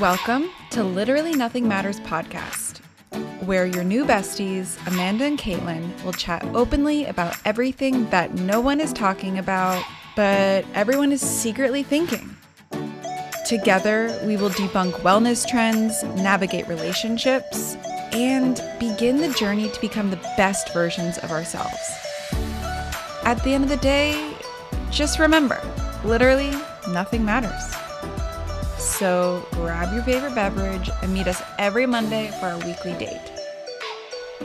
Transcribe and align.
Welcome 0.00 0.48
to 0.70 0.82
Literally 0.82 1.32
Nothing 1.32 1.68
Matters 1.68 2.00
podcast, 2.00 2.78
where 3.44 3.66
your 3.66 3.84
new 3.84 4.06
besties, 4.06 4.78
Amanda 4.86 5.26
and 5.26 5.38
Caitlin, 5.38 6.02
will 6.02 6.14
chat 6.14 6.42
openly 6.54 7.04
about 7.04 7.36
everything 7.44 8.08
that 8.08 8.32
no 8.32 8.62
one 8.62 8.80
is 8.80 8.94
talking 8.94 9.36
about, 9.36 9.84
but 10.16 10.64
everyone 10.72 11.12
is 11.12 11.20
secretly 11.20 11.82
thinking. 11.82 12.34
Together, 13.44 14.18
we 14.24 14.38
will 14.38 14.48
debunk 14.48 14.92
wellness 15.02 15.46
trends, 15.46 16.02
navigate 16.02 16.66
relationships, 16.66 17.76
and 18.12 18.64
begin 18.78 19.18
the 19.18 19.28
journey 19.34 19.68
to 19.68 19.80
become 19.82 20.10
the 20.10 20.16
best 20.38 20.72
versions 20.72 21.18
of 21.18 21.30
ourselves. 21.30 21.90
At 23.24 23.44
the 23.44 23.52
end 23.52 23.64
of 23.64 23.70
the 23.70 23.76
day, 23.76 24.32
just 24.90 25.18
remember 25.18 25.60
literally 26.06 26.52
nothing 26.88 27.22
matters. 27.22 27.89
So 28.80 29.46
grab 29.52 29.92
your 29.92 30.02
favorite 30.02 30.34
beverage 30.34 30.88
and 31.02 31.12
meet 31.12 31.26
us 31.28 31.42
every 31.58 31.84
Monday 31.84 32.30
for 32.40 32.46
our 32.46 32.58
weekly 32.60 32.94
date. 32.94 33.20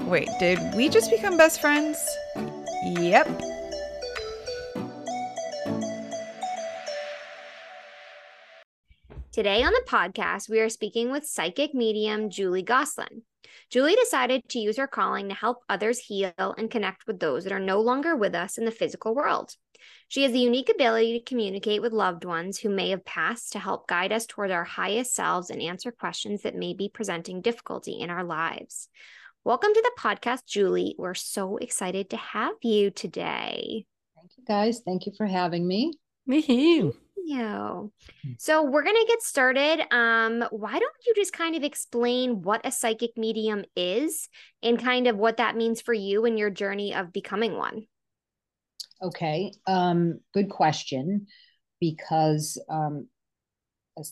Wait, 0.05 0.27
did 0.39 0.59
we 0.75 0.89
just 0.89 1.09
become 1.09 1.37
best 1.37 1.61
friends? 1.61 1.97
Yep. 2.83 3.27
Today 9.31 9.63
on 9.63 9.71
the 9.71 9.85
podcast, 9.87 10.49
we 10.49 10.59
are 10.59 10.67
speaking 10.69 11.11
with 11.11 11.25
psychic 11.25 11.73
medium 11.73 12.29
Julie 12.29 12.61
Gosselin. 12.61 13.21
Julie 13.69 13.95
decided 13.95 14.43
to 14.49 14.59
use 14.59 14.75
her 14.75 14.87
calling 14.87 15.29
to 15.29 15.35
help 15.35 15.63
others 15.69 15.99
heal 15.99 16.33
and 16.37 16.69
connect 16.69 17.07
with 17.07 17.19
those 17.19 17.45
that 17.45 17.53
are 17.53 17.59
no 17.59 17.79
longer 17.79 18.17
with 18.17 18.35
us 18.35 18.57
in 18.57 18.65
the 18.65 18.71
physical 18.71 19.15
world. 19.15 19.55
She 20.07 20.23
has 20.23 20.31
the 20.31 20.39
unique 20.39 20.69
ability 20.69 21.17
to 21.17 21.25
communicate 21.25 21.81
with 21.81 21.93
loved 21.93 22.25
ones 22.25 22.59
who 22.59 22.69
may 22.69 22.89
have 22.89 23.05
passed 23.05 23.53
to 23.53 23.59
help 23.59 23.87
guide 23.87 24.11
us 24.11 24.25
toward 24.25 24.51
our 24.51 24.63
highest 24.63 25.13
selves 25.13 25.49
and 25.49 25.61
answer 25.61 25.91
questions 25.91 26.43
that 26.43 26.55
may 26.55 26.73
be 26.73 26.89
presenting 26.89 27.41
difficulty 27.41 27.99
in 27.99 28.09
our 28.09 28.23
lives. 28.23 28.89
Welcome 29.43 29.73
to 29.73 29.81
the 29.81 30.01
podcast, 30.01 30.45
Julie. 30.47 30.95
We're 30.97 31.13
so 31.13 31.57
excited 31.57 32.09
to 32.11 32.17
have 32.17 32.55
you 32.61 32.91
today. 32.91 33.85
Thank 34.15 34.31
you, 34.37 34.43
guys. 34.47 34.81
Thank 34.85 35.05
you 35.05 35.13
for 35.17 35.25
having 35.25 35.67
me. 35.67 35.93
Me 36.25 36.41
too 36.41 36.95
you. 37.25 37.91
So 38.37 38.63
we're 38.63 38.83
gonna 38.83 39.05
get 39.07 39.21
started. 39.21 39.93
Um, 39.93 40.43
why 40.51 40.79
don't 40.79 40.93
you 41.05 41.13
just 41.15 41.33
kind 41.33 41.55
of 41.55 41.63
explain 41.63 42.41
what 42.41 42.65
a 42.65 42.71
psychic 42.71 43.17
medium 43.17 43.65
is 43.75 44.29
and 44.63 44.81
kind 44.81 45.07
of 45.07 45.17
what 45.17 45.37
that 45.37 45.57
means 45.57 45.81
for 45.81 45.93
you 45.93 46.25
in 46.25 46.37
your 46.37 46.49
journey 46.49 46.93
of 46.93 47.11
becoming 47.11 47.57
one? 47.57 47.87
Okay, 49.01 49.51
um, 49.67 50.19
good 50.33 50.49
question. 50.49 51.27
Because 51.79 52.61
um, 52.69 53.07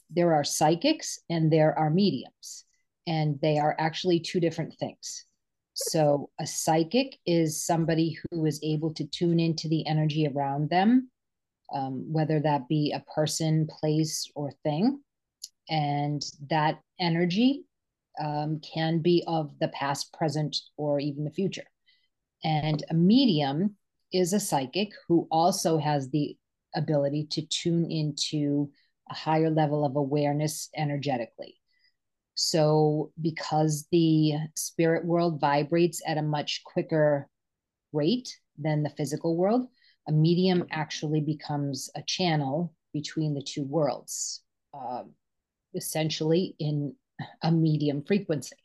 there 0.09 0.33
are 0.33 0.43
psychics 0.43 1.19
and 1.29 1.51
there 1.51 1.77
are 1.77 1.89
mediums, 1.89 2.65
and 3.07 3.39
they 3.41 3.57
are 3.57 3.75
actually 3.79 4.19
two 4.19 4.39
different 4.39 4.75
things. 4.79 5.25
So, 5.73 6.29
a 6.39 6.45
psychic 6.45 7.17
is 7.25 7.65
somebody 7.65 8.17
who 8.29 8.45
is 8.45 8.59
able 8.61 8.93
to 8.95 9.05
tune 9.05 9.39
into 9.39 9.67
the 9.69 9.87
energy 9.87 10.27
around 10.27 10.69
them 10.69 11.09
um, 11.73 12.05
whether 12.11 12.39
that 12.39 12.67
be 12.67 12.91
a 12.91 13.03
person, 13.11 13.67
place, 13.67 14.29
or 14.35 14.51
thing. 14.63 15.01
And 15.69 16.21
that 16.49 16.79
energy 16.99 17.65
um, 18.23 18.61
can 18.61 18.99
be 18.99 19.23
of 19.27 19.57
the 19.59 19.69
past, 19.69 20.13
present, 20.13 20.55
or 20.77 20.99
even 20.99 21.23
the 21.23 21.31
future. 21.31 21.65
And 22.43 22.83
a 22.89 22.93
medium 22.93 23.75
is 24.13 24.33
a 24.33 24.39
psychic 24.39 24.91
who 25.07 25.27
also 25.31 25.77
has 25.77 26.09
the 26.09 26.37
ability 26.75 27.27
to 27.31 27.45
tune 27.47 27.89
into 27.89 28.69
a 29.09 29.13
higher 29.13 29.49
level 29.49 29.85
of 29.85 29.95
awareness 29.95 30.69
energetically. 30.75 31.55
So, 32.35 33.11
because 33.21 33.87
the 33.91 34.33
spirit 34.55 35.05
world 35.05 35.39
vibrates 35.39 36.01
at 36.07 36.17
a 36.17 36.23
much 36.23 36.63
quicker 36.63 37.29
rate 37.91 38.39
than 38.57 38.83
the 38.83 38.89
physical 38.89 39.37
world, 39.37 39.67
a 40.07 40.11
medium 40.11 40.65
actually 40.71 41.21
becomes 41.21 41.89
a 41.95 42.01
channel 42.01 42.73
between 42.91 43.33
the 43.33 43.41
two 43.41 43.63
worlds, 43.63 44.41
uh, 44.73 45.03
essentially 45.75 46.55
in 46.59 46.95
a 47.41 47.51
medium 47.51 48.03
frequency. 48.03 48.55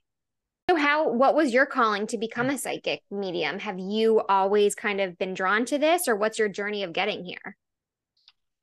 So, 0.69 0.77
how, 0.77 1.11
what 1.11 1.35
was 1.35 1.53
your 1.53 1.65
calling 1.65 2.07
to 2.09 2.19
become 2.19 2.51
a 2.51 2.59
psychic 2.59 3.01
medium? 3.11 3.59
Have 3.59 3.79
you 3.79 4.21
always 4.29 4.75
kind 4.75 5.01
of 5.01 5.17
been 5.17 5.33
drawn 5.33 5.65
to 5.67 5.79
this, 5.79 6.07
or 6.07 6.15
what's 6.15 6.39
your 6.39 6.49
journey 6.49 6.83
of 6.83 6.93
getting 6.93 7.25
here? 7.25 7.57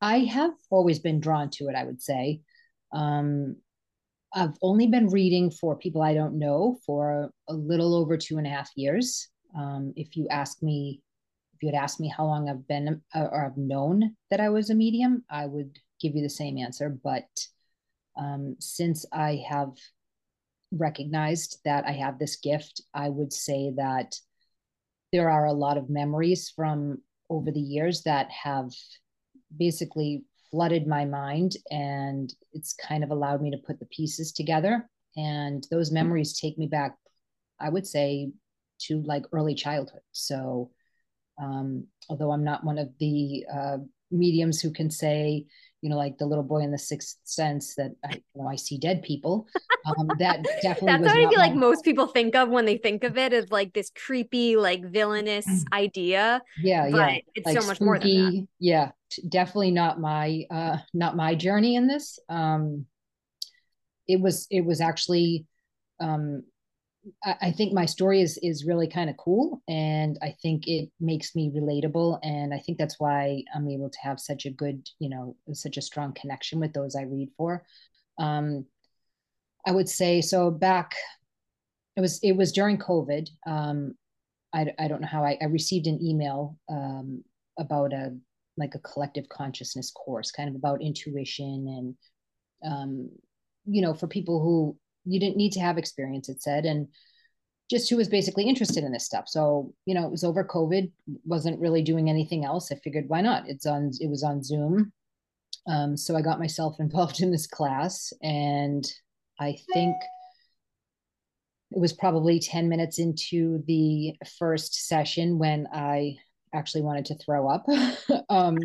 I 0.01 0.19
have 0.19 0.51
always 0.69 0.99
been 0.99 1.19
drawn 1.19 1.49
to 1.51 1.67
it, 1.67 1.75
I 1.75 1.83
would 1.83 2.01
say. 2.01 2.41
Um, 2.93 3.55
I've 4.35 4.53
only 4.61 4.85
been 4.85 5.07
reading 5.07 5.49
for 5.49 5.75
people 5.75 6.03
I 6.03 6.13
don't 6.13 6.37
know 6.37 6.77
for 6.85 7.31
a 7.47 7.53
little 7.53 7.95
over 7.95 8.17
two 8.17 8.37
and 8.37 8.45
a 8.45 8.51
half 8.51 8.69
years. 8.75 9.29
Um, 9.57 9.93
if 9.95 10.15
you 10.15 10.27
ask 10.29 10.61
me 10.61 11.01
if 11.55 11.63
you 11.63 11.69
had 11.69 11.81
asked 11.81 12.01
me 12.01 12.13
how 12.15 12.25
long 12.25 12.49
I've 12.49 12.67
been 12.67 13.01
uh, 13.15 13.27
or 13.31 13.45
I've 13.45 13.57
known 13.57 14.15
that 14.29 14.41
I 14.41 14.49
was 14.49 14.69
a 14.69 14.75
medium, 14.75 15.23
I 15.29 15.45
would 15.45 15.79
give 16.01 16.13
you 16.13 16.21
the 16.21 16.29
same 16.29 16.57
answer. 16.57 16.89
But 16.89 17.29
um, 18.17 18.57
since 18.59 19.05
I 19.11 19.43
have 19.49 19.69
recognized 20.75 21.59
that 21.65 21.85
I 21.85 21.91
have 21.91 22.19
this 22.19 22.37
gift, 22.37 22.81
I 22.93 23.09
would 23.09 23.33
say 23.33 23.73
that 23.77 24.15
there 25.11 25.29
are 25.29 25.45
a 25.45 25.53
lot 25.53 25.77
of 25.77 25.89
memories 25.89 26.51
from 26.55 27.01
over 27.29 27.51
the 27.51 27.59
years 27.59 28.03
that 28.03 28.29
have 28.31 28.71
basically 29.57 30.23
flooded 30.51 30.87
my 30.87 31.05
mind 31.05 31.53
and 31.71 32.33
it's 32.53 32.73
kind 32.73 33.03
of 33.03 33.11
allowed 33.11 33.41
me 33.41 33.51
to 33.51 33.57
put 33.57 33.79
the 33.79 33.85
pieces 33.87 34.31
together. 34.31 34.89
And 35.15 35.65
those 35.71 35.89
mm-hmm. 35.89 35.95
memories 35.95 36.39
take 36.39 36.57
me 36.57 36.67
back 36.67 36.95
i 37.59 37.69
would 37.69 37.87
say 37.87 38.29
to 38.79 39.01
like 39.03 39.25
early 39.31 39.55
childhood. 39.55 40.01
So 40.11 40.71
um, 41.37 41.87
although 42.09 42.31
I'm 42.31 42.43
not 42.43 42.63
one 42.63 42.77
of 42.77 42.89
the 42.99 43.45
uh, 43.53 43.77
mediums 44.11 44.61
who 44.61 44.71
can 44.71 44.89
say, 44.89 45.45
you 45.81 45.89
know, 45.89 45.97
like 45.97 46.17
the 46.17 46.25
little 46.25 46.43
boy 46.43 46.59
in 46.59 46.71
the 46.71 46.79
sixth 46.79 47.17
sense 47.25 47.75
that 47.75 47.91
I, 48.03 48.13
you 48.13 48.41
know, 48.41 48.47
I 48.47 48.55
see 48.55 48.77
dead 48.77 49.03
people. 49.03 49.47
Um, 49.85 50.09
that 50.19 50.43
definitely 50.61 50.87
that's 50.87 51.03
what 51.03 51.25
I 51.25 51.29
feel 51.29 51.39
like 51.39 51.53
most 51.53 51.83
people 51.83 52.07
think 52.07 52.35
of 52.35 52.49
when 52.49 52.65
they 52.65 52.77
think 52.77 53.03
of 53.03 53.17
it 53.17 53.33
as 53.33 53.51
like 53.51 53.73
this 53.73 53.91
creepy, 53.95 54.57
like 54.57 54.83
villainous 54.83 55.47
idea. 55.73 56.41
Yeah, 56.61 56.89
but 56.89 56.97
yeah, 56.97 57.17
it's 57.35 57.45
like 57.45 57.61
so 57.61 57.67
much 57.67 57.77
spooky, 57.77 57.85
more 57.85 57.99
than 57.99 58.35
that. 58.35 58.47
Yeah, 58.59 58.91
definitely 59.29 59.71
not 59.71 59.99
my 59.99 60.45
uh, 60.49 60.77
not 60.93 61.15
my 61.15 61.35
journey 61.35 61.75
in 61.75 61.87
this. 61.87 62.17
Um, 62.29 62.85
it 64.07 64.19
was 64.19 64.47
it 64.49 64.65
was 64.65 64.81
actually 64.81 65.45
um, 65.99 66.43
I 67.23 67.51
think 67.51 67.73
my 67.73 67.85
story 67.85 68.21
is 68.21 68.39
is 68.41 68.65
really 68.65 68.87
kind 68.87 69.09
of 69.09 69.17
cool, 69.17 69.61
and 69.67 70.17
I 70.23 70.35
think 70.41 70.67
it 70.67 70.89
makes 70.99 71.35
me 71.35 71.51
relatable, 71.55 72.19
and 72.23 72.53
I 72.53 72.59
think 72.59 72.77
that's 72.77 72.99
why 72.99 73.43
I'm 73.53 73.67
able 73.69 73.89
to 73.89 73.99
have 74.01 74.19
such 74.19 74.45
a 74.45 74.51
good, 74.51 74.87
you 74.99 75.09
know, 75.09 75.35
such 75.53 75.77
a 75.77 75.81
strong 75.81 76.13
connection 76.13 76.59
with 76.59 76.73
those 76.73 76.95
I 76.95 77.03
read 77.03 77.29
for. 77.37 77.63
Um, 78.17 78.65
I 79.67 79.71
would 79.71 79.89
say 79.89 80.21
so. 80.21 80.49
Back, 80.49 80.95
it 81.95 82.01
was 82.01 82.19
it 82.23 82.33
was 82.33 82.51
during 82.51 82.77
COVID. 82.77 83.29
Um, 83.45 83.95
I 84.53 84.73
I 84.79 84.87
don't 84.87 85.01
know 85.01 85.07
how 85.07 85.23
I, 85.23 85.37
I 85.41 85.45
received 85.45 85.87
an 85.87 86.03
email 86.03 86.57
um, 86.69 87.23
about 87.59 87.93
a 87.93 88.17
like 88.57 88.73
a 88.73 88.79
collective 88.79 89.29
consciousness 89.29 89.91
course, 89.91 90.31
kind 90.31 90.49
of 90.49 90.55
about 90.55 90.81
intuition 90.81 91.67
and 92.63 92.71
um, 92.71 93.09
you 93.65 93.81
know, 93.81 93.93
for 93.93 94.07
people 94.07 94.41
who 94.41 94.77
you 95.05 95.19
didn't 95.19 95.37
need 95.37 95.51
to 95.53 95.59
have 95.59 95.77
experience, 95.77 96.29
it 96.29 96.41
said, 96.41 96.65
and 96.65 96.87
just 97.69 97.89
who 97.89 97.97
was 97.97 98.09
basically 98.09 98.47
interested 98.47 98.83
in 98.83 98.91
this 98.91 99.05
stuff. 99.05 99.27
So, 99.27 99.73
you 99.85 99.95
know, 99.95 100.05
it 100.05 100.11
was 100.11 100.23
over 100.23 100.43
COVID, 100.43 100.91
wasn't 101.25 101.59
really 101.59 101.81
doing 101.81 102.09
anything 102.09 102.45
else. 102.45 102.71
I 102.71 102.75
figured 102.75 103.05
why 103.07 103.21
not? 103.21 103.49
It's 103.49 103.65
on, 103.65 103.91
it 103.99 104.09
was 104.09 104.23
on 104.23 104.43
Zoom. 104.43 104.91
Um, 105.67 105.97
so 105.97 106.15
I 106.15 106.21
got 106.21 106.39
myself 106.39 106.75
involved 106.79 107.21
in 107.21 107.31
this 107.31 107.47
class 107.47 108.13
and 108.21 108.85
I 109.39 109.57
think 109.73 109.95
it 111.71 111.79
was 111.79 111.93
probably 111.93 112.39
10 112.39 112.69
minutes 112.69 112.99
into 112.99 113.63
the 113.67 114.13
first 114.37 114.87
session 114.87 115.39
when 115.39 115.67
I 115.73 116.17
actually 116.53 116.83
wanted 116.83 117.05
to 117.05 117.17
throw 117.17 117.49
up. 117.49 117.65
um, 118.29 118.57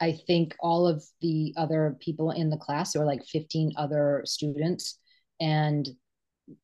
I 0.00 0.12
think 0.26 0.54
all 0.60 0.86
of 0.86 1.02
the 1.20 1.54
other 1.56 1.96
people 2.00 2.30
in 2.30 2.50
the 2.50 2.56
class, 2.56 2.92
there 2.92 3.02
were 3.02 3.06
like 3.06 3.24
15 3.24 3.72
other 3.76 4.22
students, 4.24 4.98
and 5.40 5.88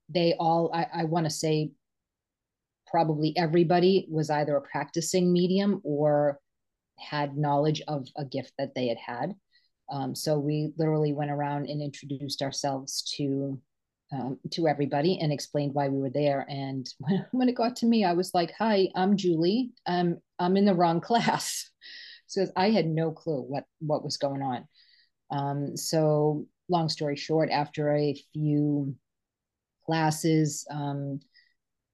they 0.09 0.35
all 0.39 0.71
i, 0.75 0.87
I 1.03 1.05
want 1.05 1.27
to 1.27 1.31
say 1.31 1.71
probably 2.93 3.35
everybody 3.37 4.07
was 4.11 4.31
either 4.31 4.55
a 4.55 4.61
practicing 4.61 5.33
medium 5.33 5.81
or 5.83 6.39
had 6.99 7.37
knowledge 7.37 7.83
of 7.89 8.07
a 8.17 8.25
gift 8.25 8.53
that 8.59 8.75
they 8.75 8.87
had 8.89 8.99
had. 8.99 9.35
Um, 9.91 10.15
so 10.15 10.39
we 10.39 10.73
literally 10.77 11.13
went 11.13 11.31
around 11.31 11.69
and 11.69 11.83
introduced 11.83 12.43
ourselves 12.43 13.03
to 13.17 13.59
um, 14.13 14.39
to 14.51 14.69
everybody 14.69 15.19
and 15.19 15.33
explained 15.33 15.73
why 15.73 15.89
we 15.89 15.99
were 15.99 16.11
there. 16.11 16.47
And 16.49 16.87
when, 16.99 17.27
when 17.33 17.49
it 17.49 17.57
got 17.57 17.77
to 17.77 17.87
me 17.87 18.05
i 18.05 18.13
was 18.13 18.33
like 18.35 18.53
hi 18.59 18.89
i'm 18.95 19.17
julie. 19.17 19.73
I'm 19.87 20.21
i'm 20.39 20.57
in 20.57 20.67
the 20.67 20.75
wrong 20.75 21.01
class. 21.09 21.71
So 22.27 22.47
i 22.57 22.71
had 22.71 22.87
no 22.87 23.11
clue 23.11 23.41
what 23.41 23.65
what 23.81 24.05
was 24.05 24.19
going 24.19 24.43
on. 24.43 24.69
Um, 25.31 25.77
so 25.79 26.47
long 26.73 26.89
story 26.89 27.17
short, 27.17 27.51
after 27.51 27.95
a 27.95 28.17
few 28.33 28.97
classes, 29.87 30.67
um, 30.71 31.21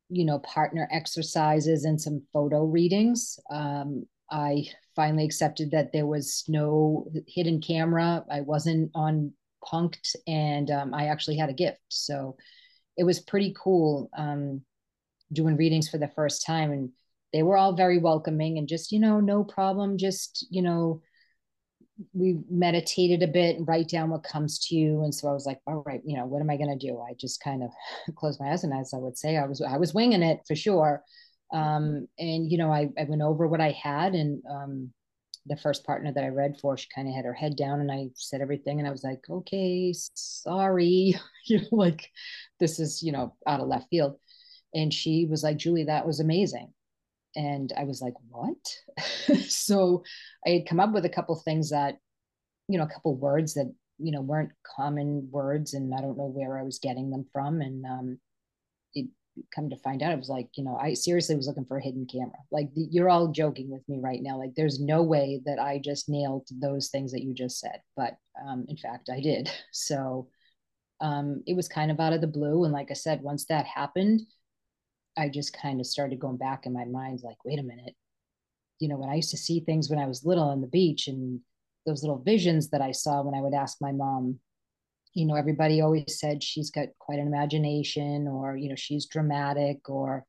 you 0.09 0.25
know, 0.25 0.39
partner 0.39 0.89
exercises 0.91 1.85
and 1.85 2.01
some 2.01 2.23
photo 2.33 2.65
readings, 2.65 3.39
um, 3.51 4.07
I 4.31 4.69
finally 4.95 5.25
accepted 5.25 5.71
that 5.73 5.93
there 5.93 6.07
was 6.07 6.45
no 6.49 7.11
hidden 7.27 7.61
camera. 7.61 8.25
I 8.31 8.41
wasn't 8.43 8.91
on 8.95 9.33
punked, 9.65 10.15
and 10.27 10.71
um, 10.71 10.95
I 10.95 11.07
actually 11.07 11.37
had 11.37 11.51
a 11.51 11.55
gift. 11.55 11.81
So 11.89 12.37
it 12.97 13.05
was 13.05 13.21
pretty 13.21 13.55
cool 13.61 14.11
um, 14.17 14.63
doing 15.33 15.57
readings 15.57 15.89
for 15.89 15.99
the 15.99 16.09
first 16.09 16.45
time, 16.47 16.73
and 16.73 16.91
they 17.33 17.43
were 17.43 17.57
all 17.57 17.75
very 17.75 17.99
welcoming 17.99 18.59
and 18.59 18.69
just 18.69 18.93
you 18.93 19.01
know 19.01 19.21
no 19.21 19.45
problem, 19.45 19.99
just 19.99 20.47
you 20.51 20.63
know 20.63 21.03
we 22.13 22.39
meditated 22.51 23.23
a 23.23 23.33
bit 23.33 23.57
and 23.57 23.67
write 23.67 23.89
down 23.89 24.11
what 24.11 24.23
comes 24.23 24.59
to 24.67 24.75
you. 24.75 25.03
And 25.03 25.15
so 25.15 25.29
i 25.29 25.33
was 25.33 25.47
like 25.47 25.61
all 25.67 25.83
right 25.87 26.01
you 26.05 26.17
know 26.17 26.27
what 26.27 26.41
am 26.41 26.51
i 26.51 26.57
going 26.57 26.77
to 26.77 26.87
do? 26.87 27.01
I 27.01 27.15
just 27.15 27.43
kind 27.43 27.63
of 27.63 27.71
closed 28.17 28.41
my 28.41 28.51
eyes 28.51 28.65
and 28.65 28.73
as 28.73 28.93
i 28.95 28.99
would 28.99 29.19
say 29.19 29.37
i 29.37 29.47
was 29.47 29.63
i 29.63 29.77
was 29.77 29.95
winging 29.95 30.23
it 30.23 30.41
for 30.47 30.57
sure. 30.57 31.03
Um, 31.53 32.07
and 32.19 32.51
you 32.51 32.59
know 32.59 32.71
I, 32.71 32.91
I 32.99 33.05
went 33.05 33.23
over 33.23 33.49
what 33.49 33.61
i 33.61 33.71
had 33.71 34.15
and 34.15 34.43
um, 34.51 34.91
the 35.47 35.57
first 35.57 35.85
partner 35.85 36.13
that 36.13 36.25
i 36.25 36.29
read 36.29 36.59
for 36.61 36.77
she 36.77 36.89
kind 36.95 37.09
of 37.09 37.15
had 37.15 37.25
her 37.25 37.33
head 37.33 37.57
down 37.57 37.81
and 37.81 37.91
i 37.91 38.09
said 38.15 38.43
everything 38.43 38.79
and 38.79 38.87
i 38.87 38.91
was 38.91 39.03
like 39.03 39.21
okay 39.31 39.95
sorry. 40.15 41.15
You 41.47 41.61
know 41.61 41.69
like 41.73 42.11
this 42.61 42.79
is 42.79 43.03
you 43.03 43.13
know 43.13 43.35
out 43.47 43.61
of 43.61 43.69
left 43.69 43.89
field. 43.89 44.17
And 44.75 44.93
she 44.93 45.25
was 45.25 45.43
like 45.43 45.57
julie 45.57 45.85
that 45.85 46.07
was 46.07 46.21
amazing 46.21 46.75
and 47.37 47.73
I 47.77 47.85
was 47.85 48.01
like, 48.01 48.15
what? 48.31 48.57
so 49.49 50.03
I 50.47 50.51
had 50.51 50.67
come 50.67 50.81
up 50.81 50.93
with 50.93 51.05
a 51.05 51.11
couple 51.11 51.37
things 51.37 51.71
that, 51.71 51.99
you 52.69 52.79
know, 52.79 52.85
a 52.85 52.89
couple 52.93 53.15
words 53.17 53.55
that, 53.55 53.73
you 53.99 54.13
know, 54.13 54.21
weren't 54.21 54.53
common 54.77 55.29
words 55.31 55.75
and 55.75 55.95
I 55.95 56.01
don't 56.01 56.17
know 56.17 56.33
where 56.33 56.59
I 56.59 56.63
was 56.63 56.79
getting 56.79 57.11
them 57.11 57.27
from. 57.33 57.61
And 57.61 57.85
um, 57.85 58.19
it 58.95 59.07
come 59.55 59.71
to 59.71 59.77
find 59.77 60.03
out, 60.03 60.13
it 60.13 60.19
was 60.19 60.29
like, 60.29 60.49
you 60.57 60.65
know, 60.65 60.77
I 60.77 60.95
seriously 60.95 61.37
was 61.37 61.47
looking 61.47 61.65
for 61.65 61.79
a 61.79 61.83
hidden 61.83 62.07
camera. 62.07 62.39
Like 62.51 62.73
the, 62.75 62.87
you're 62.91 63.11
all 63.11 63.29
joking 63.29 63.71
with 63.71 63.89
me 63.89 63.99
right 64.01 64.23
now. 64.23 64.39
Like 64.39 64.55
there's 64.57 64.81
no 64.81 65.03
way 65.03 65.41
that 65.47 65.59
I 65.59 65.81
just 65.85 66.09
nailed 66.09 66.47
those 66.51 66.89
things 66.89 67.13
that 67.13 67.23
you 67.23 67.35
just 67.35 67.61
said. 67.61 67.81
But 67.97 68.17
um, 68.47 68.67
in 68.69 68.77
fact, 68.77 69.11
I 69.13 69.21
did. 69.21 69.51
So 69.73 70.29
um, 71.01 71.43
it 71.47 71.55
was 71.55 71.69
kind 71.69 71.91
of 71.91 72.01
out 72.01 72.13
of 72.13 72.21
the 72.21 72.27
blue. 72.27 72.65
And 72.65 72.73
like 72.73 72.91
I 72.91 72.95
said, 72.95 73.23
once 73.23 73.45
that 73.47 73.67
happened, 73.67 74.23
I 75.19 75.29
just 75.29 75.53
kind 75.53 75.81
of 75.81 75.87
started 75.87 76.21
going 76.21 76.37
back 76.37 76.65
in 76.67 76.73
my 76.73 76.85
mind, 76.85 77.21
like, 77.23 77.45
wait 77.45 77.59
a 77.59 77.63
minute. 77.63 77.95
You 78.79 78.89
know, 78.89 78.97
when 78.97 79.11
I 79.11 79.17
used 79.17 79.31
to 79.31 79.37
see 79.37 79.61
things 79.61 79.91
when 79.91 79.99
I 79.99 80.07
was 80.07 80.25
little 80.25 80.49
on 80.49 80.61
the 80.61 80.69
beach 80.69 81.09
and 81.09 81.41
those 81.85 82.03
little 82.03 82.19
visions 82.19 82.71
that 82.71 82.81
I 82.81 82.93
saw 82.93 83.23
when 83.23 83.35
I 83.35 83.43
would 83.43 83.55
ask 83.55 83.79
my 83.81 83.93
mom, 83.93 84.39
you 85.15 85.27
know, 85.27 85.35
everybody 85.35 85.81
always 85.81 86.21
said 86.21 86.43
she's 86.43 86.71
got 86.71 86.89
quite 86.99 87.19
an 87.19 87.27
imagination 87.27 88.29
or, 88.29 88.57
you 88.57 88.69
know, 88.69 88.77
she's 88.77 89.07
dramatic 89.07 89.89
or 89.89 90.25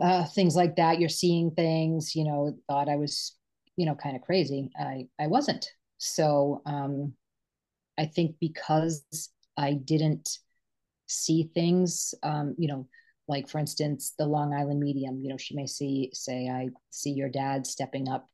uh, 0.00 0.24
things 0.24 0.54
like 0.54 0.76
that. 0.76 1.00
You're 1.00 1.08
seeing 1.08 1.50
things, 1.52 2.14
you 2.14 2.24
know, 2.24 2.58
thought 2.68 2.88
I 2.88 2.96
was, 2.96 3.36
you 3.76 3.86
know, 3.86 3.94
kind 3.94 4.16
of 4.16 4.22
crazy. 4.22 4.70
I, 4.78 5.06
I 5.18 5.28
wasn't. 5.28 5.66
So 5.98 6.62
um, 6.66 7.14
I 7.98 8.06
think 8.06 8.36
because 8.40 9.04
I 9.56 9.74
didn't 9.74 10.28
see 11.06 11.50
things, 11.54 12.14
um, 12.22 12.54
you 12.58 12.68
know, 12.68 12.88
like 13.30 13.48
for 13.48 13.58
instance 13.58 14.12
the 14.18 14.26
long 14.26 14.52
island 14.52 14.80
medium 14.80 15.20
you 15.22 15.30
know 15.30 15.36
she 15.36 15.54
may 15.54 15.66
see 15.66 16.10
say 16.12 16.48
i 16.48 16.68
see 16.90 17.10
your 17.10 17.28
dad 17.28 17.66
stepping 17.66 18.08
up 18.08 18.28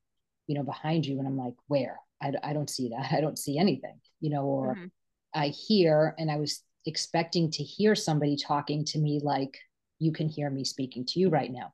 you 0.46 0.54
know 0.56 0.62
behind 0.62 1.04
you 1.04 1.18
and 1.18 1.28
i'm 1.28 1.38
like 1.38 1.54
where? 1.68 1.98
I, 2.22 2.32
I 2.42 2.52
don't 2.54 2.70
see 2.70 2.88
that. 2.88 3.12
I 3.12 3.20
don't 3.20 3.38
see 3.38 3.58
anything 3.58 4.00
you 4.20 4.30
know 4.30 4.44
or 4.44 4.74
mm-hmm. 4.74 4.86
i 5.34 5.48
hear 5.48 6.14
and 6.18 6.30
i 6.30 6.36
was 6.36 6.62
expecting 6.86 7.50
to 7.50 7.62
hear 7.62 7.94
somebody 7.94 8.36
talking 8.36 8.84
to 8.86 8.98
me 8.98 9.20
like 9.22 9.58
you 9.98 10.12
can 10.12 10.28
hear 10.28 10.48
me 10.50 10.64
speaking 10.64 11.04
to 11.06 11.18
you 11.18 11.30
right 11.30 11.50
now. 11.50 11.72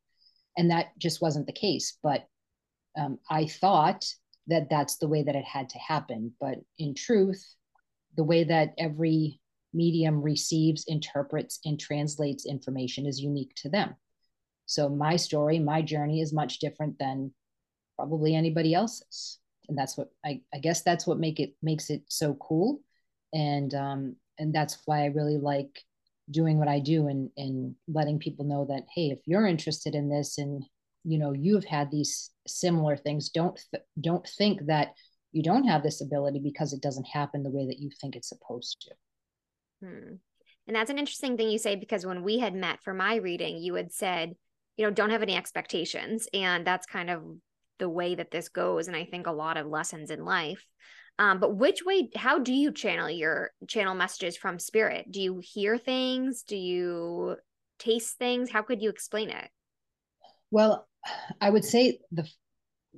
And 0.56 0.70
that 0.70 0.96
just 0.98 1.22
wasn't 1.22 1.46
the 1.46 1.52
case 1.52 1.96
but 2.02 2.26
um, 2.98 3.18
i 3.30 3.46
thought 3.46 4.04
that 4.48 4.68
that's 4.68 4.96
the 4.96 5.08
way 5.08 5.22
that 5.22 5.36
it 5.36 5.44
had 5.44 5.68
to 5.70 5.78
happen. 5.78 6.32
But 6.40 6.58
in 6.78 6.94
truth 6.94 7.46
the 8.16 8.24
way 8.24 8.44
that 8.44 8.74
every 8.76 9.40
medium 9.74 10.22
receives, 10.22 10.84
interprets, 10.86 11.60
and 11.64 11.78
translates 11.78 12.46
information 12.46 13.06
is 13.06 13.20
unique 13.20 13.54
to 13.56 13.68
them. 13.68 13.94
So 14.66 14.88
my 14.88 15.16
story, 15.16 15.58
my 15.58 15.82
journey 15.82 16.20
is 16.20 16.32
much 16.32 16.58
different 16.58 16.98
than 16.98 17.32
probably 17.96 18.34
anybody 18.34 18.74
else's. 18.74 19.38
And 19.68 19.76
that's 19.78 19.96
what 19.96 20.08
I, 20.24 20.40
I 20.54 20.58
guess 20.58 20.82
that's 20.82 21.06
what 21.06 21.18
make 21.18 21.40
it 21.40 21.54
makes 21.62 21.90
it 21.90 22.02
so 22.08 22.34
cool. 22.34 22.80
And 23.32 23.74
um, 23.74 24.16
and 24.38 24.54
that's 24.54 24.78
why 24.86 25.02
I 25.02 25.06
really 25.06 25.38
like 25.38 25.80
doing 26.30 26.58
what 26.58 26.68
I 26.68 26.78
do 26.78 27.08
and 27.08 27.30
and 27.36 27.74
letting 27.88 28.18
people 28.18 28.44
know 28.44 28.66
that 28.68 28.84
hey, 28.94 29.10
if 29.10 29.20
you're 29.26 29.46
interested 29.46 29.94
in 29.94 30.08
this 30.08 30.38
and 30.38 30.64
you 31.04 31.18
know 31.18 31.32
you've 31.32 31.64
had 31.64 31.90
these 31.90 32.30
similar 32.46 32.96
things, 32.96 33.30
don't 33.30 33.60
th- 33.70 33.84
don't 34.00 34.26
think 34.26 34.66
that 34.66 34.94
you 35.32 35.42
don't 35.42 35.64
have 35.64 35.82
this 35.82 36.00
ability 36.00 36.40
because 36.40 36.72
it 36.72 36.82
doesn't 36.82 37.06
happen 37.06 37.42
the 37.42 37.50
way 37.50 37.66
that 37.66 37.78
you 37.78 37.90
think 38.00 38.16
it's 38.16 38.28
supposed 38.28 38.82
to. 38.82 38.94
Hmm. 39.82 40.14
And 40.66 40.76
that's 40.76 40.90
an 40.90 40.98
interesting 40.98 41.36
thing 41.36 41.50
you 41.50 41.58
say 41.58 41.74
because 41.74 42.06
when 42.06 42.22
we 42.22 42.38
had 42.38 42.54
met 42.54 42.82
for 42.82 42.94
my 42.94 43.16
reading, 43.16 43.56
you 43.58 43.74
had 43.74 43.92
said, 43.92 44.34
you 44.76 44.86
know, 44.86 44.92
don't 44.92 45.10
have 45.10 45.22
any 45.22 45.36
expectations. 45.36 46.28
And 46.32 46.66
that's 46.66 46.86
kind 46.86 47.10
of 47.10 47.22
the 47.78 47.88
way 47.88 48.14
that 48.14 48.30
this 48.30 48.48
goes. 48.48 48.86
And 48.86 48.96
I 48.96 49.04
think 49.04 49.26
a 49.26 49.32
lot 49.32 49.56
of 49.56 49.66
lessons 49.66 50.10
in 50.10 50.24
life. 50.24 50.64
Um, 51.18 51.40
but 51.40 51.56
which 51.56 51.84
way, 51.84 52.08
how 52.16 52.38
do 52.38 52.54
you 52.54 52.72
channel 52.72 53.10
your 53.10 53.50
channel 53.68 53.94
messages 53.94 54.36
from 54.36 54.58
spirit? 54.58 55.10
Do 55.10 55.20
you 55.20 55.40
hear 55.42 55.76
things? 55.76 56.42
Do 56.42 56.56
you 56.56 57.36
taste 57.78 58.18
things? 58.18 58.50
How 58.50 58.62
could 58.62 58.80
you 58.80 58.88
explain 58.88 59.30
it? 59.30 59.48
Well, 60.50 60.88
I 61.40 61.50
would 61.50 61.64
say 61.64 61.98
the 62.12 62.26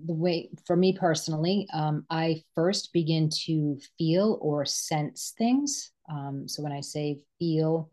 the 0.03 0.15
way 0.15 0.51
for 0.67 0.77
me 0.77 0.97
personally, 0.99 1.69
um, 1.73 2.05
I 2.11 2.43
first 2.55 2.93
begin 2.93 3.31
to 3.47 3.79
feel 3.97 4.39
or 4.41 4.65
sense 4.65 5.35
things. 5.37 5.93
Um, 6.11 6.49
so 6.49 6.63
when 6.63 6.73
I 6.73 6.81
say 6.81 7.21
feel, 7.39 7.91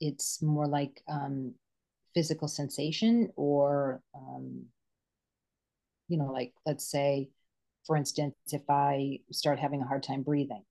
it's 0.00 0.42
more 0.42 0.66
like 0.66 1.02
um, 1.08 1.54
physical 2.14 2.48
sensation 2.48 3.30
or, 3.36 4.02
um, 4.14 4.64
you 6.08 6.18
know, 6.18 6.30
like 6.32 6.52
let's 6.66 6.90
say, 6.90 7.30
for 7.86 7.96
instance, 7.96 8.34
if 8.52 8.62
I 8.68 9.20
start 9.30 9.58
having 9.58 9.82
a 9.82 9.86
hard 9.86 10.02
time 10.02 10.22
breathing, 10.22 10.64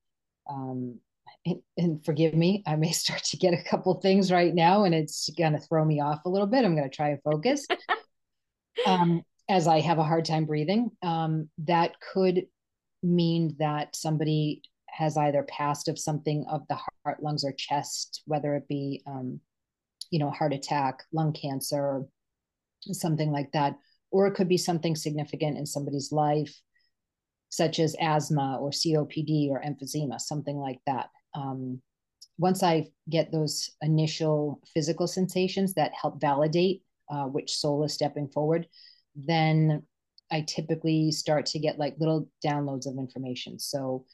um, 0.50 1.00
and, 1.46 1.62
and, 1.78 2.06
forgive 2.06 2.34
me, 2.34 2.64
I 2.66 2.76
may 2.76 2.92
start 2.92 3.24
to 3.26 3.38
get 3.38 3.54
a 3.54 3.64
couple 3.64 3.94
things 3.96 4.32
right 4.32 4.54
now 4.54 4.84
and 4.84 4.94
it's 4.94 5.30
going 5.38 5.54
to 5.54 5.60
throw 5.60 5.84
me 5.86 6.02
off 6.02 6.26
a 6.26 6.30
little 6.30 6.48
bit. 6.48 6.66
I'm 6.66 6.76
going 6.76 6.90
to 6.90 6.96
try 6.96 7.10
and 7.10 7.22
focus. 7.24 7.66
as 9.50 9.68
I 9.68 9.82
have 9.82 10.00
a 10.00 10.04
hard 10.04 10.26
time 10.26 10.46
breathing, 10.46 10.92
um, 11.02 11.50
that 11.60 11.94
could 12.14 12.44
mean 13.02 13.56
that 13.60 13.96
somebody 13.96 14.62
has 14.90 15.18
either 15.18 15.44
passed 15.44 15.88
of 15.88 16.00
something 16.00 16.46
of 16.50 16.62
the 16.70 16.76
heart, 16.76 17.22
lungs, 17.22 17.44
or 17.44 17.52
chest, 17.52 18.22
whether 18.26 18.56
it 18.56 18.68
be, 18.68 19.02
um, 19.08 19.40
you 20.12 20.20
know, 20.20 20.30
heart 20.30 20.54
attack, 20.54 21.04
lung 21.12 21.34
cancer, 21.34 22.04
something 22.92 23.32
like 23.32 23.52
that, 23.54 23.76
or 24.12 24.28
it 24.28 24.36
could 24.36 24.48
be 24.48 24.58
something 24.58 24.96
significant 24.96 25.58
in 25.58 25.66
somebody's 25.66 26.12
life, 26.12 26.56
such 27.50 27.80
as 27.80 27.96
asthma 28.00 28.58
or 28.62 28.70
COPD 28.70 29.50
or 29.50 29.62
emphysema, 29.62 30.20
something 30.20 30.58
like 30.58 30.80
that. 30.86 31.10
Um, 31.34 31.82
once 32.38 32.64
I 32.64 32.88
get 33.10 33.32
those 33.32 33.72
initial 33.82 34.62
physical 34.74 35.08
sensations 35.08 35.74
that 35.74 35.92
help 36.00 36.22
validate 36.22 36.84
uh, 37.10 37.26
which 37.26 37.56
soul 37.56 37.84
is 37.84 37.94
stepping 37.94 38.28
forward, 38.28 38.68
then 39.16 39.84
I 40.32 40.42
typically 40.42 41.12
start 41.12 41.46
to 41.48 41.60
get 41.60 41.78
like 41.78 41.96
little 42.00 42.28
downloads 42.46 42.88
of 42.88 42.98
information. 42.98 43.60
So 43.60 44.06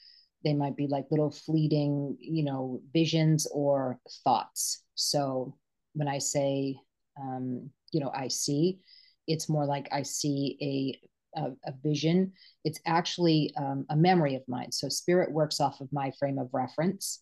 they 0.44 0.54
might 0.54 0.76
be 0.76 0.88
like 0.88 1.06
little 1.12 1.32
fleeting 1.32 2.18
you 2.20 2.44
know 2.44 2.82
visions 2.94 3.48
or 3.52 4.00
thoughts. 4.24 4.84
So 4.96 5.56
when 5.94 6.08
i 6.08 6.18
say 6.18 6.78
um, 7.20 7.70
you 7.92 8.00
know 8.00 8.12
i 8.14 8.28
see 8.28 8.80
it's 9.28 9.50
more 9.50 9.66
like 9.66 9.88
i 9.92 10.04
see 10.04 10.58
a 10.62 11.08
a, 11.36 11.52
a 11.66 11.74
vision. 11.84 12.34
It's 12.66 12.80
actually 12.88 13.54
um, 13.56 13.86
a 13.92 13.96
memory 13.96 14.34
of 14.34 14.42
mine. 14.48 14.72
So 14.72 14.90
spirit 14.90 15.32
works 15.32 15.60
off 15.60 15.80
of 15.80 15.88
my 15.94 16.12
frame 16.18 16.40
of 16.40 16.50
reference. 16.54 17.22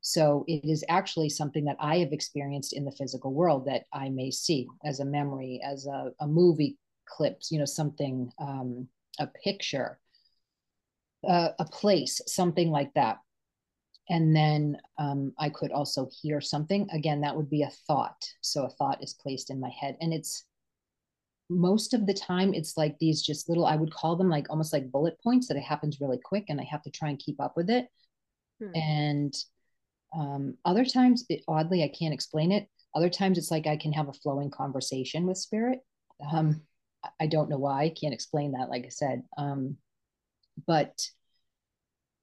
So 0.00 0.46
it 0.48 0.64
is 0.64 0.82
actually 0.88 1.28
something 1.28 1.64
that 1.66 1.76
i 1.78 1.98
have 1.98 2.12
experienced 2.12 2.72
in 2.72 2.84
the 2.84 2.96
physical 2.98 3.32
world 3.32 3.66
that 3.66 3.84
i 3.92 4.08
may 4.08 4.30
see 4.30 4.66
as 4.84 5.00
a 5.00 5.04
memory 5.04 5.60
as 5.64 5.86
a, 5.86 6.10
a 6.20 6.26
movie 6.26 6.76
clips 7.16 7.50
you 7.50 7.58
know 7.58 7.64
something 7.64 8.30
um, 8.40 8.88
a 9.18 9.26
picture 9.44 9.98
uh, 11.26 11.50
a 11.58 11.64
place, 11.64 12.20
something 12.26 12.70
like 12.70 12.92
that. 12.94 13.18
And 14.08 14.34
then 14.34 14.76
um, 14.98 15.32
I 15.38 15.48
could 15.48 15.72
also 15.72 16.08
hear 16.20 16.40
something. 16.40 16.88
Again, 16.92 17.20
that 17.20 17.36
would 17.36 17.48
be 17.48 17.62
a 17.62 17.70
thought. 17.86 18.22
So 18.40 18.64
a 18.64 18.70
thought 18.70 19.02
is 19.02 19.14
placed 19.14 19.50
in 19.50 19.60
my 19.60 19.70
head. 19.70 19.96
And 20.00 20.12
it's 20.12 20.44
most 21.48 21.94
of 21.94 22.06
the 22.06 22.14
time, 22.14 22.52
it's 22.52 22.76
like 22.76 22.98
these 22.98 23.22
just 23.22 23.48
little, 23.48 23.64
I 23.64 23.76
would 23.76 23.92
call 23.92 24.16
them 24.16 24.28
like 24.28 24.50
almost 24.50 24.72
like 24.72 24.90
bullet 24.90 25.16
points 25.22 25.48
that 25.48 25.56
it 25.56 25.62
happens 25.62 26.00
really 26.00 26.18
quick 26.22 26.46
and 26.48 26.60
I 26.60 26.64
have 26.64 26.82
to 26.82 26.90
try 26.90 27.10
and 27.10 27.18
keep 27.18 27.40
up 27.40 27.56
with 27.56 27.70
it. 27.70 27.86
Hmm. 28.60 28.74
And 28.74 29.34
um, 30.14 30.54
other 30.64 30.84
times, 30.84 31.24
it, 31.28 31.42
oddly, 31.46 31.82
I 31.84 31.88
can't 31.88 32.14
explain 32.14 32.52
it. 32.52 32.68
Other 32.94 33.08
times, 33.08 33.38
it's 33.38 33.50
like 33.50 33.66
I 33.66 33.76
can 33.76 33.92
have 33.92 34.08
a 34.08 34.12
flowing 34.12 34.50
conversation 34.50 35.26
with 35.26 35.38
spirit. 35.38 35.78
Um, 36.30 36.60
I 37.20 37.26
don't 37.26 37.50
know 37.50 37.58
why. 37.58 37.84
I 37.84 37.88
can't 37.88 38.14
explain 38.14 38.52
that, 38.52 38.70
like 38.70 38.84
I 38.84 38.90
said. 38.90 39.22
Um, 39.36 39.76
but 40.66 41.00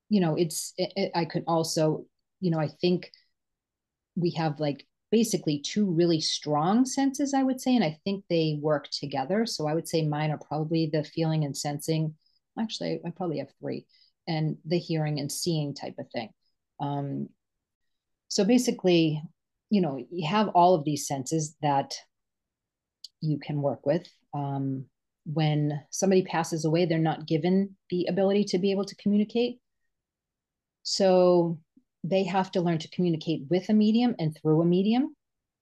you 0.10 0.22
know, 0.22 0.36
it's. 0.36 0.74
It, 0.78 0.94
it, 0.96 1.12
I 1.16 1.26
could 1.26 1.44
also, 1.48 2.06
you 2.40 2.52
know, 2.52 2.60
I 2.60 2.68
think 2.68 3.12
we 4.16 4.32
have 4.32 4.60
like 4.60 4.86
basically 5.12 5.60
two 5.60 5.86
really 5.86 6.22
strong 6.22 6.86
senses, 6.86 7.34
I 7.34 7.44
would 7.44 7.60
say, 7.60 7.76
and 7.76 7.84
I 7.84 8.00
think 8.04 8.26
they 8.30 8.60
work 8.62 8.90
together. 8.92 9.46
So 9.46 9.68
I 9.68 9.74
would 9.74 9.88
say 9.88 10.06
mine 10.06 10.32
are 10.32 10.38
probably 10.38 10.88
the 10.92 11.04
feeling 11.04 11.46
and 11.46 11.56
sensing. 11.56 12.16
Actually, 12.60 13.00
I 13.06 13.10
probably 13.12 13.40
have 13.40 13.50
three, 13.60 13.86
and 14.28 14.58
the 14.66 14.80
hearing 14.80 15.20
and 15.20 15.32
seeing 15.32 15.74
type 15.74 15.96
of 16.00 16.10
thing. 16.12 16.30
Um, 16.80 17.30
so 18.28 18.44
basically, 18.44 19.22
you 19.70 19.82
know, 19.82 20.04
you 20.12 20.28
have 20.28 20.50
all 20.50 20.76
of 20.76 20.84
these 20.84 21.08
senses 21.08 21.56
that 21.62 21.94
you 23.22 23.40
can 23.40 23.62
work 23.62 23.86
with. 23.86 24.08
Um, 24.34 24.86
when 25.26 25.82
somebody 25.90 26.24
passes 26.24 26.66
away, 26.66 26.86
they're 26.86 26.98
not 26.98 27.28
given 27.28 27.76
the 27.90 28.06
ability 28.08 28.46
to 28.46 28.58
be 28.58 28.72
able 28.72 28.86
to 28.86 28.96
communicate. 28.96 29.60
So 30.84 31.60
they 32.04 32.24
have 32.24 32.52
to 32.52 32.62
learn 32.62 32.80
to 32.80 32.90
communicate 32.90 33.44
with 33.50 33.70
a 33.70 33.74
medium 33.74 34.16
and 34.18 34.36
through 34.36 34.62
a 34.62 34.66
medium. 34.66 35.16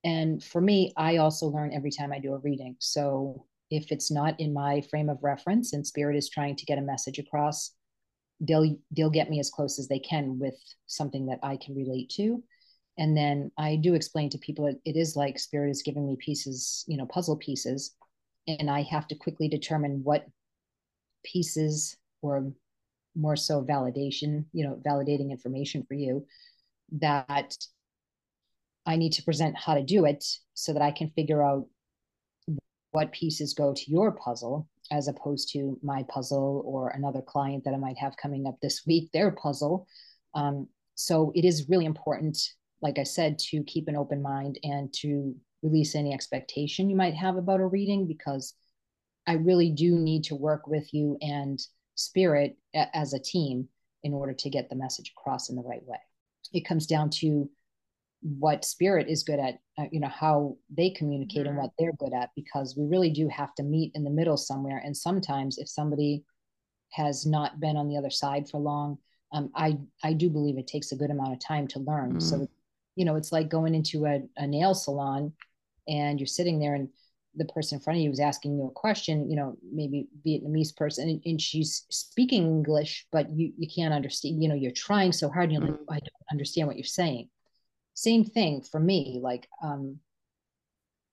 And 0.03 0.43
for 0.43 0.62
me, 0.62 0.93
I 0.95 1.17
also 1.17 1.47
learn 1.47 1.74
every 1.74 1.91
time 1.91 2.13
I 2.13 2.19
do 2.19 2.33
a 2.33 2.38
reading. 2.39 2.75
So 2.79 3.45
if 3.69 3.91
it's 3.91 4.12
not 4.12 4.39
in 4.39 4.53
my 4.53 4.81
frame 4.89 5.09
of 5.09 5.24
reference 5.24 5.74
and 5.74 5.86
spirit 5.86 6.15
is 6.15 6.29
trying 6.29 6.55
to 6.55 6.65
get 6.65 6.77
a 6.77 6.81
message 6.81 7.19
across, 7.19 7.74
they'll 8.39 8.77
they'll 8.95 9.09
get 9.09 9.29
me 9.29 9.39
as 9.39 9.50
close 9.50 9.79
as 9.79 9.88
they 9.88 10.00
can 10.00 10.39
with 10.39 10.55
something 10.86 11.25
that 11.25 11.39
I 11.43 11.57
can 11.57 11.75
relate 11.75 12.09
to. 12.12 12.43
And 12.97 13.15
then 13.15 13.51
I 13.57 13.75
do 13.75 13.93
explain 13.93 14.29
to 14.29 14.38
people 14.38 14.67
it, 14.67 14.79
it 14.86 14.95
is 14.95 15.15
like 15.15 15.38
spirit 15.38 15.69
is 15.69 15.83
giving 15.83 16.07
me 16.07 16.15
pieces, 16.19 16.86
you 16.88 16.97
know, 16.97 17.05
puzzle 17.07 17.38
pieces, 17.38 17.95
and 18.48 18.70
I 18.70 18.82
have 18.84 19.08
to 19.10 19.16
quickly 19.16 19.48
determine 19.50 20.01
what 20.04 20.25
pieces 21.24 21.98
or 22.22 22.51
more 23.16 23.36
so 23.36 23.63
validation, 23.63 24.46
you 24.54 24.66
know, 24.66 24.80
validating 24.86 25.32
information 25.32 25.84
for 25.88 25.96
you 25.96 26.25
that 27.00 27.56
I 28.86 28.96
need 28.96 29.13
to 29.13 29.24
present 29.24 29.58
how 29.58 29.75
to 29.75 29.84
do 29.84 30.06
it 30.06 30.24
so 30.54 30.74
that 30.74 30.82
I 30.82 30.92
can 30.92 31.10
figure 31.10 31.44
out 31.44 31.68
what 32.92 33.12
pieces 33.12 33.54
go 33.54 33.74
to 33.74 33.92
your 33.92 34.12
puzzle 34.12 34.68
as 34.92 35.08
opposed 35.08 35.51
to 35.51 35.77
my 35.84 36.04
puzzle 36.04 36.63
or 36.66 36.89
another 36.89 37.22
client 37.22 37.63
that 37.66 37.74
I 37.74 37.77
might 37.77 37.98
have 37.98 38.16
coming 38.16 38.48
up 38.48 38.56
this 38.62 38.84
week, 38.88 39.12
their 39.12 39.32
puzzle. 39.32 39.86
Um, 40.34 40.68
so 40.96 41.32
it 41.36 41.44
is 41.44 41.68
really 41.68 41.86
important, 41.86 42.38
like 42.82 42.98
I 42.98 43.04
said, 43.04 43.38
to 43.50 43.63
keep 43.63 43.88
an 43.89 43.98
open 43.98 44.22
mind 44.22 44.58
and 44.63 44.94
to 45.01 45.36
release 45.63 45.95
any 45.95 46.13
expectation 46.13 46.89
you 46.89 46.95
might 46.95 47.15
have 47.15 47.35
about 47.35 47.59
a 47.59 47.65
reading 47.65 48.07
because 48.07 48.53
I 49.25 49.33
really 49.33 49.71
do 49.71 49.97
need 49.97 50.23
to 50.25 50.35
work 50.35 50.67
with 50.67 50.93
you 50.93 51.17
and 51.21 51.59
spirit 51.95 52.57
as 52.73 53.13
a 53.13 53.19
team 53.19 53.67
in 54.03 54.13
order 54.13 54.33
to 54.33 54.49
get 54.49 54.69
the 54.69 54.75
message 54.75 55.13
across 55.17 55.49
in 55.49 55.55
the 55.55 55.63
right 55.63 55.83
way. 55.85 55.99
It 56.53 56.65
comes 56.65 56.85
down 56.85 57.09
to 57.21 57.49
what 58.21 58.65
spirit 58.65 59.07
is 59.07 59.23
good 59.23 59.39
at, 59.39 59.59
uh, 59.77 59.85
you 59.91 59.99
know, 59.99 60.07
how 60.07 60.57
they 60.75 60.89
communicate 60.91 61.41
mm-hmm. 61.41 61.49
and 61.49 61.57
what 61.57 61.71
they're 61.77 61.93
good 61.99 62.13
at, 62.13 62.29
because 62.35 62.75
we 62.77 62.85
really 62.85 63.09
do 63.09 63.27
have 63.27 63.53
to 63.55 63.63
meet 63.63 63.91
in 63.95 64.03
the 64.03 64.09
middle 64.09 64.37
somewhere. 64.37 64.81
And 64.83 64.95
sometimes 64.95 65.57
if 65.57 65.67
somebody 65.67 66.23
has 66.91 67.25
not 67.25 67.59
been 67.59 67.77
on 67.77 67.87
the 67.87 67.97
other 67.97 68.09
side 68.09 68.49
for 68.49 68.59
long, 68.59 68.97
um, 69.33 69.51
I, 69.55 69.77
I 70.03 70.13
do 70.13 70.29
believe 70.29 70.57
it 70.57 70.67
takes 70.67 70.91
a 70.91 70.95
good 70.95 71.11
amount 71.11 71.33
of 71.33 71.39
time 71.39 71.67
to 71.69 71.79
learn. 71.79 72.11
Mm-hmm. 72.11 72.19
So, 72.19 72.47
you 72.98 73.06
know, 73.06 73.16
it's 73.16 73.32
like 73.32 73.48
going 73.48 73.75
into 73.75 74.06
a, 74.06 74.22
a 74.38 74.48
nail 74.48 74.74
salon 74.74 75.32
and 75.88 76.20
you're 76.20 76.27
sitting 76.27 76.60
there 76.60 76.75
and 76.75 76.89
the 77.36 77.46
person 77.46 77.77
in 77.77 77.82
front 77.82 77.98
of 77.98 78.04
you 78.04 78.10
is 78.10 78.20
asking 78.20 78.58
you 78.58 78.66
a 78.66 78.72
question, 78.72 79.30
you 79.30 79.36
know, 79.36 79.56
maybe 79.72 80.08
Vietnamese 80.25 80.75
person, 80.75 81.08
and, 81.08 81.22
and, 81.24 81.39
she's 81.39 81.86
speaking 81.89 82.44
English, 82.44 83.06
but 83.12 83.30
you 83.30 83.54
you 83.58 83.68
can't 83.74 83.94
understand. 83.94 84.42
You 84.42 84.50
know, 84.50 84.56
you're 84.56 84.72
trying 84.72 85.12
so 85.12 85.30
hard, 85.30 85.51
and 85.51 85.63
you're 85.63 85.75
mm-hmm. 85.75 85.84
like, 85.88 86.01
I 86.04 86.10
don't 86.10 86.32
understand 86.32 86.68
what 86.68 86.77
you're 86.77 86.84
saying. 86.86 87.30
Same 87.94 88.25
thing 88.25 88.63
for 88.63 88.80
me. 88.80 89.20
Like, 89.22 89.48
um, 89.63 90.00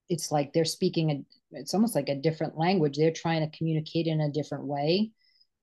it's 0.09 0.33
like 0.33 0.55
they're 0.55 0.65
speaking 0.65 1.11
a. 1.11 1.59
It's 1.59 1.75
almost 1.75 1.95
like 1.95 2.09
a 2.09 2.17
different 2.17 2.57
language. 2.57 2.97
They're 2.97 3.13
trying 3.13 3.49
to 3.49 3.57
communicate 3.57 4.07
in 4.07 4.23
a 4.23 4.33
different 4.33 4.65
way, 4.65 5.11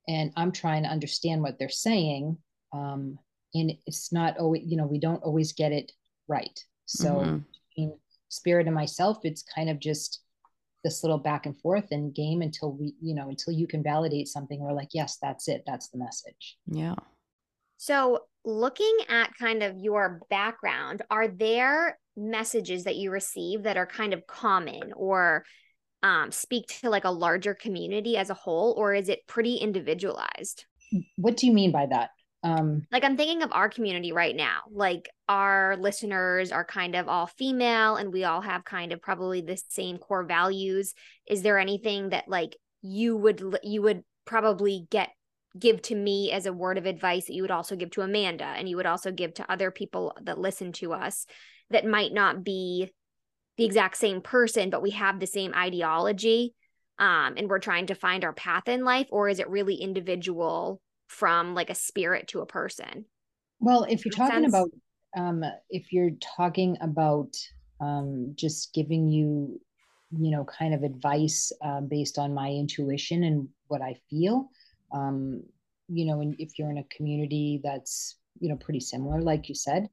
and 0.07 0.31
I'm 0.37 0.51
trying 0.51 0.83
to 0.83 0.89
understand 0.89 1.41
what 1.41 1.57
they're 1.57 1.69
saying. 1.69 2.37
Um, 2.71 3.17
and 3.53 3.73
it's 3.85 4.13
not 4.13 4.37
always, 4.37 4.63
you 4.65 4.77
know, 4.77 4.85
we 4.85 4.99
don't 4.99 5.23
always 5.23 5.53
get 5.53 5.71
it 5.71 5.91
right. 6.31 6.59
So, 6.85 7.43
mm-hmm. 7.77 7.89
spirit 8.29 8.65
and 8.65 8.75
myself, 8.75 9.19
it's 9.23 9.43
kind 9.43 9.69
of 9.69 9.79
just 9.79 10.21
this 10.83 11.03
little 11.03 11.17
back 11.17 11.45
and 11.45 11.59
forth 11.59 11.87
and 11.91 12.13
game 12.13 12.41
until 12.41 12.73
we 12.73 12.95
you 13.01 13.13
know 13.13 13.29
until 13.29 13.53
you 13.53 13.67
can 13.67 13.83
validate 13.83 14.27
something. 14.27 14.59
We're 14.59 14.73
like 14.73 14.89
yes 14.93 15.17
that's 15.21 15.47
it. 15.47 15.63
That's 15.67 15.89
the 15.89 15.99
message. 15.99 16.57
Yeah. 16.67 16.95
So 17.77 18.21
looking 18.45 18.95
at 19.09 19.31
kind 19.39 19.63
of 19.63 19.77
your 19.77 20.21
background 20.29 21.03
are 21.11 21.27
there 21.27 21.99
messages 22.17 22.83
that 22.85 22.95
you 22.95 23.11
receive 23.11 23.63
that 23.63 23.77
are 23.77 23.85
kind 23.85 24.13
of 24.13 24.25
common 24.27 24.91
or 24.95 25.45
um, 26.03 26.31
speak 26.31 26.65
to 26.67 26.89
like 26.89 27.05
a 27.05 27.11
larger 27.11 27.53
community 27.53 28.17
as 28.17 28.31
a 28.31 28.35
whole 28.35 28.73
or 28.77 28.93
is 28.93 29.09
it 29.09 29.27
pretty 29.27 29.57
individualized? 29.57 30.65
What 31.15 31.37
do 31.37 31.45
you 31.45 31.53
mean 31.53 31.71
by 31.71 31.85
that 31.85 32.09
um 32.43 32.85
like 32.91 33.03
i'm 33.03 33.17
thinking 33.17 33.43
of 33.43 33.51
our 33.51 33.69
community 33.69 34.11
right 34.11 34.35
now. 34.35 34.61
Like 34.71 35.09
our 35.29 35.77
listeners 35.77 36.51
are 36.51 36.65
kind 36.65 36.95
of 36.95 37.07
all 37.07 37.27
female 37.27 37.95
and 37.95 38.11
we 38.11 38.23
all 38.23 38.41
have 38.41 38.65
kind 38.65 38.91
of 38.91 39.01
probably 39.01 39.41
the 39.41 39.61
same 39.69 39.97
core 39.97 40.23
values. 40.23 40.93
Is 41.27 41.43
there 41.43 41.59
anything 41.59 42.09
that 42.09 42.27
like 42.27 42.55
you 42.81 43.15
would 43.17 43.43
you 43.63 43.81
would 43.83 44.03
probably 44.25 44.87
get 44.89 45.09
give 45.59 45.81
to 45.83 45.95
me 45.95 46.31
as 46.31 46.45
a 46.45 46.53
word 46.53 46.77
of 46.77 46.85
advice 46.85 47.25
that 47.25 47.33
you 47.33 47.41
would 47.41 47.51
also 47.51 47.75
give 47.75 47.91
to 47.91 48.01
Amanda 48.01 48.45
and 48.45 48.69
you 48.69 48.77
would 48.77 48.85
also 48.85 49.11
give 49.11 49.33
to 49.35 49.51
other 49.51 49.69
people 49.69 50.15
that 50.23 50.37
listen 50.37 50.71
to 50.73 50.93
us 50.93 51.25
that 51.69 51.85
might 51.85 52.13
not 52.13 52.43
be 52.43 52.89
the 53.57 53.65
exact 53.65 53.97
same 53.97 54.21
person 54.21 54.69
but 54.69 54.81
we 54.81 54.91
have 54.91 55.19
the 55.19 55.27
same 55.27 55.53
ideology 55.53 56.53
um, 57.01 57.33
and 57.35 57.49
we're 57.49 57.59
trying 57.59 57.87
to 57.87 57.95
find 57.95 58.23
our 58.23 58.31
path 58.31 58.67
in 58.67 58.83
life? 58.83 59.07
Or 59.09 59.27
is 59.27 59.39
it 59.39 59.49
really 59.49 59.75
individual 59.75 60.79
from 61.11 61.53
like 61.53 61.69
a 61.69 61.75
spirit 61.75 62.29
to 62.29 62.39
a 62.39 62.45
person. 62.45 63.03
Well, 63.59 63.83
if 63.83 64.05
you're 64.05 64.13
talking 64.13 64.43
sense? 64.43 64.53
about 64.53 64.69
um, 65.17 65.43
if 65.69 65.91
you're 65.91 66.11
talking 66.37 66.77
about 66.79 67.35
um, 67.81 68.31
just 68.35 68.73
giving 68.73 69.09
you, 69.09 69.59
you 70.17 70.31
know, 70.31 70.45
kind 70.45 70.73
of 70.73 70.83
advice 70.83 71.51
uh, 71.61 71.81
based 71.81 72.17
on 72.17 72.33
my 72.33 72.47
intuition 72.49 73.25
and 73.25 73.49
what 73.67 73.81
I 73.81 73.95
feel, 74.09 74.49
um, 74.93 75.43
you 75.89 76.05
know, 76.05 76.21
and 76.21 76.33
if 76.39 76.57
you're 76.57 76.71
in 76.71 76.77
a 76.77 76.95
community 76.95 77.59
that's 77.61 78.17
you 78.39 78.47
know 78.47 78.55
pretty 78.55 78.79
similar, 78.79 79.21
like 79.21 79.49
you 79.49 79.55
said, 79.55 79.89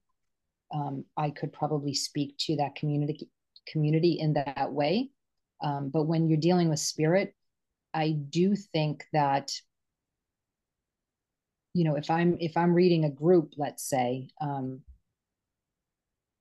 um, 0.72 1.04
I 1.16 1.30
could 1.30 1.52
probably 1.52 1.94
speak 1.94 2.36
to 2.46 2.56
that 2.56 2.76
community 2.76 3.28
community 3.66 4.18
in 4.20 4.34
that 4.34 4.72
way. 4.72 5.10
Um, 5.60 5.90
but 5.92 6.04
when 6.04 6.28
you're 6.28 6.38
dealing 6.38 6.68
with 6.68 6.78
spirit, 6.78 7.34
I 7.92 8.12
do 8.12 8.54
think 8.54 9.04
that 9.12 9.50
you 11.78 11.84
know 11.84 11.94
if 11.94 12.10
i'm 12.10 12.36
if 12.40 12.56
i'm 12.56 12.74
reading 12.74 13.04
a 13.04 13.10
group 13.10 13.52
let's 13.56 13.88
say 13.88 14.28
um 14.40 14.80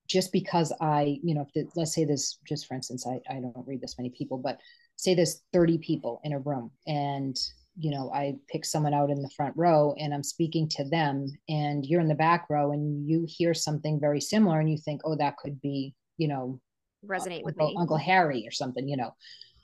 just 0.08 0.32
because 0.32 0.74
i 0.82 1.20
you 1.22 1.36
know 1.36 1.42
if 1.42 1.54
the, 1.54 1.70
let's 1.76 1.94
say 1.94 2.06
there's 2.06 2.40
just 2.48 2.66
for 2.66 2.74
instance 2.74 3.06
I, 3.06 3.22
I 3.30 3.40
don't 3.40 3.68
read 3.68 3.82
this 3.82 4.00
many 4.00 4.10
people 4.10 4.40
but 4.40 4.58
say 4.96 5.14
there's 5.14 5.44
30 5.54 5.78
people 5.78 6.20
in 6.24 6.34
a 6.34 6.40
room 6.40 6.72
and 6.88 7.38
you 7.78 7.92
know 7.92 8.12
i 8.16 8.36
pick 8.50 8.66
someone 8.66 8.96
out 8.96 9.12
in 9.12 9.22
the 9.22 9.30
front 9.38 9.54
row 9.56 9.94
and 10.00 10.12
i'm 10.12 10.24
speaking 10.24 10.68
to 10.70 10.84
them 10.86 11.28
and 11.48 11.86
you're 11.86 12.02
in 12.02 12.08
the 12.08 12.16
back 12.16 12.48
row 12.50 12.72
and 12.72 13.08
you 13.08 13.24
hear 13.30 13.54
something 13.54 14.00
very 14.00 14.20
similar 14.20 14.60
and 14.60 14.72
you 14.72 14.78
think 14.80 15.02
oh 15.06 15.16
that 15.16 15.38
could 15.38 15.62
be 15.62 15.94
you 16.18 16.28
know 16.28 16.60
resonate 17.06 17.44
with 17.44 17.56
me. 17.58 17.76
Uncle 17.78 17.98
harry 17.98 18.44
or 18.48 18.52
something 18.52 18.88
you 18.88 18.98
know 18.98 19.14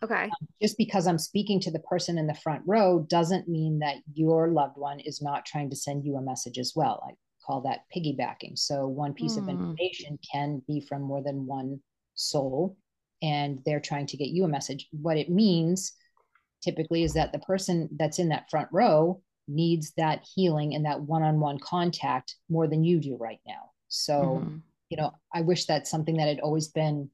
Okay. 0.04 0.24
Um, 0.24 0.48
just 0.62 0.78
because 0.78 1.08
I'm 1.08 1.18
speaking 1.18 1.60
to 1.62 1.72
the 1.72 1.80
person 1.80 2.18
in 2.18 2.28
the 2.28 2.34
front 2.34 2.62
row 2.66 3.06
doesn't 3.10 3.48
mean 3.48 3.80
that 3.80 3.98
your 4.14 4.50
loved 4.50 4.78
one 4.78 5.00
is 5.00 5.22
not 5.22 5.46
trying 5.46 5.70
to 5.70 5.76
send 5.76 6.04
you 6.04 6.18
a 6.18 6.22
message 6.22 6.58
as 6.58 6.74
well. 6.76 7.02
I 7.08 7.14
call 7.46 7.62
that 7.62 7.86
piggybacking. 7.96 8.58
So 8.58 8.88
one 8.88 9.14
piece 9.14 9.36
mm. 9.36 9.44
of 9.44 9.50
information 9.50 10.20
can 10.30 10.62
be 10.68 10.82
from 10.82 11.02
more 11.02 11.24
than 11.24 11.46
one 11.46 11.80
soul 12.16 12.78
and 13.22 13.60
they're 13.66 13.80
trying 13.80 14.06
to 14.08 14.18
get 14.18 14.30
you 14.30 14.44
a 14.44 14.50
message. 14.50 14.88
What 14.92 15.18
it 15.18 15.30
means 15.30 15.94
typically 16.62 17.04
is 17.04 17.14
that 17.14 17.32
the 17.32 17.40
person 17.40 17.90
that's 17.98 18.20
in 18.20 18.30
that 18.30 18.50
front 18.50 18.68
row 18.72 19.22
needs 19.48 19.94
that 19.98 20.26
healing 20.36 20.76
and 20.76 20.86
that 20.86 21.02
one-on-one 21.02 21.60
contact 21.60 22.36
more 22.50 22.68
than 22.68 22.84
you 22.84 23.00
do 23.00 23.18
right 23.18 23.40
now. 23.46 23.72
So, 23.88 24.42
mm-hmm. 24.42 24.58
you 24.90 24.98
know, 24.98 25.12
I 25.34 25.42
wish 25.42 25.66
that's 25.66 25.90
something 25.90 26.18
that 26.18 26.28
had 26.28 26.40
always 26.40 26.70
been 26.70 27.10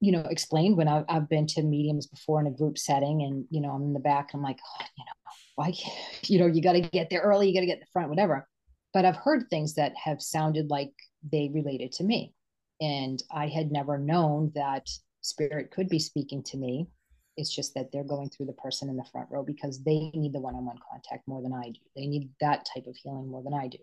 you 0.00 0.12
know, 0.12 0.24
explained 0.30 0.76
when 0.76 0.88
I, 0.88 1.04
have 1.08 1.28
been 1.28 1.46
to 1.48 1.62
mediums 1.62 2.06
before 2.06 2.40
in 2.40 2.46
a 2.46 2.50
group 2.50 2.78
setting 2.78 3.22
and, 3.22 3.44
you 3.50 3.60
know, 3.60 3.70
I'm 3.70 3.82
in 3.82 3.92
the 3.92 4.00
back, 4.00 4.30
I'm 4.32 4.42
like, 4.42 4.58
oh, 4.80 4.84
you 4.96 5.04
know, 5.04 5.32
why, 5.56 5.74
you 6.24 6.38
know, 6.38 6.46
you 6.46 6.62
got 6.62 6.72
to 6.72 6.80
get 6.80 7.10
there 7.10 7.20
early, 7.20 7.48
you 7.48 7.54
got 7.54 7.60
to 7.60 7.66
get 7.66 7.80
the 7.80 7.86
front, 7.92 8.08
whatever. 8.08 8.48
but 8.94 9.04
I've 9.04 9.16
heard 9.16 9.44
things 9.50 9.74
that 9.74 9.92
have 10.02 10.22
sounded 10.22 10.70
like 10.70 10.92
they 11.30 11.50
related 11.52 11.92
to 11.92 12.04
me. 12.04 12.34
And 12.80 13.22
I 13.30 13.46
had 13.46 13.70
never 13.70 13.98
known 13.98 14.52
that 14.54 14.88
spirit 15.20 15.70
could 15.70 15.88
be 15.88 15.98
speaking 15.98 16.42
to 16.44 16.56
me. 16.56 16.88
It's 17.36 17.54
just 17.54 17.74
that 17.74 17.92
they're 17.92 18.04
going 18.04 18.30
through 18.30 18.46
the 18.46 18.54
person 18.54 18.88
in 18.88 18.96
the 18.96 19.04
front 19.12 19.28
row 19.30 19.42
because 19.42 19.82
they 19.82 20.10
need 20.14 20.32
the 20.32 20.40
one 20.40 20.54
on 20.54 20.64
one 20.64 20.78
contact 20.90 21.28
more 21.28 21.42
than 21.42 21.52
I 21.52 21.70
do. 21.70 21.80
They 21.94 22.06
need 22.06 22.30
that 22.40 22.66
type 22.74 22.86
of 22.86 22.96
healing 22.96 23.28
more 23.28 23.42
than 23.42 23.54
I 23.54 23.68
do. 23.68 23.78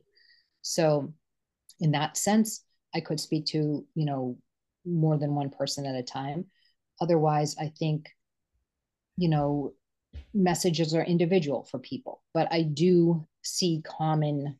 So, 0.63 1.13
in 1.79 1.91
that 1.91 2.17
sense, 2.17 2.63
I 2.93 3.01
could 3.01 3.19
speak 3.19 3.45
to, 3.47 3.85
you 3.93 4.05
know, 4.05 4.37
more 4.87 5.17
than 5.17 5.35
one 5.35 5.49
person 5.49 5.85
at 5.85 5.95
a 5.95 6.03
time. 6.03 6.45
Otherwise, 7.01 7.55
I 7.59 7.71
think, 7.77 8.09
you 9.17 9.29
know, 9.29 9.73
messages 10.33 10.95
are 10.95 11.03
individual 11.03 11.67
for 11.69 11.79
people, 11.79 12.21
but 12.33 12.47
I 12.51 12.63
do 12.63 13.27
see 13.43 13.83
common, 13.85 14.57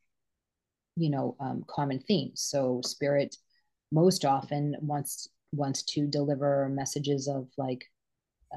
you 0.95 1.09
know, 1.09 1.35
um, 1.39 1.63
common 1.67 1.99
themes. 1.99 2.41
So, 2.41 2.81
spirit 2.83 3.35
most 3.91 4.25
often 4.25 4.75
wants 4.81 5.29
wants 5.53 5.83
to 5.83 6.07
deliver 6.07 6.69
messages 6.69 7.27
of 7.27 7.47
like 7.57 7.85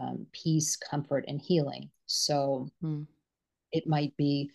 um, 0.00 0.26
peace, 0.32 0.76
comfort, 0.76 1.24
and 1.28 1.40
healing. 1.40 1.90
So 2.06 2.68
mm. 2.82 3.06
it 3.72 3.86
might 3.86 4.16
be, 4.16 4.50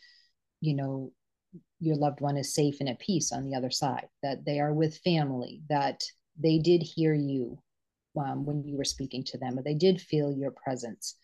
you 0.61 0.75
know, 0.75 1.11
your 1.79 1.95
loved 1.95 2.21
one 2.21 2.37
is 2.37 2.53
safe 2.53 2.77
and 2.79 2.89
at 2.89 2.99
peace 2.99 3.31
on 3.31 3.43
the 3.43 3.55
other 3.55 3.71
side, 3.71 4.07
that 4.23 4.45
they 4.45 4.59
are 4.59 4.73
with 4.73 4.97
family, 4.99 5.61
that 5.69 6.03
they 6.39 6.59
did 6.59 6.81
hear 6.81 7.13
you 7.13 7.57
um, 8.17 8.45
when 8.45 8.63
you 8.63 8.77
were 8.77 8.83
speaking 8.83 9.23
to 9.25 9.37
them, 9.37 9.57
or 9.57 9.63
they 9.63 9.73
did 9.73 10.01
feel 10.01 10.31
your 10.31 10.51
presence. 10.51 11.15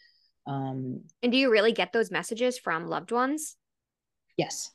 Um, 0.47 1.01
and 1.21 1.31
do 1.31 1.37
you 1.37 1.51
really 1.51 1.71
get 1.71 1.93
those 1.93 2.11
messages 2.11 2.57
from 2.57 2.87
loved 2.87 3.11
ones? 3.11 3.55
Yes. 4.37 4.71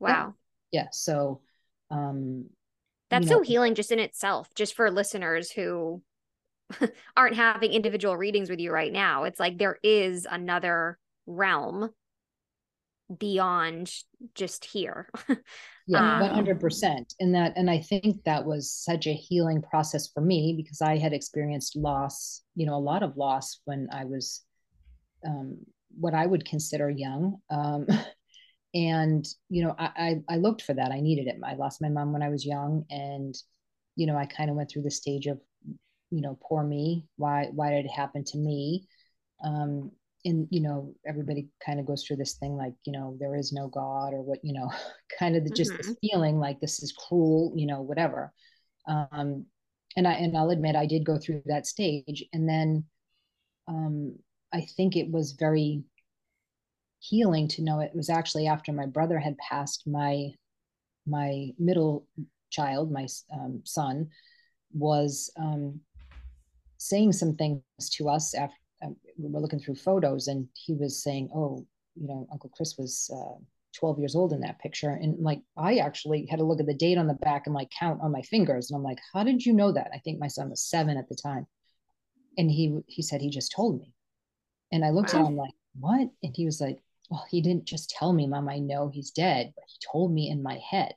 Wow. 0.00 0.34
Yeah. 0.70 0.82
yeah. 0.82 0.88
So, 0.92 1.40
um, 1.90 2.46
that's 3.10 3.28
so 3.28 3.42
healing 3.42 3.74
just 3.74 3.92
in 3.92 3.98
itself, 3.98 4.48
just 4.54 4.74
for 4.74 4.90
listeners 4.90 5.50
who 5.50 6.02
aren't 7.16 7.36
having 7.36 7.72
individual 7.72 8.16
readings 8.16 8.50
with 8.50 8.58
you 8.58 8.72
right 8.72 8.92
now. 8.92 9.24
It's 9.24 9.38
like 9.38 9.58
there 9.58 9.78
is 9.82 10.26
another 10.28 10.98
realm 11.26 11.90
beyond 13.18 13.92
just 14.34 14.64
here. 14.64 15.08
yeah, 15.86 16.20
one 16.20 16.30
hundred 16.30 16.60
percent. 16.60 17.14
And 17.20 17.34
that, 17.34 17.54
and 17.56 17.70
I 17.70 17.80
think 17.80 18.24
that 18.24 18.44
was 18.44 18.70
such 18.70 19.06
a 19.06 19.14
healing 19.14 19.62
process 19.62 20.08
for 20.08 20.20
me 20.20 20.54
because 20.56 20.80
I 20.80 20.96
had 20.96 21.12
experienced 21.12 21.76
loss, 21.76 22.42
you 22.54 22.66
know, 22.66 22.74
a 22.74 22.76
lot 22.76 23.02
of 23.02 23.16
loss 23.16 23.60
when 23.64 23.88
I 23.92 24.04
was 24.04 24.44
um, 25.26 25.58
what 25.98 26.14
I 26.14 26.26
would 26.26 26.44
consider 26.44 26.90
young. 26.90 27.36
Um, 27.50 27.86
and 28.74 29.26
you 29.48 29.64
know 29.64 29.74
I, 29.78 30.22
I, 30.28 30.34
I 30.34 30.36
looked 30.36 30.62
for 30.62 30.74
that 30.74 30.90
i 30.90 31.00
needed 31.00 31.28
it 31.28 31.36
i 31.44 31.54
lost 31.54 31.80
my 31.80 31.88
mom 31.88 32.12
when 32.12 32.22
i 32.22 32.28
was 32.28 32.44
young 32.44 32.84
and 32.90 33.34
you 33.96 34.06
know 34.06 34.16
i 34.16 34.26
kind 34.26 34.50
of 34.50 34.56
went 34.56 34.70
through 34.70 34.82
the 34.82 34.90
stage 34.90 35.26
of 35.26 35.40
you 36.10 36.20
know 36.20 36.38
poor 36.42 36.62
me 36.62 37.06
why 37.16 37.48
why 37.52 37.70
did 37.70 37.84
it 37.84 37.90
happen 37.90 38.24
to 38.24 38.38
me 38.38 38.86
um 39.44 39.90
and 40.24 40.48
you 40.50 40.60
know 40.60 40.94
everybody 41.06 41.48
kind 41.64 41.78
of 41.78 41.86
goes 41.86 42.04
through 42.04 42.16
this 42.16 42.34
thing 42.34 42.56
like 42.56 42.74
you 42.84 42.92
know 42.92 43.16
there 43.20 43.34
is 43.34 43.52
no 43.52 43.68
god 43.68 44.12
or 44.12 44.22
what 44.22 44.38
you 44.42 44.52
know 44.52 44.70
kind 45.18 45.36
of 45.36 45.44
the, 45.44 45.50
just 45.50 45.72
mm-hmm. 45.72 45.88
this 45.88 45.96
feeling 46.00 46.38
like 46.38 46.60
this 46.60 46.82
is 46.82 46.92
cruel 46.92 47.52
you 47.56 47.66
know 47.66 47.82
whatever 47.82 48.32
um 48.88 49.44
and 49.96 50.08
i 50.08 50.12
and 50.12 50.36
i'll 50.36 50.50
admit 50.50 50.76
i 50.76 50.86
did 50.86 51.04
go 51.04 51.18
through 51.18 51.42
that 51.46 51.66
stage 51.66 52.24
and 52.32 52.48
then 52.48 52.84
um 53.68 54.14
i 54.52 54.60
think 54.76 54.96
it 54.96 55.10
was 55.10 55.32
very 55.32 55.82
healing 57.00 57.46
to 57.48 57.62
know 57.62 57.80
it 57.80 57.92
was 57.94 58.08
actually 58.08 58.46
after 58.46 58.72
my 58.72 58.86
brother 58.86 59.18
had 59.18 59.36
passed 59.38 59.86
my 59.86 60.28
my 61.06 61.48
middle 61.58 62.06
child 62.50 62.90
my 62.90 63.06
um, 63.32 63.60
son 63.64 64.08
was 64.72 65.30
um, 65.38 65.80
saying 66.78 67.12
some 67.12 67.34
things 67.34 67.62
to 67.90 68.08
us 68.08 68.34
after 68.34 68.56
um, 68.84 68.96
we 69.18 69.30
were 69.30 69.40
looking 69.40 69.58
through 69.58 69.74
photos 69.74 70.28
and 70.28 70.48
he 70.54 70.74
was 70.74 71.02
saying 71.02 71.28
oh 71.34 71.64
you 71.94 72.08
know 72.08 72.26
uncle 72.32 72.50
chris 72.54 72.76
was 72.78 73.10
uh, 73.14 73.38
12 73.78 73.98
years 73.98 74.14
old 74.14 74.32
in 74.32 74.40
that 74.40 74.58
picture 74.60 74.90
and 74.90 75.18
like 75.18 75.40
i 75.56 75.76
actually 75.76 76.26
had 76.30 76.38
to 76.38 76.44
look 76.44 76.60
at 76.60 76.66
the 76.66 76.74
date 76.74 76.98
on 76.98 77.06
the 77.06 77.14
back 77.14 77.46
and 77.46 77.54
like 77.54 77.70
count 77.78 78.00
on 78.02 78.12
my 78.12 78.22
fingers 78.22 78.70
and 78.70 78.76
i'm 78.76 78.84
like 78.84 78.98
how 79.12 79.24
did 79.24 79.44
you 79.44 79.52
know 79.52 79.72
that 79.72 79.90
i 79.92 79.98
think 79.98 80.20
my 80.20 80.28
son 80.28 80.50
was 80.50 80.62
seven 80.62 80.96
at 80.96 81.08
the 81.08 81.16
time 81.16 81.46
and 82.38 82.50
he 82.50 82.78
he 82.86 83.02
said 83.02 83.20
he 83.20 83.30
just 83.30 83.52
told 83.52 83.80
me 83.80 83.92
and 84.72 84.84
i 84.84 84.90
looked 84.90 85.14
wow. 85.14 85.20
at 85.20 85.26
him 85.26 85.36
like 85.36 85.54
what 85.80 86.08
and 86.22 86.34
he 86.36 86.44
was 86.44 86.60
like 86.60 86.78
well, 87.10 87.24
he 87.30 87.40
didn't 87.40 87.66
just 87.66 87.90
tell 87.90 88.12
me, 88.12 88.26
Mom, 88.26 88.48
I 88.48 88.58
know 88.58 88.88
he's 88.88 89.10
dead, 89.10 89.52
but 89.54 89.64
he 89.68 89.76
told 89.92 90.12
me 90.12 90.30
in 90.30 90.42
my 90.42 90.58
head. 90.68 90.94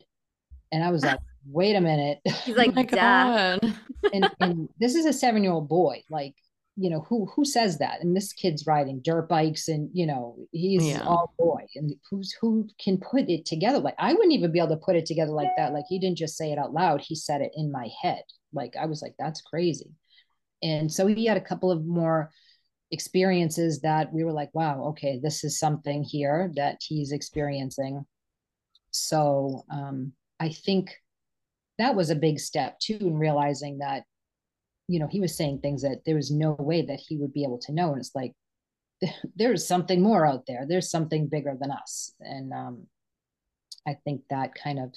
And 0.71 0.83
I 0.83 0.91
was 0.91 1.03
like, 1.03 1.19
wait 1.45 1.75
a 1.75 1.81
minute. 1.81 2.19
He's 2.43 2.55
like, 2.57 2.73
oh 2.75 2.83
God. 2.83 3.75
and, 4.13 4.29
and 4.39 4.69
this 4.79 4.95
is 4.95 5.05
a 5.05 5.13
seven 5.13 5.43
year 5.43 5.51
old 5.51 5.69
boy. 5.69 6.03
Like, 6.09 6.35
you 6.79 6.91
know, 6.91 7.01
who 7.09 7.25
who 7.25 7.43
says 7.43 7.79
that? 7.79 8.01
And 8.01 8.15
this 8.15 8.31
kid's 8.33 8.67
riding 8.67 9.01
dirt 9.01 9.27
bikes 9.27 9.67
and, 9.67 9.89
you 9.93 10.05
know, 10.05 10.37
he's 10.51 10.85
yeah. 10.85 11.01
all 11.01 11.33
boy. 11.39 11.65
And 11.75 11.95
who's 12.09 12.31
who 12.39 12.69
can 12.79 12.99
put 12.99 13.27
it 13.29 13.45
together? 13.45 13.79
Like, 13.79 13.95
I 13.97 14.13
wouldn't 14.13 14.33
even 14.33 14.51
be 14.51 14.59
able 14.59 14.69
to 14.69 14.85
put 14.85 14.95
it 14.95 15.07
together 15.07 15.31
like 15.31 15.49
that. 15.57 15.73
Like, 15.73 15.85
he 15.89 15.97
didn't 15.97 16.19
just 16.19 16.37
say 16.37 16.51
it 16.51 16.59
out 16.59 16.73
loud, 16.73 17.01
he 17.01 17.15
said 17.15 17.41
it 17.41 17.51
in 17.55 17.71
my 17.71 17.89
head. 18.01 18.21
Like, 18.53 18.75
I 18.79 18.85
was 18.85 19.01
like, 19.01 19.15
that's 19.17 19.41
crazy. 19.41 19.89
And 20.61 20.91
so 20.91 21.07
he 21.07 21.25
had 21.25 21.37
a 21.37 21.41
couple 21.41 21.71
of 21.71 21.85
more 21.85 22.31
experiences 22.91 23.81
that 23.81 24.13
we 24.13 24.23
were 24.23 24.31
like, 24.31 24.49
wow, 24.53 24.85
okay, 24.89 25.19
this 25.21 25.43
is 25.43 25.59
something 25.59 26.03
here 26.03 26.51
that 26.55 26.77
he's 26.81 27.11
experiencing. 27.11 28.05
So 28.91 29.65
um, 29.71 30.13
I 30.39 30.49
think 30.49 30.95
that 31.79 31.95
was 31.95 32.09
a 32.09 32.15
big 32.15 32.39
step 32.39 32.79
too 32.79 32.99
in 33.01 33.17
realizing 33.17 33.79
that, 33.79 34.03
you 34.87 34.99
know, 34.99 35.07
he 35.07 35.19
was 35.19 35.35
saying 35.35 35.59
things 35.59 35.81
that 35.81 36.01
there 36.05 36.15
was 36.15 36.31
no 36.31 36.55
way 36.59 36.81
that 36.83 36.99
he 36.99 37.17
would 37.17 37.33
be 37.33 37.43
able 37.43 37.59
to 37.59 37.73
know. 37.73 37.91
And 37.91 37.99
it's 37.99 38.15
like, 38.15 38.33
there's 39.35 39.67
something 39.67 40.01
more 40.01 40.25
out 40.25 40.45
there. 40.47 40.65
There's 40.67 40.89
something 40.89 41.27
bigger 41.27 41.55
than 41.59 41.71
us. 41.71 42.13
And 42.19 42.53
um, 42.53 42.87
I 43.87 43.97
think 44.03 44.21
that 44.29 44.55
kind 44.55 44.79
of, 44.79 44.93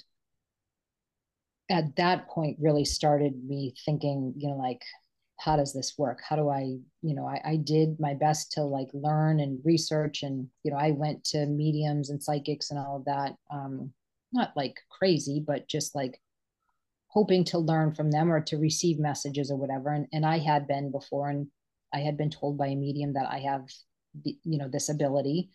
at 1.69 1.95
that 1.95 2.27
point, 2.27 2.57
really 2.59 2.85
started 2.85 3.43
me 3.47 3.73
thinking, 3.85 4.33
you 4.37 4.49
know, 4.49 4.57
like, 4.57 4.81
how 5.41 5.55
does 5.55 5.73
this 5.73 5.95
work 5.97 6.19
how 6.27 6.35
do 6.35 6.49
i 6.49 6.77
you 7.01 7.15
know 7.15 7.25
I, 7.25 7.41
I, 7.43 7.55
did 7.55 7.99
my 7.99 8.13
best 8.13 8.51
to 8.53 8.63
like 8.63 8.89
learn 8.93 9.39
and 9.39 9.59
research 9.65 10.21
and 10.21 10.47
you 10.63 10.71
know 10.71 10.77
i 10.77 10.91
went 10.91 11.23
to 11.25 11.45
mediums 11.47 12.09
and 12.11 12.21
psychics 12.21 12.69
and 12.69 12.79
all 12.79 12.97
of 12.97 13.05
that 13.05 13.33
um 13.51 13.91
not 14.31 14.53
like 14.55 14.75
crazy 14.89 15.43
but 15.45 15.67
just 15.67 15.95
like 15.95 16.21
hoping 17.11 17.43
to 17.43 17.59
learn 17.59 17.93
from 17.93 18.09
them 18.09 18.31
or 18.31 18.39
to 18.39 18.57
receive 18.57 18.97
messages 18.97 19.51
or 19.51 19.57
whatever 19.57 19.89
and, 19.89 20.07
and 20.13 20.25
i 20.25 20.37
had 20.37 20.67
been 20.67 20.91
before 20.91 21.29
and 21.29 21.47
i 21.93 21.99
had 21.99 22.17
been 22.17 22.29
told 22.29 22.57
by 22.57 22.67
a 22.67 22.75
medium 22.75 23.13
that 23.13 23.27
i 23.29 23.39
have 23.39 23.67
the, 24.23 24.37
you 24.43 24.57
know 24.57 24.67
this 24.67 24.89
ability 24.89 25.49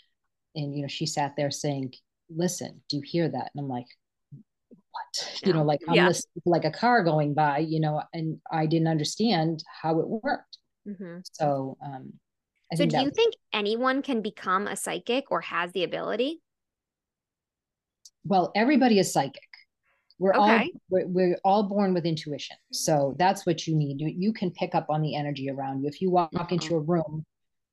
and 0.54 0.74
you 0.74 0.82
know 0.82 0.88
she 0.88 1.06
sat 1.06 1.34
there 1.36 1.50
saying 1.50 1.92
listen 2.30 2.80
do 2.88 2.96
you 2.96 3.02
hear 3.04 3.28
that? 3.28 3.50
And 3.54 3.64
i'm 3.64 3.68
like 3.68 3.86
what? 4.30 5.40
You 5.46 5.52
know 5.52 5.62
like 5.62 5.80
i'm 5.88 5.94
yeah. 5.94 6.12
like 6.44 6.64
a 6.64 6.70
car 6.70 7.04
going 7.04 7.34
by 7.34 7.58
you 7.58 7.80
know 7.80 8.02
and 8.12 8.40
i 8.50 8.66
didn't 8.66 8.88
understand 8.88 9.62
how 9.82 10.00
it 10.00 10.08
worked. 10.08 10.58
Mm-hmm. 10.88 11.18
so 11.32 11.76
um 11.84 12.12
I 12.72 12.76
so 12.76 12.86
do 12.86 12.96
you 12.96 13.04
was- 13.04 13.12
think 13.14 13.34
anyone 13.52 14.02
can 14.02 14.22
become 14.22 14.66
a 14.66 14.74
psychic 14.74 15.30
or 15.30 15.40
has 15.40 15.70
the 15.70 15.84
ability? 15.84 16.40
Well 18.24 18.50
everybody 18.56 18.98
is 18.98 19.12
psychic 19.12 19.42
we're 20.18 20.34
okay. 20.34 20.40
all 20.40 20.68
we're, 20.88 21.06
we're, 21.06 21.38
all 21.44 21.62
born 21.64 21.92
with 21.94 22.06
intuition 22.06 22.56
so 22.72 23.14
that's 23.18 23.44
what 23.46 23.66
you 23.66 23.74
need 23.76 24.00
you, 24.00 24.12
you 24.16 24.32
can 24.32 24.50
pick 24.50 24.74
up 24.74 24.86
on 24.88 25.02
the 25.02 25.14
energy 25.14 25.50
around 25.50 25.82
you 25.82 25.88
if 25.88 26.00
you 26.00 26.10
walk 26.10 26.32
mm-hmm. 26.32 26.54
into 26.54 26.74
a 26.74 26.80
room 26.80 27.24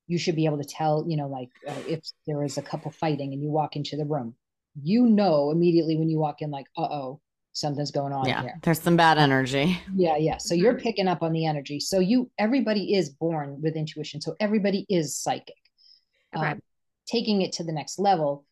you 0.06 0.18
should 0.18 0.36
be 0.36 0.44
able 0.44 0.58
to 0.58 0.64
tell 0.64 1.04
you 1.08 1.16
know 1.16 1.26
like 1.26 1.50
uh, 1.68 1.74
if 1.88 2.00
there 2.26 2.44
is 2.44 2.58
a 2.58 2.62
couple 2.62 2.90
fighting 2.90 3.32
and 3.32 3.42
you 3.42 3.48
walk 3.48 3.76
into 3.76 3.96
the 3.96 4.04
room 4.04 4.34
you 4.82 5.06
know 5.06 5.50
immediately 5.50 5.96
when 5.96 6.08
you 6.08 6.18
walk 6.18 6.42
in, 6.42 6.50
like, 6.50 6.66
uh 6.76 6.82
oh, 6.82 7.20
something's 7.52 7.90
going 7.90 8.12
on 8.12 8.26
yeah, 8.26 8.42
here. 8.42 8.60
There's 8.62 8.80
some 8.80 8.96
bad 8.96 9.18
energy. 9.18 9.80
Yeah, 9.94 10.16
yeah. 10.16 10.38
So 10.38 10.54
you're 10.54 10.78
picking 10.78 11.06
up 11.06 11.22
on 11.22 11.32
the 11.32 11.46
energy. 11.46 11.78
So 11.80 12.00
you, 12.00 12.30
everybody 12.38 12.94
is 12.94 13.10
born 13.10 13.60
with 13.62 13.76
intuition. 13.76 14.20
So 14.20 14.34
everybody 14.40 14.84
is 14.88 15.16
psychic. 15.16 15.54
Okay. 16.36 16.46
Um, 16.46 16.60
taking 17.06 17.42
it 17.42 17.52
to 17.52 17.64
the 17.64 17.72
next 17.72 17.98
level, 17.98 18.44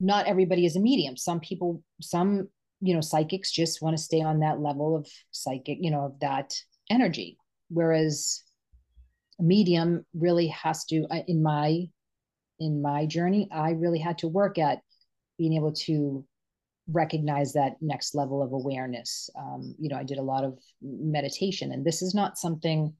not 0.00 0.26
everybody 0.26 0.66
is 0.66 0.76
a 0.76 0.80
medium. 0.80 1.16
Some 1.16 1.40
people, 1.40 1.82
some, 2.00 2.48
you 2.82 2.94
know, 2.94 3.00
psychics 3.00 3.50
just 3.50 3.80
want 3.80 3.96
to 3.96 4.02
stay 4.02 4.20
on 4.20 4.40
that 4.40 4.60
level 4.60 4.96
of 4.96 5.08
psychic, 5.30 5.78
you 5.80 5.90
know, 5.90 6.06
of 6.06 6.20
that 6.20 6.52
energy. 6.90 7.38
Whereas 7.68 8.42
a 9.40 9.42
medium 9.42 10.04
really 10.14 10.48
has 10.48 10.84
to, 10.86 11.06
uh, 11.10 11.22
in 11.28 11.42
my, 11.42 11.86
in 12.58 12.82
my 12.82 13.06
journey, 13.06 13.48
I 13.52 13.70
really 13.70 14.00
had 14.00 14.18
to 14.18 14.28
work 14.28 14.58
at 14.58 14.80
being 15.38 15.54
able 15.54 15.72
to 15.72 16.24
recognize 16.88 17.52
that 17.52 17.76
next 17.80 18.14
level 18.14 18.42
of 18.42 18.52
awareness. 18.52 19.30
Um, 19.38 19.74
you 19.78 19.88
know, 19.88 19.96
I 19.96 20.02
did 20.02 20.18
a 20.18 20.22
lot 20.22 20.44
of 20.44 20.58
meditation, 20.82 21.72
and 21.72 21.84
this 21.84 22.02
is 22.02 22.14
not 22.14 22.36
something, 22.36 22.92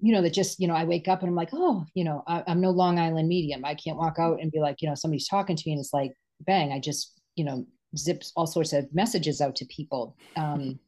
you 0.00 0.12
know, 0.12 0.20
that 0.22 0.34
just, 0.34 0.60
you 0.60 0.68
know, 0.68 0.74
I 0.74 0.84
wake 0.84 1.08
up 1.08 1.20
and 1.20 1.30
I'm 1.30 1.34
like, 1.34 1.50
oh, 1.54 1.86
you 1.94 2.04
know, 2.04 2.22
I, 2.26 2.44
am 2.46 2.60
no 2.60 2.70
Long 2.70 2.98
Island 2.98 3.26
medium. 3.26 3.64
I 3.64 3.74
can't 3.74 3.96
walk 3.96 4.18
out 4.18 4.40
and 4.40 4.52
be 4.52 4.60
like, 4.60 4.82
you 4.82 4.88
know, 4.88 4.94
somebody's 4.94 5.28
talking 5.28 5.56
to 5.56 5.62
me 5.66 5.72
and 5.72 5.80
it's 5.80 5.94
like, 5.94 6.12
bang, 6.40 6.72
I 6.72 6.78
just 6.78 7.14
you 7.34 7.44
know 7.44 7.66
zips 7.96 8.32
all 8.36 8.46
sorts 8.46 8.72
of 8.72 8.92
messages 8.94 9.40
out 9.40 9.56
to 9.56 9.64
people. 9.66 10.16
Um, 10.36 10.78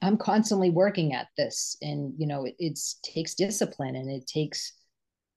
i'm 0.00 0.16
constantly 0.16 0.70
working 0.70 1.12
at 1.12 1.26
this 1.36 1.76
and 1.82 2.14
you 2.16 2.26
know 2.26 2.46
it 2.46 2.54
it's, 2.58 2.98
takes 3.02 3.34
discipline 3.34 3.96
and 3.96 4.10
it 4.10 4.26
takes 4.26 4.72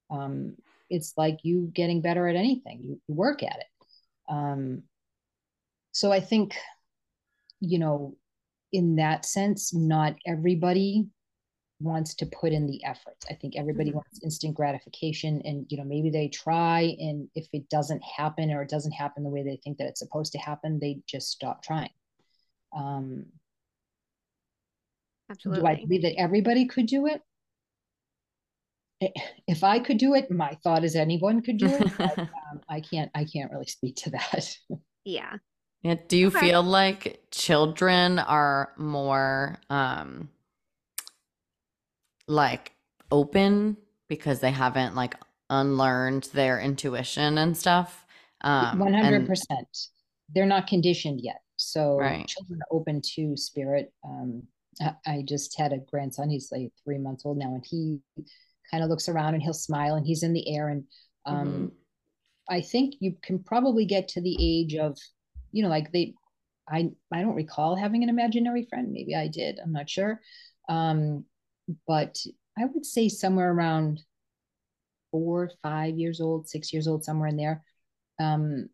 um, 0.09 0.55
it's 0.89 1.13
like 1.17 1.39
you 1.43 1.69
getting 1.73 1.99
better 1.99 2.29
at 2.29 2.37
anything. 2.37 2.79
You, 2.81 3.01
you 3.09 3.13
work 3.13 3.43
at 3.43 3.57
it. 3.57 3.85
Um, 4.29 4.83
so 5.97 6.11
i 6.11 6.19
think 6.19 6.55
you 7.59 7.79
know 7.79 8.15
in 8.71 8.97
that 8.97 9.25
sense 9.25 9.73
not 9.73 10.15
everybody 10.27 11.07
wants 11.79 12.15
to 12.15 12.25
put 12.25 12.51
in 12.51 12.65
the 12.65 12.83
effort. 12.83 13.17
I 13.29 13.33
think 13.35 13.55
everybody 13.55 13.89
mm-hmm. 13.89 13.97
wants 13.97 14.23
instant 14.23 14.55
gratification 14.55 15.41
and 15.45 15.65
you 15.69 15.77
know 15.77 15.83
maybe 15.83 16.09
they 16.09 16.27
try 16.27 16.95
and 16.99 17.27
if 17.35 17.47
it 17.53 17.69
doesn't 17.69 18.01
happen 18.03 18.51
or 18.51 18.63
it 18.63 18.69
doesn't 18.69 18.91
happen 18.91 19.23
the 19.23 19.29
way 19.29 19.43
they 19.43 19.59
think 19.63 19.77
that 19.77 19.87
it's 19.87 19.99
supposed 19.99 20.31
to 20.33 20.39
happen, 20.39 20.79
they 20.79 20.99
just 21.07 21.29
stop 21.29 21.63
trying. 21.63 21.91
Um 22.75 23.25
Absolutely. 25.29 25.61
Do 25.61 25.67
I 25.67 25.75
believe 25.75 26.01
that 26.03 26.19
everybody 26.19 26.67
could 26.67 26.87
do 26.87 27.07
it? 27.07 27.21
If 29.47 29.63
I 29.63 29.79
could 29.79 29.97
do 29.97 30.15
it, 30.15 30.31
my 30.31 30.57
thought 30.63 30.83
is 30.83 30.95
anyone 30.95 31.41
could 31.41 31.57
do 31.57 31.67
it. 31.67 31.91
but, 31.97 32.17
um, 32.19 32.61
I 32.67 32.81
can't. 32.81 33.11
I 33.13 33.25
can't 33.25 33.51
really 33.51 33.67
speak 33.67 33.95
to 33.97 34.11
that. 34.11 34.57
Yeah. 35.09 35.35
Yeah. 35.83 35.95
Do 36.09 36.17
you 36.17 36.27
okay. 36.27 36.39
feel 36.41 36.61
like 36.61 37.27
children 37.31 38.19
are 38.19 38.73
more 38.77 39.61
um 39.69 40.27
like 42.27 42.73
open 43.11 43.77
because 44.07 44.39
they 44.39 44.51
haven't 44.51 44.95
like 44.95 45.15
unlearned 45.49 46.29
their 46.33 46.59
intuition 46.59 47.37
and 47.37 47.55
stuff. 47.57 48.05
Um, 48.41 48.79
100%. 48.79 49.27
And, 49.49 49.65
They're 50.33 50.45
not 50.45 50.67
conditioned 50.67 51.21
yet. 51.21 51.41
So 51.55 51.97
right. 51.97 52.27
children 52.27 52.59
are 52.61 52.77
open 52.77 53.01
to 53.15 53.35
spirit. 53.35 53.91
Um, 54.03 54.43
I 55.05 55.23
just 55.25 55.57
had 55.57 55.73
a 55.73 55.79
grandson. 55.79 56.29
He's 56.29 56.51
like 56.51 56.71
three 56.83 56.99
months 56.99 57.25
old 57.25 57.37
now, 57.37 57.55
and 57.55 57.65
he 57.67 57.99
kind 58.69 58.83
of 58.83 58.89
looks 58.89 59.09
around 59.09 59.33
and 59.33 59.41
he'll 59.41 59.53
smile 59.53 59.95
and 59.95 60.05
he's 60.05 60.23
in 60.23 60.33
the 60.33 60.55
air. 60.55 60.69
And 60.69 60.83
um, 61.25 61.47
mm-hmm. 61.47 61.65
I 62.49 62.61
think 62.61 62.95
you 62.99 63.15
can 63.23 63.39
probably 63.39 63.85
get 63.85 64.07
to 64.09 64.21
the 64.21 64.37
age 64.39 64.75
of, 64.75 64.97
you 65.51 65.63
know, 65.63 65.69
like 65.69 65.91
they, 65.91 66.13
I 66.69 66.91
I 67.11 67.21
don't 67.21 67.35
recall 67.35 67.75
having 67.75 68.03
an 68.03 68.09
imaginary 68.09 68.67
friend. 68.69 68.91
Maybe 68.91 69.15
I 69.15 69.27
did. 69.27 69.59
I'm 69.59 69.71
not 69.71 69.89
sure. 69.89 70.21
Um, 70.69 71.25
but 71.87 72.17
I 72.57 72.65
would 72.65 72.85
say 72.85 73.09
somewhere 73.09 73.51
around 73.51 74.01
four, 75.11 75.51
five 75.61 75.97
years 75.97 76.21
old, 76.21 76.47
six 76.47 76.73
years 76.73 76.87
old, 76.87 77.03
somewhere 77.03 77.29
in 77.29 77.37
there. 77.37 77.63
Um, 78.19 78.69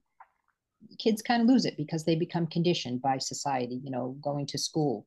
kids 0.99 1.21
kind 1.21 1.41
of 1.41 1.47
lose 1.47 1.65
it 1.65 1.77
because 1.77 2.03
they 2.03 2.15
become 2.15 2.47
conditioned 2.47 3.01
by 3.01 3.17
society, 3.17 3.79
you 3.83 3.91
know, 3.91 4.17
going 4.21 4.45
to 4.47 4.57
school 4.57 5.05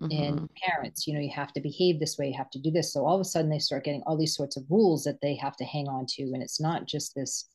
mm-hmm. 0.00 0.22
and 0.22 0.50
parents, 0.54 1.06
you 1.06 1.14
know, 1.14 1.20
you 1.20 1.30
have 1.34 1.52
to 1.52 1.60
behave 1.60 1.98
this 1.98 2.18
way, 2.18 2.28
you 2.28 2.36
have 2.36 2.50
to 2.50 2.58
do 2.58 2.70
this. 2.70 2.92
So 2.92 3.04
all 3.04 3.14
of 3.14 3.20
a 3.20 3.24
sudden 3.24 3.50
they 3.50 3.58
start 3.58 3.84
getting 3.84 4.02
all 4.06 4.16
these 4.16 4.36
sorts 4.36 4.56
of 4.56 4.64
rules 4.70 5.04
that 5.04 5.20
they 5.20 5.34
have 5.36 5.56
to 5.56 5.64
hang 5.64 5.88
on 5.88 6.06
to. 6.10 6.22
And 6.22 6.42
it's 6.42 6.60
not 6.60 6.86
just 6.86 7.14
this 7.14 7.48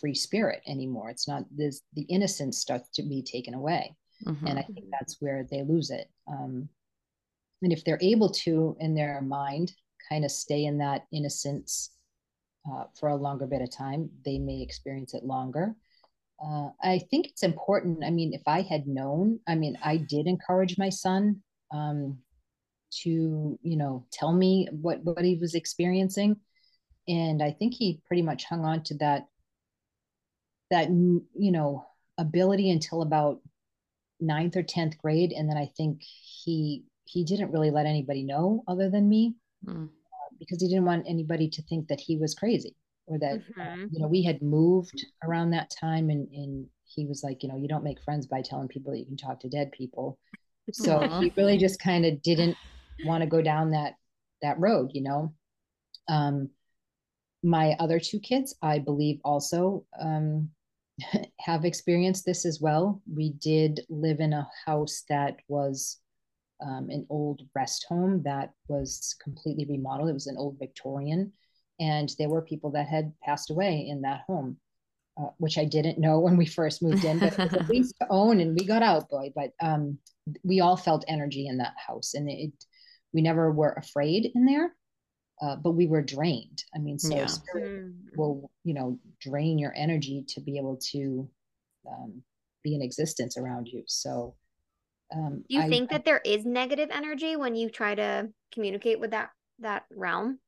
free 0.00 0.14
spirit 0.14 0.60
anymore. 0.66 1.10
It's 1.10 1.28
not 1.28 1.44
this, 1.50 1.82
the 1.94 2.02
innocence 2.02 2.58
starts 2.58 2.88
to 2.90 3.02
be 3.02 3.22
taken 3.22 3.54
away. 3.54 3.96
Mm-hmm. 4.26 4.46
And 4.46 4.58
I 4.58 4.62
think 4.62 4.86
that's 4.90 5.16
where 5.20 5.46
they 5.50 5.62
lose 5.62 5.90
it. 5.90 6.08
Um, 6.28 6.68
and 7.64 7.72
if 7.72 7.84
they're 7.84 7.98
able 8.00 8.30
to 8.30 8.76
in 8.80 8.94
their 8.94 9.20
mind 9.22 9.72
kind 10.08 10.24
of 10.24 10.30
stay 10.30 10.64
in 10.64 10.78
that 10.78 11.06
innocence 11.12 11.90
uh, 12.70 12.84
for 12.98 13.08
a 13.08 13.16
longer 13.16 13.46
bit 13.46 13.62
of 13.62 13.70
time 13.70 14.08
they 14.24 14.38
may 14.38 14.62
experience 14.62 15.14
it 15.14 15.24
longer. 15.24 15.74
Uh, 16.44 16.68
i 16.82 16.98
think 17.10 17.26
it's 17.26 17.44
important 17.44 18.02
i 18.04 18.10
mean 18.10 18.32
if 18.34 18.42
i 18.48 18.60
had 18.60 18.88
known 18.88 19.38
i 19.46 19.54
mean 19.54 19.78
i 19.84 19.96
did 19.96 20.26
encourage 20.26 20.76
my 20.76 20.88
son 20.88 21.40
um, 21.72 22.18
to 23.02 23.58
you 23.62 23.76
know 23.76 24.06
tell 24.12 24.32
me 24.32 24.68
what 24.70 25.02
what 25.02 25.24
he 25.24 25.36
was 25.36 25.54
experiencing. 25.54 26.36
And 27.08 27.42
i 27.42 27.50
think 27.50 27.74
he 27.74 28.00
pretty 28.06 28.22
much 28.22 28.44
hung 28.44 28.64
on 28.64 28.82
to 28.84 28.94
that 28.98 29.26
that 30.70 30.88
you 30.88 31.52
know 31.52 31.86
ability 32.18 32.70
until 32.70 33.02
about 33.02 33.40
ninth 34.20 34.56
or 34.56 34.62
10th 34.62 34.96
grade. 34.98 35.32
And 35.32 35.48
then 35.48 35.56
i 35.56 35.66
think 35.76 36.02
he 36.44 36.84
he 37.04 37.24
didn't 37.24 37.52
really 37.52 37.70
let 37.70 37.86
anybody 37.86 38.22
know 38.22 38.64
other 38.66 38.90
than 38.90 39.08
me 39.08 39.34
mm. 39.66 39.84
uh, 39.84 40.34
because 40.38 40.60
he 40.60 40.68
didn't 40.68 40.84
want 40.84 41.06
anybody 41.08 41.48
to 41.48 41.62
think 41.62 41.88
that 41.88 42.00
he 42.00 42.16
was 42.16 42.34
crazy 42.34 42.74
or 43.06 43.18
that 43.18 43.40
mm-hmm. 43.40 43.60
uh, 43.60 43.86
you 43.90 44.00
know 44.00 44.08
we 44.08 44.22
had 44.22 44.42
moved 44.42 45.04
around 45.22 45.50
that 45.50 45.70
time 45.78 46.10
and 46.10 46.28
and 46.32 46.66
he 46.84 47.06
was 47.06 47.22
like 47.22 47.42
you 47.42 47.48
know 47.48 47.56
you 47.56 47.68
don't 47.68 47.84
make 47.84 48.02
friends 48.02 48.26
by 48.26 48.40
telling 48.42 48.68
people 48.68 48.92
that 48.92 48.98
you 48.98 49.06
can 49.06 49.16
talk 49.16 49.40
to 49.40 49.48
dead 49.48 49.70
people 49.72 50.18
so 50.72 50.98
Aww. 50.98 51.22
he 51.22 51.32
really 51.36 51.58
just 51.58 51.80
kind 51.80 52.06
of 52.06 52.22
didn't 52.22 52.56
want 53.04 53.22
to 53.22 53.28
go 53.28 53.42
down 53.42 53.72
that 53.72 53.94
that 54.42 54.58
road 54.58 54.90
you 54.94 55.02
know 55.02 55.34
um 56.08 56.50
my 57.42 57.76
other 57.78 58.00
two 58.00 58.20
kids 58.20 58.54
i 58.62 58.78
believe 58.78 59.20
also 59.24 59.84
um 60.00 60.50
have 61.40 61.64
experienced 61.64 62.24
this 62.24 62.46
as 62.46 62.60
well 62.60 63.02
we 63.12 63.32
did 63.32 63.80
live 63.88 64.20
in 64.20 64.32
a 64.32 64.48
house 64.64 65.02
that 65.08 65.36
was 65.48 65.98
um, 66.60 66.88
an 66.90 67.06
old 67.10 67.42
rest 67.54 67.86
home 67.88 68.22
that 68.24 68.52
was 68.68 69.16
completely 69.22 69.66
remodeled. 69.66 70.08
It 70.08 70.14
was 70.14 70.26
an 70.26 70.36
old 70.36 70.58
Victorian, 70.58 71.32
and 71.80 72.10
there 72.18 72.28
were 72.28 72.42
people 72.42 72.70
that 72.72 72.88
had 72.88 73.12
passed 73.22 73.50
away 73.50 73.86
in 73.88 74.02
that 74.02 74.22
home, 74.26 74.56
uh, 75.20 75.28
which 75.38 75.58
I 75.58 75.64
didn't 75.64 75.98
know 75.98 76.20
when 76.20 76.36
we 76.36 76.46
first 76.46 76.82
moved 76.82 77.04
in. 77.04 77.18
But 77.18 77.38
at 77.38 77.68
least 77.68 77.94
to 78.00 78.06
own, 78.10 78.40
and 78.40 78.56
we 78.58 78.66
got 78.66 78.82
out, 78.82 79.08
boy. 79.08 79.32
But 79.34 79.50
um, 79.60 79.98
we 80.42 80.60
all 80.60 80.76
felt 80.76 81.04
energy 81.08 81.46
in 81.46 81.58
that 81.58 81.74
house, 81.86 82.14
and 82.14 82.30
it 82.30 82.52
we 83.12 83.22
never 83.22 83.50
were 83.52 83.72
afraid 83.72 84.30
in 84.34 84.44
there. 84.44 84.74
Uh, 85.42 85.56
but 85.56 85.72
we 85.72 85.86
were 85.86 86.02
drained. 86.02 86.62
I 86.74 86.78
mean, 86.78 86.98
so 86.98 87.16
yeah. 87.16 87.26
spirit 87.26 87.86
mm. 87.86 87.92
will, 88.16 88.50
you 88.62 88.72
know, 88.72 89.00
drain 89.20 89.58
your 89.58 89.72
energy 89.76 90.24
to 90.28 90.40
be 90.40 90.58
able 90.58 90.78
to 90.92 91.28
um, 91.88 92.22
be 92.62 92.74
in 92.74 92.82
existence 92.82 93.36
around 93.36 93.66
you. 93.66 93.82
So 93.86 94.36
um, 95.14 95.44
do 95.48 95.56
you 95.56 95.62
I, 95.62 95.68
think 95.68 95.90
that 95.90 96.04
there 96.04 96.20
is 96.24 96.44
negative 96.44 96.90
energy 96.92 97.36
when 97.36 97.54
you 97.54 97.70
try 97.70 97.94
to 97.94 98.28
communicate 98.52 99.00
with 99.00 99.12
that 99.12 99.30
that 99.60 99.84
realm? 99.94 100.38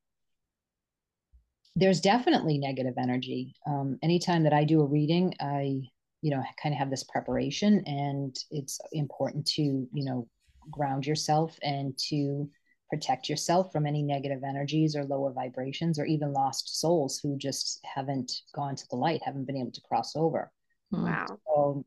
There's 1.75 2.01
definitely 2.01 2.57
negative 2.57 2.95
energy. 2.97 3.55
Um, 3.67 3.97
anytime 4.01 4.43
that 4.43 4.53
i 4.53 4.63
do 4.63 4.81
a 4.81 4.85
reading 4.85 5.33
i 5.39 5.81
you 6.21 6.31
know 6.31 6.43
kind 6.61 6.73
of 6.73 6.79
have 6.79 6.89
this 6.89 7.03
preparation 7.03 7.83
and 7.85 8.35
it's 8.51 8.79
important 8.91 9.45
to 9.45 9.61
you 9.61 10.05
know 10.05 10.27
ground 10.71 11.05
yourself 11.05 11.57
and 11.61 11.97
to 12.09 12.49
protect 12.89 13.29
yourself 13.29 13.71
from 13.71 13.85
any 13.85 14.01
negative 14.01 14.43
energies 14.43 14.95
or 14.95 15.03
lower 15.03 15.31
vibrations 15.31 15.99
or 15.99 16.05
even 16.05 16.31
lost 16.31 16.79
souls 16.79 17.19
who 17.21 17.37
just 17.37 17.79
haven't 17.83 18.31
gone 18.55 18.75
to 18.75 18.87
the 18.89 18.95
light 18.95 19.21
haven't 19.23 19.45
been 19.45 19.57
able 19.57 19.71
to 19.71 19.81
cross 19.81 20.15
over. 20.15 20.51
Wow. 20.91 21.25
So 21.45 21.85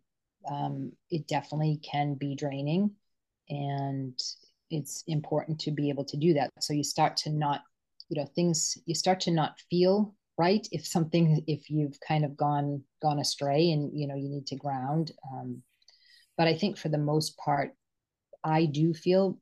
um, 0.50 0.92
it 1.10 1.26
definitely 1.26 1.80
can 1.82 2.14
be 2.14 2.34
draining 2.34 2.92
and 3.48 4.18
it's 4.70 5.02
important 5.08 5.58
to 5.60 5.72
be 5.72 5.88
able 5.88 6.04
to 6.04 6.16
do 6.16 6.34
that. 6.34 6.50
So 6.60 6.72
you 6.72 6.84
start 6.84 7.16
to 7.18 7.30
not 7.30 7.62
you 8.10 8.20
know 8.20 8.28
things 8.34 8.76
you 8.84 8.94
start 8.94 9.20
to 9.20 9.30
not 9.30 9.58
feel 9.70 10.14
right 10.36 10.66
if 10.72 10.86
something 10.86 11.42
if 11.46 11.70
you've 11.70 11.98
kind 12.06 12.24
of 12.24 12.36
gone 12.36 12.82
gone 13.00 13.20
astray 13.20 13.70
and 13.70 13.98
you 13.98 14.06
know 14.06 14.16
you 14.16 14.28
need 14.28 14.46
to 14.46 14.56
ground 14.56 15.12
um, 15.32 15.62
but 16.36 16.46
i 16.46 16.54
think 16.54 16.76
for 16.76 16.88
the 16.88 16.98
most 16.98 17.36
part 17.38 17.72
i 18.44 18.66
do 18.66 18.92
feel 18.92 19.38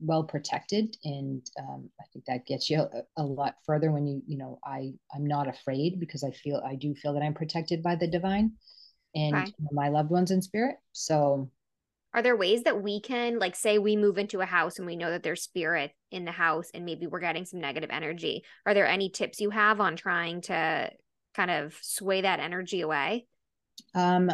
well 0.00 0.24
protected 0.24 0.96
and 1.04 1.50
um, 1.58 1.90
i 2.00 2.04
think 2.12 2.24
that 2.24 2.46
gets 2.46 2.70
you 2.70 2.80
a, 2.80 3.02
a, 3.18 3.22
lot 3.22 3.56
further 3.66 3.90
when 3.90 4.06
you 4.06 4.22
you 4.26 4.38
know 4.38 4.58
i 4.64 4.92
i'm 5.14 5.26
not 5.26 5.48
afraid 5.48 6.00
because 6.00 6.24
i 6.24 6.30
feel 6.30 6.62
i 6.64 6.74
do 6.74 6.94
feel 6.94 7.12
that 7.12 7.22
i'm 7.22 7.34
protected 7.34 7.82
by 7.82 7.94
the 7.94 8.06
divine 8.06 8.52
and 9.14 9.34
okay. 9.34 9.52
my 9.70 9.88
loved 9.88 10.10
ones 10.10 10.30
in 10.30 10.42
spirit. 10.42 10.76
So, 10.92 11.50
are 12.14 12.22
there 12.22 12.36
ways 12.36 12.64
that 12.64 12.82
we 12.82 13.00
can, 13.00 13.38
like, 13.38 13.56
say 13.56 13.78
we 13.78 13.96
move 13.96 14.18
into 14.18 14.40
a 14.40 14.46
house 14.46 14.78
and 14.78 14.86
we 14.86 14.96
know 14.96 15.10
that 15.10 15.22
there's 15.22 15.42
spirit 15.42 15.92
in 16.10 16.24
the 16.24 16.32
house 16.32 16.70
and 16.74 16.84
maybe 16.84 17.06
we're 17.06 17.20
getting 17.20 17.46
some 17.46 17.60
negative 17.60 17.90
energy? 17.90 18.44
Are 18.66 18.74
there 18.74 18.86
any 18.86 19.08
tips 19.08 19.40
you 19.40 19.50
have 19.50 19.80
on 19.80 19.96
trying 19.96 20.42
to 20.42 20.90
kind 21.34 21.50
of 21.50 21.74
sway 21.80 22.20
that 22.20 22.40
energy 22.40 22.82
away? 22.82 23.26
Um, 23.94 24.30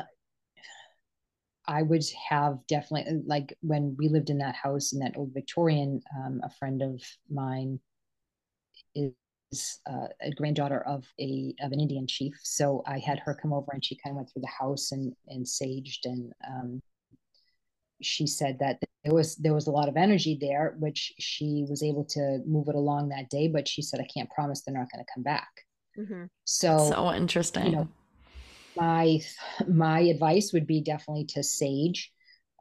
I 1.69 1.83
would 1.83 2.05
have 2.31 2.59
definitely 2.67 3.23
like 3.27 3.57
when 3.61 3.95
we 3.99 4.09
lived 4.09 4.31
in 4.31 4.39
that 4.39 4.57
house 4.57 4.93
in 4.93 5.01
that 5.01 5.17
old 5.17 5.33
Victorian. 5.35 6.01
Um, 6.17 6.41
a 6.43 6.51
friend 6.51 6.83
of 6.83 7.03
mine 7.31 7.79
is 8.95 9.13
uh, 9.89 10.09
a 10.21 10.31
granddaughter 10.33 10.81
of 10.81 11.05
a 11.21 11.55
of 11.61 11.73
an 11.73 11.81
Indian 11.81 12.07
chief. 12.07 12.35
So 12.43 12.83
I 12.87 12.99
had 12.99 13.19
her 13.21 13.35
come 13.35 13.53
over 13.53 13.71
and 13.73 13.85
she 13.85 13.97
kind 14.03 14.13
of 14.13 14.17
went 14.17 14.31
through 14.33 14.43
the 14.43 14.49
house 14.49 14.93
and 14.93 15.15
and 15.29 15.45
saged 15.47 16.05
and 16.05 16.33
um, 16.47 16.81
she 18.01 18.27
said 18.27 18.59
that 18.61 18.79
there 19.05 19.15
was 19.15 19.37
there 19.37 19.55
was 19.55 19.67
a 19.67 19.73
lot 19.73 19.89
of 19.89 19.97
energy 19.97 20.39
there, 20.41 20.77
which 20.79 21.13
she 21.19 21.65
was 21.69 21.83
able 21.83 22.05
to 22.05 22.41
move 22.47 22.69
it 22.69 22.75
along 22.75 23.09
that 23.09 23.31
day. 23.31 23.49
But 23.49 23.67
she 23.67 23.83
said 23.83 24.01
I 24.01 24.09
can't 24.13 24.31
promise 24.31 24.63
they're 24.63 24.75
not 24.75 24.89
going 24.93 25.05
to 25.05 25.13
come 25.15 25.23
back. 25.23 25.49
Mm-hmm. 25.99 26.25
So 26.45 26.91
so 26.91 27.13
interesting. 27.13 27.67
You 27.67 27.73
know, 27.73 27.89
my 28.77 29.21
my 29.67 30.01
advice 30.01 30.53
would 30.53 30.67
be 30.67 30.81
definitely 30.81 31.25
to 31.25 31.43
sage 31.43 32.13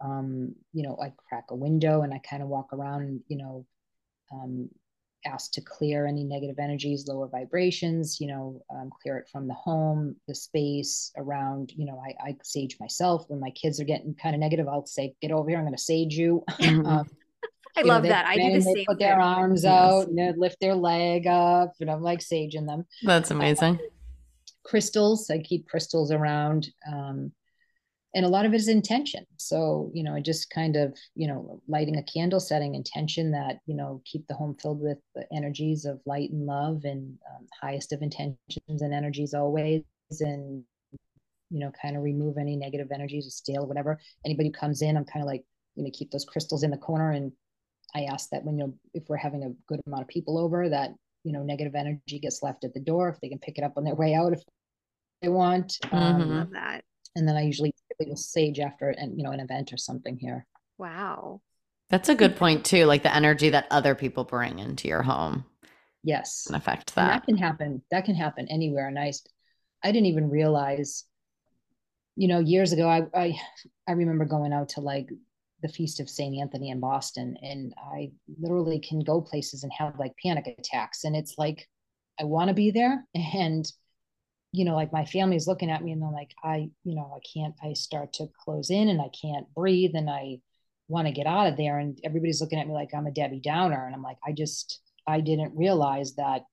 um 0.04 0.54
you 0.74 0.84
know 0.84 0.98
i 1.02 1.12
crack 1.28 1.46
a 1.50 1.56
window 1.56 2.02
and 2.02 2.14
i 2.14 2.20
kind 2.20 2.44
of 2.44 2.50
walk 2.50 2.72
around 2.72 3.20
you 3.28 3.38
know 3.38 3.66
um 4.32 4.70
ask 5.26 5.52
to 5.52 5.62
clear 5.62 6.06
any 6.06 6.24
negative 6.24 6.58
energies 6.60 7.08
lower 7.08 7.28
vibrations 7.28 8.20
you 8.22 8.28
know 8.28 8.62
um, 8.74 8.90
clear 9.02 9.18
it 9.18 9.28
from 9.32 9.48
the 9.48 9.54
home 9.54 10.16
the 10.28 10.36
space 10.36 11.12
around 11.18 11.72
you 11.76 11.86
know 11.86 12.02
I, 12.06 12.30
I 12.30 12.36
sage 12.44 12.78
myself 12.80 13.26
when 13.28 13.40
my 13.40 13.50
kids 13.52 13.80
are 13.80 13.84
getting 13.86 14.14
kind 14.16 14.36
of 14.36 14.40
negative 14.40 14.68
i'll 14.68 14.86
say 14.86 15.16
get 15.22 15.32
over 15.32 15.50
here 15.50 15.58
i'm 15.58 15.66
going 15.66 15.76
to 15.76 15.82
sage 15.82 16.16
you 16.16 16.44
um, 16.62 17.10
I 17.76 17.82
you 17.82 17.86
love 17.88 18.04
they 18.04 18.10
that. 18.10 18.26
I 18.26 18.36
do 18.38 18.54
the 18.54 18.60
they 18.62 18.74
same. 18.74 18.86
put 18.88 19.00
their 19.00 19.20
arms 19.20 19.64
Yes. 19.64 19.74
out 19.74 20.08
and 20.08 20.18
they 20.18 20.32
lift 20.38 20.60
their 20.62 20.76
leg 20.76 21.28
up 21.28 21.74
and 21.80 21.90
i'm 21.92 22.02
like 22.02 22.20
saging 22.20 22.66
them 22.68 22.86
That's 23.04 23.32
amazing. 23.32 23.80
crystals. 24.64 25.30
I 25.30 25.40
keep 25.40 25.68
crystals 25.68 26.12
around. 26.12 26.68
Um, 26.92 27.32
and 28.16 28.26
a 28.26 28.30
lot 28.30 28.46
of 28.46 28.54
it 28.54 28.58
is 28.58 28.68
intention. 28.68 29.26
So, 29.38 29.92
you 29.94 30.04
know, 30.04 30.20
just 30.20 30.50
kind 30.50 30.76
of, 30.76 30.98
you 31.16 31.28
know, 31.28 31.62
lighting 31.68 31.98
a 31.98 32.04
candle, 32.04 32.40
setting 32.40 32.74
intention 32.76 33.32
that, 33.32 33.60
you 33.66 33.76
know, 33.76 34.02
keep 34.06 34.26
the 34.28 34.34
home 34.34 34.56
filled 34.62 34.80
with 34.82 34.98
the 35.14 35.26
energies 35.34 35.86
of 35.86 36.00
light 36.06 36.32
and 36.32 36.46
love 36.46 36.84
and 36.86 37.18
um, 37.30 37.46
highest 37.62 37.94
of 37.94 38.02
intentions 38.02 38.38
and 38.68 38.94
energies 38.94 39.34
always. 39.34 39.84
And, 40.20 40.64
you 41.50 41.60
know, 41.60 41.72
kind 41.82 41.96
of 41.98 42.04
remove 42.04 42.38
any 42.38 42.56
negative 42.56 42.92
energies 42.94 43.28
or 43.28 43.30
stale, 43.30 43.64
or 43.64 43.68
whatever. 43.68 44.00
Anybody 44.26 44.50
who 44.50 44.54
comes 44.54 44.82
in, 44.82 44.98
I'm 44.98 45.06
kind 45.06 45.22
of 45.24 45.28
like, 45.28 45.44
you 45.76 45.84
know, 45.84 45.90
keep 45.94 46.12
those 46.12 46.26
crystals 46.26 46.64
in 46.64 46.72
the 46.72 46.78
corner. 46.78 47.12
And 47.12 47.32
I 47.96 48.04
ask 48.04 48.30
that 48.32 48.44
when 48.44 48.58
you, 48.58 48.74
if 48.94 49.04
we're 49.08 49.18
having 49.18 49.44
a 49.44 49.52
good 49.68 49.82
amount 49.86 50.04
of 50.04 50.08
people 50.08 50.38
over, 50.38 50.70
that, 50.70 50.92
you 51.24 51.32
know, 51.34 51.44
negative 51.44 51.76
energy 51.76 52.20
gets 52.20 52.42
left 52.42 52.64
at 52.64 52.74
the 52.74 52.80
door. 52.80 53.10
If 53.10 53.20
they 53.22 53.30
can 53.30 53.40
pick 53.40 53.58
it 53.58 53.64
up 53.64 53.74
on 53.78 53.84
their 53.84 53.96
way 53.96 54.14
out, 54.14 54.34
if 54.34 54.42
they 55.22 55.30
want. 55.30 55.78
Um, 55.92 56.22
Mhm. 56.22 56.38
Love 56.40 56.52
that. 56.52 56.84
and 57.16 57.28
then 57.28 57.36
I 57.36 57.42
usually 57.42 57.74
typically 57.98 58.10
will 58.12 58.18
sage 58.18 58.60
after 58.60 58.90
and 58.90 59.18
you 59.18 59.24
know 59.24 59.32
an 59.32 59.40
event 59.40 59.74
or 59.74 59.78
something 59.78 60.18
here. 60.18 60.46
Wow. 60.78 61.42
That's 61.90 62.10
a 62.10 62.16
good 62.16 62.36
point 62.36 62.66
too. 62.66 62.86
Like 62.86 63.04
the 63.04 63.14
energy 63.16 63.50
that 63.50 63.68
other 63.72 63.96
people 63.96 64.24
bring 64.24 64.60
into 64.60 64.88
your 64.88 65.04
home 65.04 65.46
Yes, 66.04 66.48
can 66.48 66.56
affect 66.56 66.96
and 66.98 67.08
that. 67.10 67.10
that 67.10 67.24
can 67.26 67.38
happen. 67.38 67.84
That 67.92 68.06
can 68.06 68.16
happen 68.16 68.48
anywhere. 68.48 68.88
And 68.88 68.98
I, 68.98 69.14
I 69.84 69.92
didn't 69.92 70.08
even 70.08 70.30
realize, 70.30 71.06
you 72.16 72.28
know, 72.28 72.40
years 72.40 72.74
ago 72.74 72.88
I 72.90 73.04
I 73.14 73.40
I 73.88 73.92
remember 73.94 74.26
going 74.26 74.54
out 74.54 74.70
to 74.70 74.82
like 74.82 75.10
the 75.62 75.68
feast 75.70 76.00
of 76.00 76.10
Saint 76.10 76.40
Anthony 76.40 76.70
in 76.70 76.80
Boston, 76.80 77.38
and 77.42 77.74
I 77.78 78.12
literally 78.40 78.80
can 78.80 79.00
go 79.00 79.22
places 79.22 79.64
and 79.64 79.72
have 79.74 79.98
like 80.00 80.14
panic 80.24 80.48
attacks, 80.48 81.04
and 81.04 81.16
it's 81.16 81.36
like 81.38 81.68
I 82.20 82.24
want 82.26 82.50
to 82.50 82.54
be 82.54 82.72
there, 82.72 83.06
and 83.16 83.72
you 84.52 84.66
know, 84.66 84.76
like 84.76 84.94
my 84.94 85.06
family's 85.06 85.48
looking 85.48 85.70
at 85.70 85.84
me 85.84 85.92
and 85.92 86.02
they're 86.02 86.10
like, 86.10 86.34
I, 86.44 86.70
you 86.84 86.96
know, 86.96 87.14
I 87.16 87.20
can't, 87.34 87.56
I 87.64 87.74
start 87.74 88.14
to 88.14 88.28
close 88.44 88.70
in 88.70 88.88
and 88.88 89.02
I 89.02 89.10
can't 89.10 89.52
breathe 89.54 89.92
and 89.94 90.10
I 90.10 90.40
want 90.88 91.08
to 91.08 91.14
get 91.14 91.28
out 91.28 91.48
of 91.48 91.58
there. 91.58 91.80
And 91.80 92.00
everybody's 92.04 92.42
looking 92.42 92.60
at 92.60 92.68
me 92.68 92.74
like 92.74 92.94
I'm 92.96 93.08
a 93.08 93.12
Debbie 93.12 93.42
Downer. 93.42 93.86
And 93.86 93.94
I'm 93.94 94.02
like, 94.02 94.18
I 94.26 94.32
just, 94.32 94.82
I 95.06 95.20
didn't 95.20 95.56
realize 95.56 96.16
that 96.16 96.44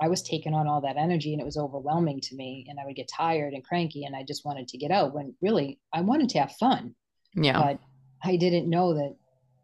I 0.00 0.08
was 0.08 0.22
taking 0.22 0.54
on 0.54 0.66
all 0.66 0.80
that 0.80 0.96
energy 0.96 1.32
and 1.32 1.40
it 1.40 1.44
was 1.44 1.56
overwhelming 1.56 2.20
to 2.22 2.34
me. 2.34 2.66
And 2.68 2.80
I 2.80 2.84
would 2.84 2.96
get 2.96 3.08
tired 3.08 3.54
and 3.54 3.64
cranky 3.64 4.04
and 4.04 4.16
I 4.16 4.24
just 4.24 4.44
wanted 4.44 4.68
to 4.68 4.78
get 4.78 4.90
out 4.90 5.14
when 5.14 5.34
really 5.40 5.78
I 5.92 6.00
wanted 6.00 6.30
to 6.30 6.40
have 6.40 6.52
fun. 6.52 6.94
Yeah. 7.34 7.60
But 7.60 7.78
I 8.22 8.36
didn't 8.36 8.68
know 8.68 8.94
that 8.94 9.14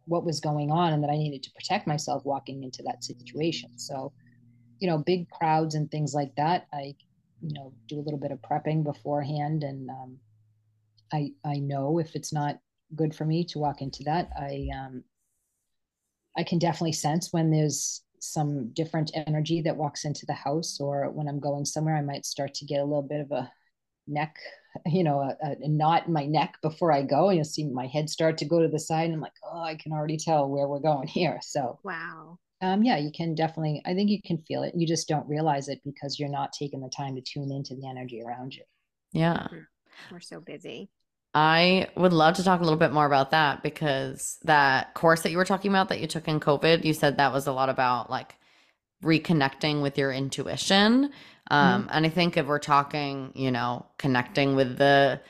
what 0.05 0.25
was 0.25 0.41
going 0.41 0.71
on 0.71 0.93
and 0.93 1.03
that 1.03 1.11
I 1.11 1.17
needed 1.17 1.43
to 1.43 1.53
protect 1.53 1.87
myself 1.87 2.25
walking 2.25 2.63
into 2.63 2.83
that 2.85 3.03
situation. 3.05 3.79
So, 3.79 4.13
you 4.79 4.89
know, 4.89 4.99
big 4.99 5.29
crowds 5.31 5.75
and 5.75 5.91
things 5.91 6.15
like 6.15 6.35
that, 6.37 6.67
I 6.73 6.95
you 7.43 7.55
know 7.55 7.73
do 7.89 7.99
a 7.99 8.03
little 8.03 8.19
bit 8.19 8.33
of 8.33 8.41
prepping 8.43 8.85
beforehand. 8.85 9.63
And 9.63 9.91
um, 9.91 10.19
i 11.13 11.33
i 11.45 11.57
know 11.57 11.99
if 11.99 12.15
it's 12.15 12.33
not 12.33 12.59
good 12.95 13.15
for 13.15 13.25
me 13.25 13.45
to 13.45 13.59
walk 13.59 13.83
into 13.83 14.03
that 14.05 14.31
i 14.39 14.67
um 14.77 15.03
i 16.37 16.43
can 16.43 16.59
definitely 16.59 16.93
sense 16.93 17.33
when 17.33 17.51
there's 17.51 18.03
some 18.21 18.71
different 18.75 19.11
energy 19.27 19.63
that 19.63 19.77
walks 19.77 20.05
into 20.05 20.27
the 20.27 20.35
house 20.35 20.79
or 20.81 21.11
when 21.11 21.29
i'm 21.29 21.41
going 21.41 21.65
somewhere 21.65 21.97
i 21.97 22.03
might 22.03 22.27
start 22.27 22.53
to 22.55 22.65
get 22.65 22.81
a 22.81 22.85
little 22.85 23.03
bit 23.03 23.21
of 23.21 23.31
a 23.33 23.51
neck 24.07 24.37
you 24.87 25.03
know 25.03 25.21
a, 25.21 25.37
a 25.63 25.69
knot 25.69 26.07
in 26.07 26.13
my 26.13 26.27
neck 26.27 26.55
before 26.63 26.93
i 26.93 27.03
go. 27.03 27.29
And 27.29 27.37
you'll 27.37 27.45
see 27.45 27.65
my 27.65 27.87
head 27.87 28.09
start 28.09 28.39
to 28.39 28.45
go 28.45 28.61
to 28.61 28.69
the 28.69 28.79
side 28.79 29.07
and 29.07 29.15
i'm 29.15 29.21
like 29.21 29.33
oh 29.45 29.63
i 29.63 29.75
can 29.75 29.93
already 29.93 30.17
tell 30.17 30.49
where 30.49 30.69
we're 30.69 30.81
going 30.81 31.09
here. 31.09 31.39
So 31.43 31.79
Wow. 31.83 32.39
Um, 32.61 32.83
yeah, 32.83 32.99
you 32.99 33.11
can 33.15 33.35
definitely. 33.35 33.83
I 33.87 33.95
think 33.95 34.11
you 34.11 34.21
can 34.23 34.39
feel 34.39 34.63
it. 34.63 34.75
You 34.77 34.87
just 34.87 35.09
don't 35.09 35.29
realize 35.29 35.69
it 35.69 35.81
because 35.85 36.19
you're 36.19 36.29
not 36.29 36.53
taking 36.53 36.81
the 36.81 36.91
time 36.91 37.15
to 37.17 37.23
tune 37.23 37.51
into 37.51 37.75
the 37.75 37.89
energy 37.89 38.23
around 38.23 38.55
you. 38.55 38.63
yeah. 39.13 39.47
We're 40.11 40.21
so 40.21 40.41
busy. 40.41 40.91
I 41.33 41.89
would 41.97 42.13
love 42.13 42.35
to 42.37 42.45
talk 42.45 42.61
a 42.61 42.65
little 42.65 42.79
bit 42.79 42.93
more 42.93 43.07
about 43.07 43.31
that 43.31 43.63
because 43.63 44.39
that 44.43 44.95
course 44.95 45.23
that 45.23 45.31
you 45.31 45.37
were 45.37 45.45
talking 45.45 45.71
about 45.71 45.89
that 45.91 46.01
you 46.01 46.07
took 46.07 46.27
in 46.27 46.41
COVID, 46.41 46.85
you 46.85 46.93
said 46.93 47.17
that 47.17 47.33
was 47.33 47.47
a 47.47 47.53
lot 47.53 47.69
about 47.69 48.11
like 48.11 48.35
reconnecting 49.05 49.81
with 49.81 49.97
your 49.97 50.13
intuition. 50.13 51.11
Um, 51.51 51.89
and 51.93 52.07
I 52.07 52.09
think 52.09 52.37
if 52.37 52.47
we're 52.47 52.59
talking, 52.59 53.33
you 53.35 53.51
know, 53.51 53.87
connecting 53.99 54.57
with 54.57 54.79
the, 54.79 55.21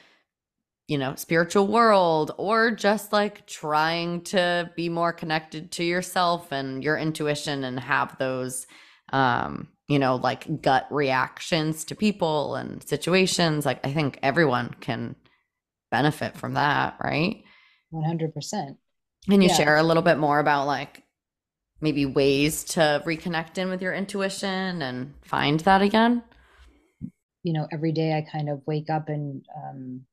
you 0.91 0.99
know, 0.99 1.15
spiritual 1.15 1.69
world 1.69 2.33
or 2.37 2.73
just 2.73 3.13
like 3.13 3.47
trying 3.47 4.21
to 4.23 4.69
be 4.75 4.89
more 4.89 5.13
connected 5.13 5.71
to 5.71 5.85
yourself 5.85 6.51
and 6.51 6.83
your 6.83 6.99
intuition 6.99 7.63
and 7.63 7.79
have 7.79 8.19
those, 8.19 8.67
um, 9.13 9.69
you 9.87 10.01
know, 10.01 10.17
like 10.17 10.63
gut 10.63 10.89
reactions 10.91 11.85
to 11.85 11.95
people 11.95 12.57
and 12.57 12.83
situations, 12.83 13.65
like 13.65 13.87
I 13.87 13.93
think 13.93 14.19
everyone 14.25 14.75
can 14.81 15.15
benefit 15.93 16.37
from 16.37 16.55
that, 16.55 16.97
right? 17.01 17.45
One 17.91 18.03
hundred 18.05 18.35
percent. 18.35 18.79
Can 19.29 19.43
you 19.43 19.49
Yeah. 19.49 19.57
share 19.57 19.77
a 19.77 19.85
little 19.85 20.03
bit 20.03 20.19
more 20.19 20.41
about 20.41 20.67
like 20.67 21.05
maybe 21.81 22.05
ways 22.05 22.65
to 22.65 23.01
reconnect 23.07 23.59
in 23.59 23.69
with 23.71 23.81
your 23.81 23.95
intuition 23.95 24.83
and 24.83 25.15
find 25.23 25.61
that 25.61 25.83
again? 25.83 26.25
You 27.45 27.53
know, 27.53 27.69
every 27.73 27.93
day 27.93 28.13
I 28.19 28.23
kind 28.23 28.49
of 28.51 28.63
wake 28.67 28.91
up 28.91 29.09
and 29.09 29.45
um, 29.57 30.05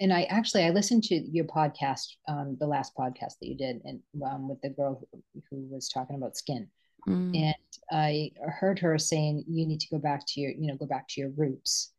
and 0.00 0.12
I 0.12 0.22
actually 0.24 0.64
I 0.64 0.70
listened 0.70 1.04
to 1.04 1.14
your 1.14 1.44
podcast, 1.44 2.06
um, 2.28 2.56
the 2.60 2.66
last 2.66 2.94
podcast 2.96 3.38
that 3.40 3.48
you 3.48 3.56
did, 3.56 3.80
and 3.84 4.00
um, 4.24 4.48
with 4.48 4.60
the 4.60 4.70
girl 4.70 5.06
who, 5.12 5.42
who 5.50 5.66
was 5.70 5.88
talking 5.88 6.16
about 6.16 6.36
skin, 6.36 6.68
Mm. 7.08 7.36
and 7.36 7.54
I 7.90 8.30
heard 8.60 8.78
her 8.78 8.96
saying 8.96 9.44
you 9.48 9.66
need 9.66 9.80
to 9.80 9.88
go 9.90 9.98
back 9.98 10.24
to 10.24 10.40
your 10.40 10.52
you 10.52 10.68
know 10.68 10.76
go 10.76 10.86
back 10.86 11.08
to 11.08 11.20
your 11.20 11.30
roots, 11.30 11.92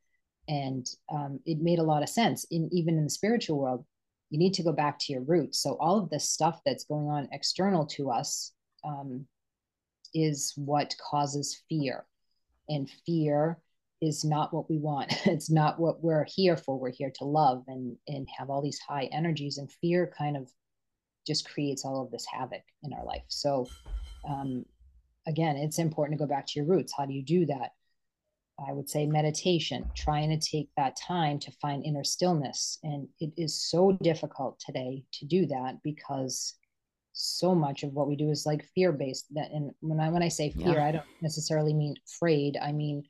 and 0.48 0.90
um, 1.12 1.42
it 1.46 1.60
made 1.60 1.80
a 1.80 1.84
lot 1.84 2.04
of 2.04 2.10
sense. 2.10 2.46
In 2.52 2.70
even 2.72 2.98
in 2.98 3.04
the 3.04 3.10
spiritual 3.10 3.58
world, 3.60 3.84
you 4.30 4.40
need 4.40 4.54
to 4.54 4.64
go 4.64 4.72
back 4.72 4.98
to 5.00 5.12
your 5.12 5.24
roots. 5.24 5.60
So 5.60 5.76
all 5.82 6.00
of 6.00 6.10
this 6.10 6.30
stuff 6.30 6.62
that's 6.66 6.86
going 6.86 7.08
on 7.10 7.28
external 7.34 7.86
to 7.88 8.12
us 8.12 8.54
um, 8.86 9.28
is 10.14 10.54
what 10.56 10.96
causes 11.12 11.62
fear, 11.68 12.06
and 12.70 12.90
fear 13.06 13.58
is 14.04 14.26
not 14.26 14.54
what 14.54 14.70
we 14.70 14.78
want. 14.78 15.14
It's 15.26 15.50
not 15.50 15.80
what 15.80 16.04
we're 16.04 16.26
here 16.26 16.58
for. 16.58 16.78
We're 16.78 16.92
here 16.92 17.12
to 17.20 17.26
love 17.26 17.64
and 17.68 17.98
and 18.08 18.28
have 18.38 18.50
all 18.50 18.62
these 18.62 18.80
high 18.80 19.06
energies, 19.06 19.58
and 19.58 19.72
fear 19.72 20.14
kind 20.18 20.38
of 20.38 20.52
just 21.26 21.50
creates 21.50 21.86
all 21.86 22.04
of 22.04 22.12
this 22.12 22.26
havoc 22.26 22.64
in 22.84 22.94
our 22.94 23.06
life. 23.06 23.24
So 23.30 23.68
um, 24.28 24.66
again, 25.26 25.56
it's 25.56 25.80
important 25.80 26.20
to 26.20 26.26
go 26.26 26.30
back 26.30 26.46
to 26.48 26.60
your 26.60 26.66
roots. 26.66 26.94
How 26.96 27.06
do 27.06 27.14
you 27.14 27.24
do 27.24 27.46
that? 27.46 27.72
I 28.68 28.72
would 28.74 28.90
say 28.90 29.06
meditation, 29.08 29.90
trying 29.96 30.30
to 30.30 30.52
take 30.52 30.70
that 30.78 30.96
time 30.96 31.40
to 31.40 31.52
find 31.62 31.84
inner 31.84 32.04
stillness. 32.04 32.78
And 32.84 33.08
it 33.20 33.32
is 33.36 33.60
so 33.72 33.98
difficult 34.02 34.60
today 34.60 35.06
to 35.14 35.26
do 35.26 35.48
that 35.48 35.82
because 35.84 36.56
so 37.14 37.56
much 37.56 37.84
of 37.84 37.94
what 37.94 38.08
we 38.08 38.16
do 38.16 38.30
is 38.30 38.46
like 38.46 38.66
fear 38.76 38.92
based 38.92 39.26
that 39.36 39.52
and 39.52 39.72
when 39.82 40.00
I 40.00 40.10
when 40.10 40.24
I 40.24 40.30
say 40.30 40.50
fear, 40.50 40.76
Yeah. 40.76 40.88
I 40.88 40.92
don't 40.92 41.06
necessarily 41.22 41.74
mean 41.74 41.96
afraid. 42.08 42.58
I 42.62 42.72
mean, 42.72 43.04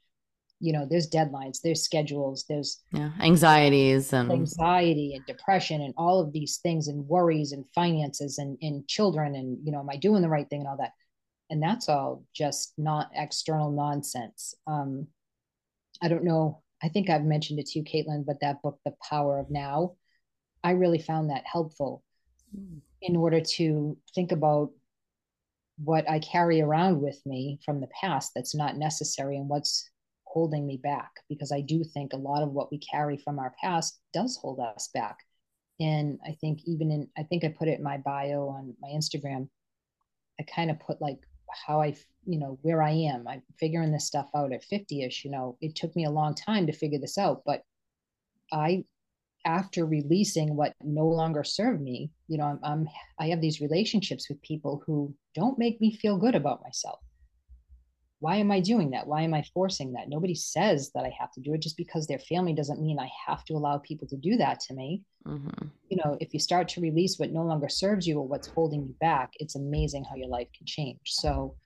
you 0.63 0.71
know, 0.71 0.87
there's 0.89 1.09
deadlines, 1.09 1.59
there's 1.61 1.83
schedules, 1.83 2.45
there's 2.47 2.81
Yeah. 2.93 3.11
Anxieties 3.19 4.13
and 4.13 4.31
anxiety 4.31 5.13
and 5.13 5.25
depression 5.25 5.81
and 5.81 5.93
all 5.97 6.21
of 6.21 6.31
these 6.31 6.57
things 6.57 6.87
and 6.87 7.05
worries 7.05 7.51
and 7.51 7.65
finances 7.75 8.37
and, 8.37 8.57
and 8.61 8.87
children 8.87 9.35
and 9.35 9.57
you 9.65 9.71
know 9.71 9.79
am 9.79 9.89
i 9.89 9.97
doing 9.97 10.21
the 10.21 10.29
right 10.29 10.49
thing 10.49 10.61
and 10.61 10.69
all 10.69 10.77
that 10.77 10.93
and 11.49 11.61
that's 11.61 11.89
all 11.89 12.23
just 12.33 12.73
not 12.77 13.09
external 13.13 13.71
nonsense 13.71 14.55
um 14.67 15.05
i 16.01 16.07
don't 16.07 16.23
know 16.23 16.61
i 16.81 16.87
think 16.87 17.09
i've 17.09 17.25
mentioned 17.25 17.59
it 17.59 17.65
to 17.65 17.79
you 17.79 17.85
caitlin 17.85 18.25
but 18.25 18.39
that 18.39 18.61
book 18.61 18.79
the 18.85 18.93
power 19.09 19.39
of 19.39 19.51
now 19.51 19.93
i 20.63 20.71
really 20.71 20.99
found 20.99 21.29
that 21.29 21.43
helpful 21.45 22.03
in 23.01 23.15
order 23.17 23.41
to 23.41 23.97
think 24.15 24.31
about 24.31 24.71
what 25.77 26.09
i 26.09 26.19
carry 26.19 26.61
around 26.61 27.01
with 27.01 27.19
me 27.25 27.59
from 27.65 27.81
the 27.81 27.89
past 27.99 28.31
that's 28.33 28.55
not 28.55 28.77
necessary 28.77 29.35
and 29.35 29.49
what's 29.49 29.89
holding 30.33 30.65
me 30.65 30.77
back 30.77 31.11
because 31.29 31.51
I 31.51 31.61
do 31.61 31.83
think 31.83 32.13
a 32.13 32.17
lot 32.17 32.41
of 32.41 32.51
what 32.51 32.71
we 32.71 32.79
carry 32.79 33.17
from 33.17 33.39
our 33.39 33.53
past 33.61 33.99
does 34.13 34.37
hold 34.41 34.59
us 34.59 34.89
back. 34.93 35.17
And 35.79 36.19
I 36.25 36.31
think 36.41 36.61
even 36.65 36.91
in, 36.91 37.07
I 37.17 37.23
think 37.23 37.43
I 37.43 37.55
put 37.57 37.67
it 37.67 37.77
in 37.77 37.83
my 37.83 37.97
bio 37.97 38.49
on 38.49 38.75
my 38.81 38.89
Instagram. 38.89 39.47
I 40.39 40.43
kind 40.43 40.71
of 40.71 40.79
put 40.79 41.01
like 41.01 41.19
how 41.67 41.81
I, 41.81 41.95
you 42.25 42.39
know, 42.39 42.57
where 42.63 42.81
I 42.81 42.91
am. 42.91 43.27
I'm 43.27 43.43
figuring 43.59 43.91
this 43.91 44.07
stuff 44.07 44.29
out 44.35 44.53
at 44.53 44.65
50ish, 44.67 45.23
you 45.23 45.31
know, 45.31 45.57
it 45.61 45.75
took 45.75 45.95
me 45.95 46.05
a 46.05 46.11
long 46.11 46.33
time 46.33 46.65
to 46.67 46.73
figure 46.73 46.99
this 46.99 47.17
out, 47.17 47.43
but 47.45 47.61
I 48.51 48.85
after 49.45 49.85
releasing 49.85 50.55
what 50.55 50.73
no 50.81 51.05
longer 51.05 51.43
served 51.43 51.81
me, 51.81 52.09
you 52.27 52.37
know, 52.37 52.45
I'm, 52.45 52.59
I'm 52.63 52.87
I 53.19 53.27
have 53.27 53.41
these 53.41 53.61
relationships 53.61 54.29
with 54.29 54.41
people 54.41 54.81
who 54.85 55.13
don't 55.35 55.59
make 55.59 55.81
me 55.81 55.95
feel 55.95 56.17
good 56.17 56.35
about 56.35 56.63
myself. 56.63 56.99
Why 58.23 58.37
am 58.37 58.53
I 58.53 58.61
doing 58.61 58.91
that? 58.91 59.05
Why 59.05 59.23
am 59.23 59.33
I 59.33 59.43
forcing 59.53 59.91
that? 59.93 60.07
Nobody 60.07 60.33
says 60.33 60.91
that 60.95 61.03
I 61.03 61.13
have 61.19 61.33
to 61.33 61.41
do 61.41 61.53
it 61.53 61.61
just 61.61 61.75
because 61.75 62.07
their 62.07 62.19
family 62.19 62.53
doesn't 62.53 62.81
mean 62.81 62.97
I 62.97 63.09
have 63.27 63.43
to 63.43 63.53
allow 63.53 63.79
people 63.79 64.07
to 64.07 64.15
do 64.15 64.37
that 64.37 64.61
to 64.61 64.73
me. 64.73 65.01
Mm-hmm. 65.27 65.67
You 65.89 65.97
know, 65.97 66.15
if 66.21 66.33
you 66.33 66.39
start 66.39 66.69
to 66.69 66.79
release 66.79 67.19
what 67.19 67.33
no 67.33 67.43
longer 67.43 67.67
serves 67.67 68.07
you 68.07 68.19
or 68.19 68.25
what's 68.25 68.47
holding 68.47 68.83
you 68.83 68.95
back, 69.01 69.31
it's 69.39 69.55
amazing 69.55 70.05
how 70.05 70.15
your 70.15 70.29
life 70.29 70.47
can 70.57 70.65
change. 70.65 71.01
So 71.03 71.57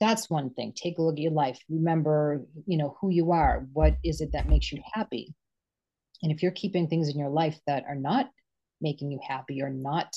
that's 0.00 0.30
one 0.30 0.48
thing. 0.54 0.72
Take 0.72 0.96
a 0.96 1.02
look 1.02 1.16
at 1.16 1.22
your 1.22 1.32
life. 1.32 1.60
Remember, 1.68 2.46
you 2.64 2.78
know, 2.78 2.96
who 3.02 3.10
you 3.10 3.32
are. 3.32 3.66
What 3.74 3.98
is 4.02 4.22
it 4.22 4.32
that 4.32 4.48
makes 4.48 4.72
you 4.72 4.80
happy? 4.94 5.34
And 6.22 6.32
if 6.32 6.42
you're 6.42 6.50
keeping 6.52 6.88
things 6.88 7.10
in 7.10 7.18
your 7.18 7.28
life 7.28 7.60
that 7.66 7.84
are 7.86 7.94
not 7.94 8.30
making 8.80 9.10
you 9.10 9.20
happy 9.22 9.60
or 9.60 9.68
not, 9.68 10.16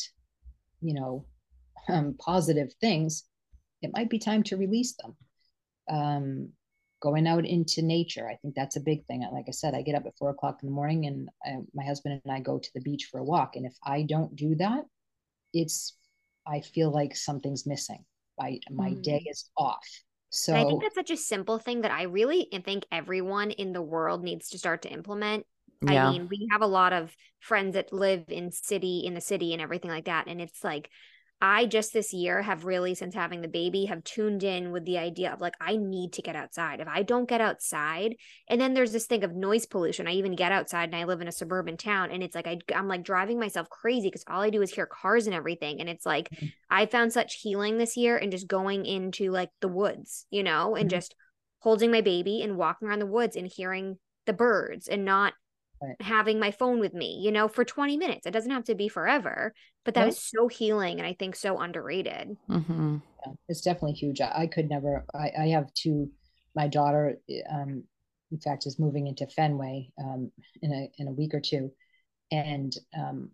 you 0.80 0.94
know, 0.94 1.26
um, 1.90 2.16
positive 2.18 2.72
things, 2.80 3.26
it 3.82 3.92
might 3.94 4.10
be 4.10 4.18
time 4.18 4.44
to 4.44 4.56
release 4.56 4.96
them. 4.96 5.18
Um, 5.92 6.50
going 7.02 7.28
out 7.28 7.46
into 7.46 7.82
nature, 7.82 8.28
I 8.30 8.36
think 8.36 8.56
that's 8.56 8.76
a 8.76 8.82
big 8.82 9.06
thing. 9.06 9.28
Like 9.32 9.46
I 9.48 9.52
said, 9.52 9.74
I 9.74 9.82
get 9.82 9.96
up 9.96 10.06
at 10.06 10.18
four 10.18 10.30
o'clock 10.30 10.60
in 10.62 10.70
the 10.70 10.74
morning 10.74 11.06
and 11.06 11.30
I, 11.44 11.58
my 11.74 11.84
husband 11.84 12.22
and 12.24 12.32
I 12.32 12.40
go 12.40 12.60
to 12.60 12.70
the 12.74 12.82
beach 12.82 13.10
for 13.12 13.20
a 13.20 13.24
walk. 13.24 13.56
And 13.56 13.66
if 13.66 13.76
I 13.84 14.04
don't 14.04 14.36
do 14.36 14.56
that, 14.56 14.86
it's, 15.54 15.96
I 16.48 16.62
feel 16.62 16.92
like 16.92 17.16
something's 17.16 17.66
missing. 17.66 18.04
I, 18.40 18.60
my 18.72 18.92
mm. 18.92 19.04
day 19.04 19.24
is 19.30 19.50
off. 19.58 19.86
So 20.30 20.54
and 20.54 20.66
I 20.66 20.70
think 20.70 20.82
that's 20.82 20.96
such 20.96 21.12
a 21.12 21.18
simple 21.18 21.60
thing 21.60 21.82
that 21.82 21.92
I 21.92 22.04
really 22.04 22.48
think 22.64 22.86
everyone 22.92 23.52
in 23.52 23.74
the 23.74 23.82
world 23.82 24.24
needs 24.24 24.50
to 24.50 24.58
start 24.58 24.84
to 24.84 24.90
implement 24.90 25.46
yeah. 25.82 26.08
I 26.08 26.12
mean, 26.12 26.28
we 26.30 26.48
have 26.52 26.62
a 26.62 26.68
lot 26.68 26.94
of 26.94 27.16
friends 27.40 27.74
that 27.74 27.92
live 27.92 28.26
in 28.28 28.52
city 28.52 29.04
in 29.06 29.14
the 29.14 29.22
city 29.22 29.54
and 29.54 29.62
everything 29.62 29.90
like 29.90 30.06
that. 30.06 30.28
And 30.28 30.40
it's 30.40 30.64
like 30.64 30.90
I 31.42 31.66
just 31.66 31.92
this 31.92 32.14
year 32.14 32.42
have 32.44 32.66
really, 32.66 32.94
since 32.94 33.16
having 33.16 33.42
the 33.42 33.48
baby, 33.48 33.86
have 33.86 34.04
tuned 34.04 34.44
in 34.44 34.72
with 34.72 34.86
the 34.86 35.00
idea 35.00 35.34
of 35.34 35.42
like, 35.42 35.56
I 35.60 35.76
need 35.76 36.14
to 36.14 36.22
get 36.22 36.36
outside. 36.36 36.80
If 36.80 36.88
I 36.88 37.02
don't 37.02 37.28
get 37.28 37.42
outside, 37.42 38.16
and 38.48 38.62
then 38.62 38.76
there's 38.76 38.92
this 38.92 39.08
thing 39.08 39.24
of 39.24 39.36
noise 39.36 39.66
pollution. 39.66 40.08
I 40.08 40.12
even 40.14 40.36
get 40.36 40.52
outside 40.52 40.90
and 40.90 40.96
I 40.96 41.06
live 41.06 41.20
in 41.20 41.28
a 41.28 41.32
suburban 41.32 41.78
town, 41.78 42.12
and 42.12 42.22
it's 42.22 42.36
like 42.36 42.46
I, 42.48 42.60
I'm 42.76 42.88
like 42.88 43.04
driving 43.04 43.40
myself 43.40 43.70
crazy 43.70 44.08
because 44.08 44.24
all 44.28 44.42
I 44.42 44.52
do 44.52 44.62
is 44.62 44.72
hear 44.72 44.86
cars 44.86 45.26
and 45.26 45.36
everything. 45.36 45.80
And 45.80 45.90
it's 45.90 46.06
like, 46.06 46.30
mm-hmm. 46.30 46.48
I 46.70 46.86
found 46.86 47.12
such 47.12 47.42
healing 47.42 47.78
this 47.78 47.98
year 47.98 48.18
and 48.18 48.32
just 48.32 48.48
going 48.48 48.86
into 48.86 49.32
like 49.32 49.50
the 49.62 49.68
woods, 49.68 50.28
you 50.30 50.44
know, 50.44 50.76
and 50.76 50.90
mm-hmm. 50.90 50.98
just 50.98 51.16
holding 51.60 51.92
my 51.92 52.02
baby 52.02 52.44
and 52.44 52.58
walking 52.58 52.88
around 52.88 53.00
the 53.00 53.06
woods 53.08 53.36
and 53.36 53.48
hearing 53.48 53.98
the 54.26 54.34
birds 54.34 54.88
and 54.88 55.06
not 55.06 55.34
right. 55.82 55.96
having 56.02 56.40
my 56.40 56.52
phone 56.52 56.80
with 56.80 56.94
me, 56.94 57.20
you 57.22 57.32
know, 57.32 57.48
for 57.48 57.66
20 57.66 57.98
minutes. 57.98 58.26
It 58.26 58.32
doesn't 58.32 58.52
have 58.52 58.66
to 58.66 58.76
be 58.76 58.88
forever, 58.88 59.54
but 59.84 59.94
that 59.96 60.02
nope. 60.02 60.10
is 60.10 60.20
so 60.20 60.48
healing 60.48 61.00
and 61.00 61.08
I 61.08 61.14
think 61.14 61.36
so 61.36 61.58
underrated. 61.58 62.38
Mm-hmm. 62.50 62.98
Yeah, 63.26 63.34
it's 63.50 63.62
definitely 63.62 63.94
huge. 63.94 64.22
I, 64.22 64.32
I 64.36 64.48
could 64.48 64.70
never, 64.70 65.06
I, 65.14 65.32
I, 65.40 65.48
have 65.48 65.74
two, 65.74 66.10
my 66.56 66.68
daughter, 66.68 67.18
um, 67.52 67.84
in 68.32 68.40
fact, 68.40 68.66
is 68.66 68.80
moving 68.80 69.08
into 69.08 69.28
Fenway 69.28 69.90
um, 70.00 70.32
in 70.62 70.72
a 70.72 70.90
in 71.02 71.08
a 71.08 71.12
week 71.12 71.34
or 71.34 71.42
two, 71.42 71.72
and 72.32 72.74
um, 72.98 73.30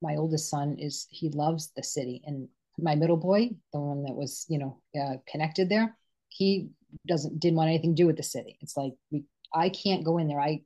my 0.00 0.16
oldest 0.16 0.48
son 0.48 0.76
is 0.78 1.06
he 1.10 1.28
loves 1.30 1.70
the 1.76 1.82
city, 1.82 2.22
and 2.24 2.48
my 2.78 2.94
middle 2.94 3.16
boy, 3.16 3.50
the 3.72 3.80
one 3.80 4.02
that 4.04 4.14
was 4.14 4.46
you 4.48 4.58
know 4.58 4.80
uh, 4.98 5.16
connected 5.28 5.68
there, 5.68 5.96
he 6.28 6.70
doesn't 7.06 7.38
didn't 7.40 7.56
want 7.56 7.68
anything 7.68 7.94
to 7.94 8.02
do 8.02 8.06
with 8.06 8.16
the 8.16 8.22
city. 8.22 8.58
It's 8.60 8.76
like 8.76 8.92
we 9.10 9.24
I 9.54 9.68
can't 9.68 10.04
go 10.04 10.18
in 10.18 10.28
there. 10.28 10.40
I 10.40 10.62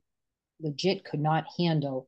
legit 0.59 1.05
could 1.05 1.19
not 1.19 1.45
handle 1.57 2.07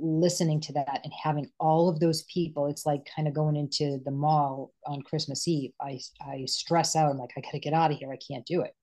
listening 0.00 0.60
to 0.60 0.72
that 0.72 1.00
and 1.02 1.12
having 1.12 1.50
all 1.58 1.88
of 1.88 1.98
those 1.98 2.22
people 2.24 2.66
it's 2.66 2.86
like 2.86 3.08
kind 3.14 3.26
of 3.26 3.34
going 3.34 3.56
into 3.56 3.98
the 4.04 4.10
mall 4.10 4.72
on 4.86 5.02
christmas 5.02 5.48
eve. 5.48 5.72
I 5.80 5.98
i 6.20 6.44
stress 6.46 6.94
out 6.94 7.10
i'm 7.10 7.18
like 7.18 7.32
i 7.36 7.40
gotta 7.40 7.58
get 7.58 7.72
out 7.72 7.90
of 7.90 7.98
here 7.98 8.12
i 8.12 8.16
can't 8.16 8.46
do 8.46 8.62
it. 8.62 8.74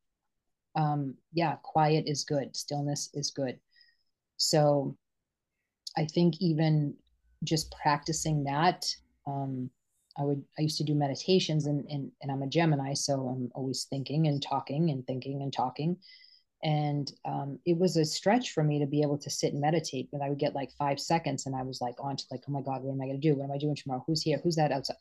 Um 0.76 1.16
yeah 1.34 1.56
quiet 1.64 2.06
is 2.08 2.26
good 2.26 2.56
stillness 2.56 3.10
is 3.14 3.32
good. 3.32 3.60
So 4.38 4.98
i 5.98 6.06
think 6.06 6.36
even 6.42 6.96
just 7.44 7.74
practicing 7.82 8.44
that 8.44 8.86
um 9.28 9.70
i 10.18 10.24
would 10.24 10.44
i 10.58 10.62
used 10.62 10.78
to 10.78 10.84
do 10.84 10.96
meditations 10.96 11.66
and 11.66 11.86
and, 11.90 12.12
and 12.22 12.32
i'm 12.32 12.42
a 12.42 12.48
gemini 12.48 12.94
so 12.94 13.28
i'm 13.28 13.50
always 13.54 13.86
thinking 13.90 14.28
and 14.28 14.42
talking 14.42 14.90
and 14.90 15.06
thinking 15.06 15.42
and 15.42 15.54
talking 15.54 15.98
and 16.66 17.12
um, 17.26 17.60
it 17.68 17.78
was 17.78 17.96
a 17.96 18.04
stretch 18.04 18.52
for 18.52 18.64
me 18.64 18.80
to 18.80 18.88
be 18.88 19.04
able 19.04 19.20
to 19.20 19.30
sit 19.30 19.54
and 19.54 19.62
meditate 19.62 20.10
but 20.12 20.22
i 20.22 20.30
would 20.30 20.40
get 20.40 20.56
like 20.56 20.72
five 20.78 21.00
seconds 21.00 21.46
and 21.46 21.56
i 21.56 21.62
was 21.62 21.80
like 21.80 21.96
on 22.00 22.18
to 22.18 22.26
like 22.32 22.42
oh 22.50 22.52
my 22.52 22.62
god 22.62 22.82
what 22.82 22.92
am 22.92 23.02
i 23.02 23.06
going 23.06 23.22
to 23.22 23.28
do? 23.28 23.36
What 23.36 23.46
am 23.46 23.52
i 23.52 23.58
doing 23.58 23.76
tomorrow? 23.76 24.04
Who's 24.06 24.24
here? 24.24 24.40
Who's 24.44 24.56
that 24.56 24.72
outside? 24.72 24.98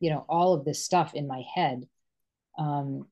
You 0.00 0.10
know 0.10 0.24
all 0.28 0.54
of 0.54 0.64
this 0.64 0.84
stuff 0.84 1.14
in 1.14 1.26
my 1.26 1.42
head 1.54 1.88
um, 2.58 3.06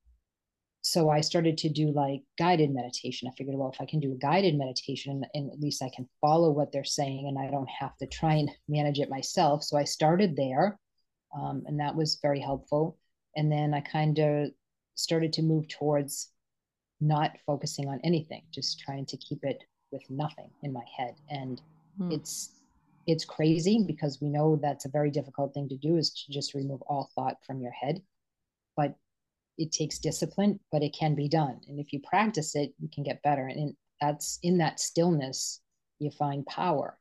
so 0.82 1.10
i 1.10 1.20
started 1.20 1.58
to 1.58 1.68
do 1.68 1.90
like 1.90 2.22
guided 2.38 2.70
meditation. 2.72 3.28
I 3.28 3.34
figured 3.36 3.56
well 3.56 3.72
if 3.72 3.80
i 3.80 3.86
can 3.86 3.98
do 3.98 4.12
a 4.12 4.16
guided 4.16 4.56
meditation 4.56 5.24
and, 5.34 5.50
at 5.50 5.58
least 5.58 5.82
i 5.82 5.90
can 5.94 6.08
follow 6.20 6.50
what 6.50 6.70
they're 6.72 6.84
saying 6.84 7.26
and 7.28 7.38
i 7.38 7.50
don't 7.50 7.70
have 7.70 7.96
to 7.96 8.06
try 8.06 8.34
and 8.34 8.50
manage 8.68 9.00
it 9.00 9.10
myself 9.10 9.64
so 9.64 9.76
i 9.78 9.84
started 9.84 10.36
there 10.36 10.78
um, 11.36 11.64
and 11.66 11.80
that 11.80 11.96
was 11.96 12.18
very 12.22 12.40
helpful 12.40 12.98
and 13.36 13.50
then 13.50 13.72
i 13.74 13.80
kind 13.80 14.18
of 14.18 14.50
started 14.94 15.32
to 15.32 15.42
move 15.42 15.66
towards 15.68 16.30
not 17.00 17.36
focusing 17.46 17.88
on 17.88 18.00
anything, 18.04 18.42
just 18.50 18.80
trying 18.80 19.06
to 19.06 19.16
keep 19.16 19.44
it 19.44 19.64
with 19.92 20.02
nothing 20.08 20.50
in 20.62 20.72
my 20.72 20.84
head. 20.96 21.14
And 21.30 21.60
hmm. 21.98 22.10
it's 22.10 22.52
it's 23.06 23.24
crazy 23.24 23.84
because 23.86 24.20
we 24.20 24.28
know 24.28 24.56
that's 24.56 24.84
a 24.84 24.90
very 24.90 25.10
difficult 25.10 25.54
thing 25.54 25.68
to 25.68 25.76
do 25.76 25.96
is 25.96 26.10
to 26.10 26.32
just 26.32 26.54
remove 26.54 26.82
all 26.82 27.10
thought 27.14 27.36
from 27.46 27.60
your 27.60 27.70
head. 27.70 28.02
But 28.76 28.96
it 29.58 29.72
takes 29.72 29.98
discipline, 29.98 30.58
but 30.72 30.82
it 30.82 30.94
can 30.98 31.14
be 31.14 31.28
done. 31.28 31.60
And 31.68 31.78
if 31.78 31.92
you 31.92 32.00
practice 32.00 32.56
it, 32.56 32.74
you 32.80 32.88
can 32.92 33.04
get 33.04 33.22
better. 33.22 33.46
And 33.46 33.74
that's 34.00 34.38
in 34.42 34.58
that 34.58 34.80
stillness, 34.80 35.60
you 35.98 36.10
find 36.10 36.44
power. 36.46 36.98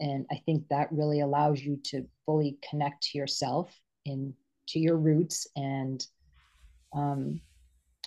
And 0.00 0.26
I 0.32 0.42
think 0.46 0.66
that 0.68 0.90
really 0.90 1.20
allows 1.20 1.60
you 1.60 1.78
to 1.84 2.06
fully 2.26 2.58
connect 2.68 3.04
to 3.04 3.18
yourself 3.18 3.78
and 4.06 4.34
to 4.68 4.78
your 4.78 4.96
roots 4.96 5.46
and 5.54 6.04
um, 6.94 7.40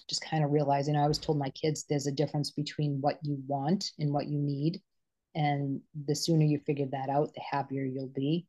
just 0.08 0.24
kind 0.24 0.44
of 0.44 0.52
realizing 0.52 0.96
I 0.96 1.02
always 1.02 1.18
told 1.18 1.38
my 1.38 1.50
kids 1.50 1.84
there's 1.84 2.08
a 2.08 2.12
difference 2.12 2.52
between 2.52 3.02
what 3.02 3.20
you 3.24 3.42
want 3.48 3.92
and 4.00 4.12
what 4.12 4.28
you 4.28 4.40
need. 4.40 4.82
And 5.36 5.82
the 6.08 6.16
sooner 6.16 6.46
you 6.46 6.60
figure 6.60 6.88
that 6.92 7.10
out, 7.10 7.34
the 7.34 7.42
happier 7.42 7.84
you'll 7.84 8.08
be. 8.16 8.46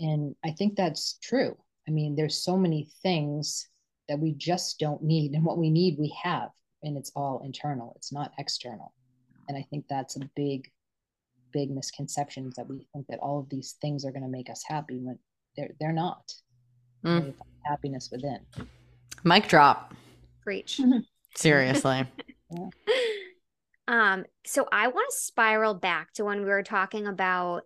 And 0.00 0.36
I 0.44 0.52
think 0.52 0.76
that's 0.76 1.18
true. 1.22 1.56
I 1.88 1.90
mean, 1.90 2.14
there's 2.14 2.42
so 2.42 2.56
many 2.56 2.88
things 3.02 3.66
that 4.08 4.18
we 4.18 4.32
just 4.32 4.78
don't 4.78 5.02
need. 5.02 5.32
And 5.32 5.44
what 5.44 5.58
we 5.58 5.70
need, 5.70 5.98
we 5.98 6.14
have. 6.22 6.50
And 6.82 6.96
it's 6.96 7.12
all 7.16 7.42
internal, 7.44 7.92
it's 7.96 8.12
not 8.12 8.32
external. 8.38 8.92
And 9.48 9.56
I 9.56 9.66
think 9.70 9.86
that's 9.88 10.16
a 10.16 10.30
big, 10.36 10.70
big 11.52 11.70
misconception 11.70 12.52
that 12.56 12.68
we 12.68 12.86
think 12.92 13.06
that 13.08 13.18
all 13.18 13.40
of 13.40 13.48
these 13.48 13.76
things 13.80 14.04
are 14.04 14.12
going 14.12 14.22
to 14.22 14.28
make 14.28 14.50
us 14.50 14.62
happy 14.66 14.98
when 14.98 15.18
they're, 15.56 15.70
they're 15.80 15.92
not. 15.92 16.32
Mm. 17.04 17.34
Happiness 17.64 18.10
within. 18.12 18.40
Mic 19.24 19.48
drop. 19.48 19.94
Preach. 20.48 20.80
Seriously. 21.36 22.06
um, 23.86 24.24
so 24.46 24.66
I 24.72 24.88
want 24.88 25.10
to 25.10 25.16
spiral 25.18 25.74
back 25.74 26.14
to 26.14 26.24
when 26.24 26.38
we 26.38 26.46
were 26.46 26.62
talking 26.62 27.06
about 27.06 27.64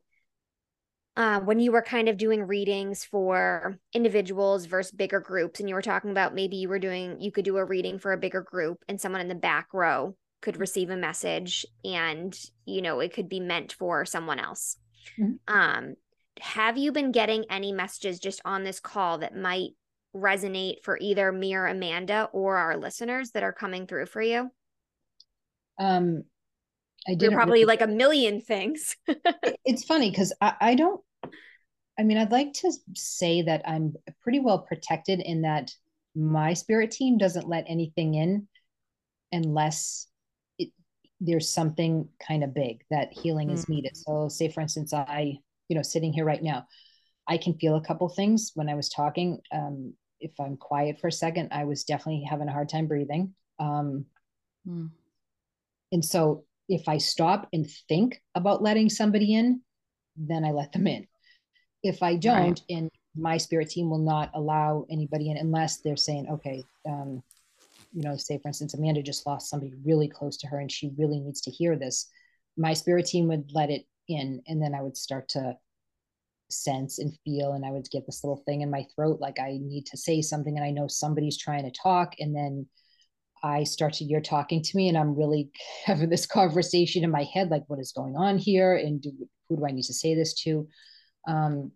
uh, 1.17 1.39
when 1.39 1.61
you 1.61 1.71
were 1.71 1.83
kind 1.83 2.09
of 2.09 2.17
doing 2.17 2.43
readings 2.43 3.05
for 3.05 3.79
individuals 3.93 4.67
versus 4.67 4.91
bigger 4.91 5.21
groups, 5.21 5.61
and 5.61 5.69
you 5.69 5.77
were 5.77 5.83
talking 5.83 6.11
about 6.11 6.35
maybe 6.35 6.57
you 6.57 6.69
were 6.69 6.81
doing, 6.81 7.21
you 7.21 7.31
could 7.31 7.45
do 7.45 7.57
a 7.57 7.65
reading 7.65 8.01
for 8.01 8.13
a 8.13 8.19
bigger 8.19 8.43
group, 8.43 8.79
and 8.89 9.01
someone 9.01 9.21
in 9.21 9.29
the 9.29 9.37
back 9.37 9.69
row 9.73 10.17
could 10.41 10.57
receive 10.57 10.91
a 10.91 10.97
message, 10.97 11.65
and 11.85 12.37
you 12.65 12.83
know 12.83 12.99
it 12.99 13.15
could 13.15 13.29
be 13.29 13.39
meant 13.39 13.75
for 13.75 14.05
someone 14.05 14.41
else. 14.41 14.77
Mm-hmm. 15.21 15.55
Um, 15.55 15.95
have 16.41 16.77
you 16.77 16.91
been 16.91 17.13
getting 17.13 17.45
any 17.49 17.71
messages 17.71 18.19
just 18.19 18.41
on 18.45 18.65
this 18.65 18.81
call 18.81 19.19
that 19.19 19.37
might 19.37 19.71
resonate 20.15 20.83
for 20.83 20.99
either 21.01 21.33
me 21.33 21.55
or 21.55 21.67
Amanda 21.67 22.29
or 22.33 22.57
our 22.57 22.77
listeners 22.77 23.31
that 23.31 23.43
are 23.43 23.53
coming 23.53 23.87
through 23.87 24.07
for 24.07 24.23
you? 24.23 24.51
Um, 25.79 26.25
I 27.09 27.15
did 27.15 27.33
probably 27.33 27.61
really... 27.61 27.65
like 27.65 27.81
a 27.81 27.87
million 27.87 28.41
things. 28.41 28.97
it's 29.65 29.85
funny 29.85 30.11
because 30.11 30.33
I, 30.41 30.55
I 30.61 30.75
don't. 30.75 31.01
I 31.99 32.05
mean, 32.05 32.17
I'd 32.17 32.33
like 32.33 32.53
to 32.55 32.73
say 32.95 33.43
that 33.43 33.63
I'm 33.67 33.95
pretty 34.23 34.41
well 34.41 34.61
protected 34.61 35.21
in 35.21 35.43
that 35.43 35.73
my 36.15 36.55
spirit 36.55 36.91
team 36.91 37.19
doesn't 37.19 37.49
let 37.49 37.65
anything 37.69 38.15
in 38.15 38.49
unless 39.31 40.07
it, 40.59 40.71
there's 41.21 41.49
something 41.49 42.09
kind 42.27 42.45
of 42.45 42.55
big 42.55 42.83
that 42.91 43.13
healing 43.13 43.49
mm. 43.49 43.55
is 43.55 43.69
needed. 43.69 43.97
So, 43.97 44.29
say 44.29 44.49
for 44.49 44.61
instance, 44.61 44.93
I, 44.93 45.35
you 45.69 45.77
know, 45.77 45.83
sitting 45.83 46.13
here 46.13 46.25
right 46.25 46.43
now, 46.43 46.67
I 47.29 47.37
can 47.37 47.55
feel 47.59 47.77
a 47.77 47.85
couple 47.85 48.09
things 48.09 48.53
when 48.55 48.69
I 48.69 48.75
was 48.75 48.89
talking. 48.89 49.41
Um, 49.53 49.95
if 50.23 50.39
I'm 50.41 50.57
quiet 50.57 51.01
for 51.01 51.09
a 51.09 51.13
second, 51.13 51.49
I 51.53 51.65
was 51.65 51.85
definitely 51.85 52.27
having 52.29 52.49
a 52.49 52.53
hard 52.53 52.69
time 52.69 52.87
breathing. 52.87 53.35
Um, 53.59 54.07
mm. 54.67 54.91
And 55.91 56.05
so 56.05 56.45
if 56.69 56.89
I 56.89 56.99
stop 56.99 57.49
and 57.53 57.69
think 57.89 58.23
about 58.35 58.63
letting 58.63 58.89
somebody 58.89 59.35
in, 59.35 59.61
then 60.17 60.45
I 60.45 60.53
let 60.53 60.73
them 60.73 60.87
in. 60.87 61.07
If 61.83 62.03
I 62.03 62.17
don't, 62.17 62.37
right. 62.37 62.63
and 62.71 62.91
my 63.17 63.37
spirit 63.37 63.69
team 63.71 63.91
will 63.91 63.99
not 63.99 64.31
allow 64.35 64.87
anybody 64.91 65.31
in 65.31 65.37
unless 65.37 65.79
they're 65.79 65.97
saying, 65.97 66.29
okay, 66.31 66.65
um, 66.89 67.23
you 67.93 68.03
know, 68.03 68.17
say 68.17 68.39
for 68.39 68.49
instance, 68.49 68.75
Amanda 68.75 69.03
just 69.03 69.27
lost 69.27 69.51
somebody 69.51 69.75
really 69.85 70.09
close 70.09 70.37
to 70.39 70.47
her 70.47 70.61
and 70.61 70.73
she 70.73 70.93
really 70.97 71.21
needs 71.21 71.43
to 71.43 71.51
hear 71.51 71.77
this. 71.77 72.09
My 72.57 72.73
spirit 72.73 73.07
team 73.07 73.29
would 73.29 73.51
let 73.53 73.71
it 73.71 73.87
in, 74.09 74.43
and 74.47 74.63
then 74.63 74.75
I 74.75 74.83
would 74.83 74.97
start 74.97 75.29
to 75.31 75.57
sense 76.53 76.99
and 76.99 77.17
feel, 77.25 77.53
and 77.53 77.65
I 77.65 77.71
would 77.71 77.91
get 77.91 78.07
this 78.07 78.23
little 78.23 78.43
thing 78.47 78.61
in 78.61 78.71
my 78.71 78.87
throat, 78.95 79.21
like 79.21 79.39
I 79.41 79.59
need 79.61 79.87
to 79.87 79.97
say 79.97 80.23
something, 80.23 80.57
and 80.57 80.65
I 80.65 80.71
know 80.71 80.87
somebody's 80.89 81.39
trying 81.39 81.65
to 81.65 81.71
talk, 81.71 82.15
and 82.19 82.35
then 82.35 82.67
I 83.45 83.65
start 83.65 83.95
to, 83.95 84.05
you're 84.05 84.21
talking 84.21 84.63
to 84.63 84.77
me, 84.77 84.89
and 84.89 84.97
I'm 84.97 85.17
really 85.17 85.51
having 85.85 86.11
this 86.11 86.27
conversation 86.27 87.05
in 87.05 87.11
my 87.11 87.25
head, 87.25 87.51
like 87.51 87.65
what 87.67 87.81
is 87.81 87.93
going 87.93 88.17
on 88.17 88.39
here, 88.39 88.77
and 88.77 89.01
do, 89.01 89.13
who 89.49 89.57
do 89.57 89.67
I 89.67 89.73
need 89.73 89.85
to 89.85 89.95
say 89.95 90.15
this 90.15 90.35
to? 90.43 90.69
Um, 91.29 91.73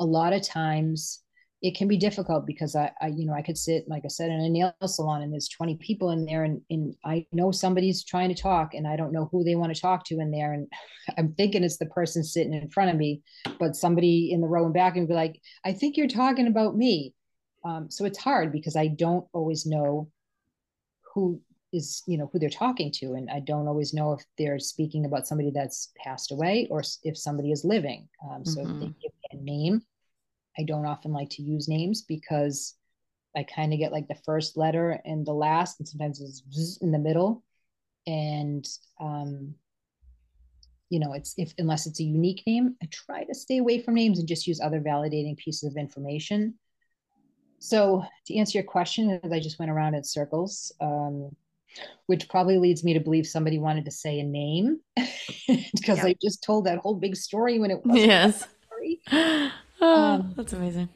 a 0.00 0.04
lot 0.04 0.32
of 0.32 0.42
times 0.42 1.22
it 1.60 1.76
can 1.76 1.88
be 1.88 1.96
difficult 1.96 2.46
because 2.46 2.76
I, 2.76 2.92
I, 3.00 3.08
you 3.08 3.26
know, 3.26 3.32
I 3.32 3.42
could 3.42 3.58
sit, 3.58 3.88
like 3.88 4.02
I 4.04 4.08
said, 4.08 4.30
in 4.30 4.40
a 4.40 4.48
nail 4.48 4.72
salon 4.86 5.22
and 5.22 5.32
there's 5.32 5.48
20 5.48 5.76
people 5.76 6.10
in 6.10 6.24
there 6.24 6.44
and, 6.44 6.60
and 6.70 6.94
I 7.04 7.26
know 7.32 7.50
somebody's 7.50 8.04
trying 8.04 8.32
to 8.32 8.40
talk 8.40 8.74
and 8.74 8.86
I 8.86 8.94
don't 8.94 9.12
know 9.12 9.28
who 9.32 9.42
they 9.42 9.56
want 9.56 9.74
to 9.74 9.80
talk 9.80 10.04
to 10.06 10.20
in 10.20 10.30
there. 10.30 10.52
And 10.52 10.68
I'm 11.18 11.32
thinking 11.34 11.64
it's 11.64 11.78
the 11.78 11.86
person 11.86 12.22
sitting 12.22 12.52
in 12.52 12.70
front 12.70 12.90
of 12.90 12.96
me, 12.96 13.22
but 13.58 13.74
somebody 13.74 14.30
in 14.32 14.40
the 14.40 14.46
row 14.46 14.66
and 14.66 14.74
back 14.74 14.96
and 14.96 15.08
be 15.08 15.14
like, 15.14 15.40
I 15.64 15.72
think 15.72 15.96
you're 15.96 16.06
talking 16.06 16.46
about 16.46 16.76
me. 16.76 17.14
Um, 17.64 17.90
so 17.90 18.04
it's 18.04 18.18
hard 18.18 18.52
because 18.52 18.76
I 18.76 18.86
don't 18.86 19.26
always 19.32 19.66
know 19.66 20.08
who 21.12 21.40
is, 21.72 22.04
you 22.06 22.16
know, 22.18 22.30
who 22.32 22.38
they're 22.38 22.50
talking 22.50 22.92
to. 22.92 23.14
And 23.14 23.28
I 23.28 23.40
don't 23.40 23.66
always 23.66 23.92
know 23.92 24.12
if 24.12 24.22
they're 24.38 24.60
speaking 24.60 25.06
about 25.06 25.26
somebody 25.26 25.50
that's 25.52 25.90
passed 25.96 26.30
away 26.30 26.68
or 26.70 26.84
if 27.02 27.18
somebody 27.18 27.50
is 27.50 27.64
living. 27.64 28.08
Um, 28.30 28.44
so 28.44 28.60
mm-hmm. 28.60 28.74
if 28.74 28.80
they 28.80 28.86
give 28.86 29.12
me 29.12 29.28
a 29.32 29.36
name, 29.36 29.82
I 30.58 30.62
don't 30.64 30.86
often 30.86 31.12
like 31.12 31.30
to 31.30 31.42
use 31.42 31.68
names 31.68 32.02
because 32.02 32.74
I 33.36 33.44
kind 33.44 33.72
of 33.72 33.78
get 33.78 33.92
like 33.92 34.08
the 34.08 34.18
first 34.26 34.56
letter 34.56 35.00
and 35.04 35.24
the 35.24 35.32
last, 35.32 35.78
and 35.78 35.88
sometimes 35.88 36.20
it's 36.20 36.78
in 36.78 36.90
the 36.90 36.98
middle. 36.98 37.44
And, 38.06 38.66
um, 39.00 39.54
you 40.90 40.98
know, 40.98 41.12
it's 41.12 41.34
if 41.36 41.52
unless 41.58 41.86
it's 41.86 42.00
a 42.00 42.04
unique 42.04 42.42
name, 42.46 42.76
I 42.82 42.88
try 42.90 43.24
to 43.24 43.34
stay 43.34 43.58
away 43.58 43.80
from 43.80 43.94
names 43.94 44.18
and 44.18 44.26
just 44.26 44.46
use 44.46 44.60
other 44.60 44.80
validating 44.80 45.36
pieces 45.36 45.70
of 45.70 45.76
information. 45.76 46.54
So, 47.60 48.04
to 48.26 48.36
answer 48.36 48.58
your 48.58 48.66
question, 48.66 49.20
as 49.22 49.32
I 49.32 49.40
just 49.40 49.58
went 49.58 49.70
around 49.70 49.94
in 49.94 50.04
circles, 50.04 50.72
um, 50.80 51.34
which 52.06 52.28
probably 52.28 52.58
leads 52.58 52.82
me 52.84 52.94
to 52.94 53.00
believe 53.00 53.26
somebody 53.26 53.58
wanted 53.58 53.84
to 53.84 53.90
say 53.90 54.20
a 54.20 54.24
name 54.24 54.80
because 55.46 55.98
yeah. 55.98 56.06
I 56.06 56.16
just 56.22 56.42
told 56.42 56.64
that 56.66 56.78
whole 56.78 56.94
big 56.94 57.16
story 57.16 57.58
when 57.58 57.70
it 57.70 57.84
was 57.84 57.96
yes. 57.96 58.46
Oh, 59.80 59.94
um, 59.94 60.34
that's 60.36 60.52
amazing. 60.52 60.88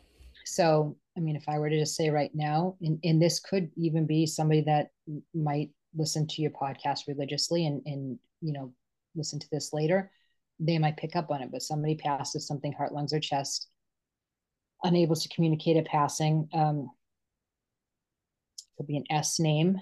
So, 0.44 0.96
I 1.16 1.20
mean, 1.20 1.36
if 1.36 1.48
I 1.48 1.58
were 1.58 1.70
to 1.70 1.78
just 1.78 1.96
say 1.96 2.10
right 2.10 2.30
now, 2.34 2.76
and, 2.80 2.98
and 3.04 3.20
this 3.20 3.40
could 3.40 3.70
even 3.76 4.06
be 4.06 4.26
somebody 4.26 4.62
that 4.62 4.88
might 5.34 5.70
listen 5.94 6.26
to 6.26 6.42
your 6.42 6.50
podcast 6.50 7.00
religiously 7.06 7.66
and, 7.66 7.82
and, 7.86 8.18
you 8.40 8.52
know, 8.52 8.72
listen 9.14 9.38
to 9.38 9.46
this 9.52 9.72
later, 9.72 10.10
they 10.58 10.78
might 10.78 10.96
pick 10.96 11.16
up 11.16 11.30
on 11.30 11.42
it. 11.42 11.50
But 11.52 11.62
somebody 11.62 11.96
passes 11.96 12.46
something 12.46 12.72
heart, 12.72 12.92
lungs, 12.92 13.12
or 13.12 13.20
chest, 13.20 13.68
unable 14.82 15.16
to 15.16 15.28
communicate 15.28 15.76
a 15.76 15.82
passing. 15.82 16.48
Um, 16.52 16.90
could 18.76 18.86
be 18.86 18.96
an 18.96 19.04
S 19.10 19.38
name. 19.38 19.80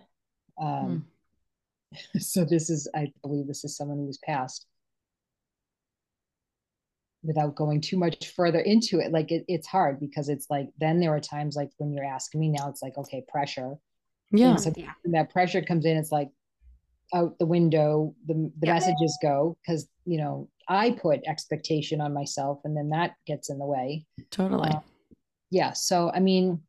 Um, 0.60 0.66
mm. 0.66 1.02
So 2.20 2.44
this 2.44 2.70
is, 2.70 2.88
I 2.94 3.12
believe, 3.22 3.48
this 3.48 3.64
is 3.64 3.76
someone 3.76 3.98
who's 3.98 4.18
passed 4.18 4.66
without 7.22 7.54
going 7.54 7.80
too 7.80 7.98
much 7.98 8.28
further 8.28 8.60
into 8.60 8.98
it 8.98 9.12
like 9.12 9.30
it, 9.30 9.44
it's 9.46 9.66
hard 9.66 10.00
because 10.00 10.28
it's 10.28 10.46
like 10.48 10.68
then 10.78 11.00
there 11.00 11.14
are 11.14 11.20
times 11.20 11.54
like 11.56 11.70
when 11.78 11.92
you're 11.92 12.04
asking 12.04 12.40
me 12.40 12.48
now 12.48 12.68
it's 12.68 12.82
like 12.82 12.96
okay 12.96 13.22
pressure 13.28 13.74
yeah 14.30 14.56
so 14.56 14.72
yeah. 14.76 14.92
that 15.04 15.30
pressure 15.30 15.60
comes 15.60 15.84
in 15.84 15.96
it's 15.96 16.12
like 16.12 16.30
out 17.12 17.38
the 17.38 17.46
window 17.46 18.14
the, 18.26 18.34
the 18.60 18.66
yeah. 18.66 18.74
messages 18.74 19.18
go 19.20 19.56
because 19.60 19.88
you 20.06 20.18
know 20.18 20.48
i 20.68 20.90
put 20.92 21.20
expectation 21.26 22.00
on 22.00 22.14
myself 22.14 22.60
and 22.64 22.76
then 22.76 22.88
that 22.88 23.14
gets 23.26 23.50
in 23.50 23.58
the 23.58 23.66
way 23.66 24.04
totally 24.30 24.70
uh, 24.70 24.80
yeah 25.50 25.72
so 25.72 26.10
i 26.14 26.20
mean 26.20 26.60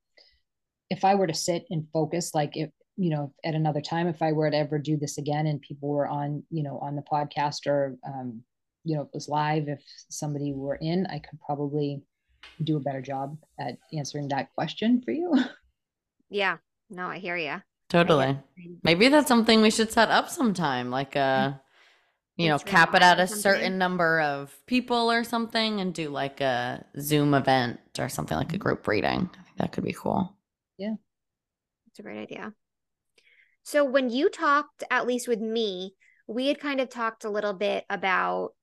if 0.90 1.06
i 1.06 1.16
were 1.16 1.28
to 1.28 1.34
sit 1.34 1.66
and 1.70 1.88
focus 1.94 2.34
like 2.34 2.58
if 2.58 2.70
you 2.98 3.10
know 3.10 3.34
at 3.46 3.56
another 3.56 3.82
time 3.82 4.08
if 4.08 4.22
i 4.22 4.32
were 4.32 4.50
to 4.50 4.58
ever 4.58 4.78
do 4.78 4.98
this 4.98 5.18
again 5.18 5.48
and 5.48 5.62
people 5.62 5.90
were 5.90 6.08
on 6.08 6.44
you 6.50 6.64
know 6.64 6.78
on 6.80 6.96
the 6.96 7.04
podcast 7.04 7.68
or 7.68 7.96
um, 8.06 8.44
you 8.84 8.96
know, 8.96 9.04
it 9.04 9.10
was 9.14 9.30
live, 9.30 9.68
if 9.68 9.82
somebody 10.10 10.54
were 10.54 10.76
in, 10.76 11.06
I 11.08 11.20
could 11.20 11.40
probably 11.46 12.04
do 12.64 12.78
a 12.78 12.80
better 12.80 13.02
job 13.02 13.38
at 13.60 13.78
answering 13.94 14.28
that 14.30 14.54
question 14.54 15.02
for 15.02 15.12
you. 15.12 15.34
Yeah. 16.34 16.58
No, 16.90 17.08
I 17.08 17.20
hear 17.20 17.36
you. 17.36 17.62
Totally. 17.90 18.40
Maybe 18.84 19.10
that's 19.10 19.28
something 19.28 19.62
we 19.62 19.70
should 19.70 19.92
set 19.92 20.10
up 20.10 20.30
sometime, 20.30 20.90
like 20.90 21.18
a, 21.18 21.20
uh, 21.20 21.54
you 22.38 22.48
know, 22.48 22.58
cap 22.58 22.96
it 22.96 23.02
at 23.02 23.20
a 23.20 23.28
certain 23.28 23.78
number 23.78 24.22
of 24.22 24.56
people 24.66 25.12
or 25.12 25.26
something 25.26 25.82
and 25.82 25.94
do 25.94 26.08
like 26.08 26.40
a 26.40 26.86
Zoom 27.00 27.34
event 27.34 27.82
or 28.00 28.08
something 28.08 28.38
like 28.38 28.48
a 28.48 28.56
mm-hmm. 28.56 28.62
group 28.62 28.88
reading. 28.88 29.30
I 29.34 29.44
think 29.44 29.58
that 29.58 29.72
could 29.74 29.84
be 29.84 29.92
cool. 29.92 30.34
Yeah. 30.78 30.96
That's 31.86 32.00
a 32.00 32.04
great 32.04 32.22
idea. 32.22 32.54
So 33.64 33.84
when 33.84 34.10
you 34.10 34.30
talked, 34.30 34.86
at 34.90 35.06
least 35.06 35.28
with 35.28 35.42
me, 35.42 35.96
we 36.28 36.48
had 36.48 36.62
kind 36.62 36.80
of 36.80 36.90
talked 36.90 37.26
a 37.26 37.30
little 37.30 37.54
bit 37.54 37.84
about 37.90 38.54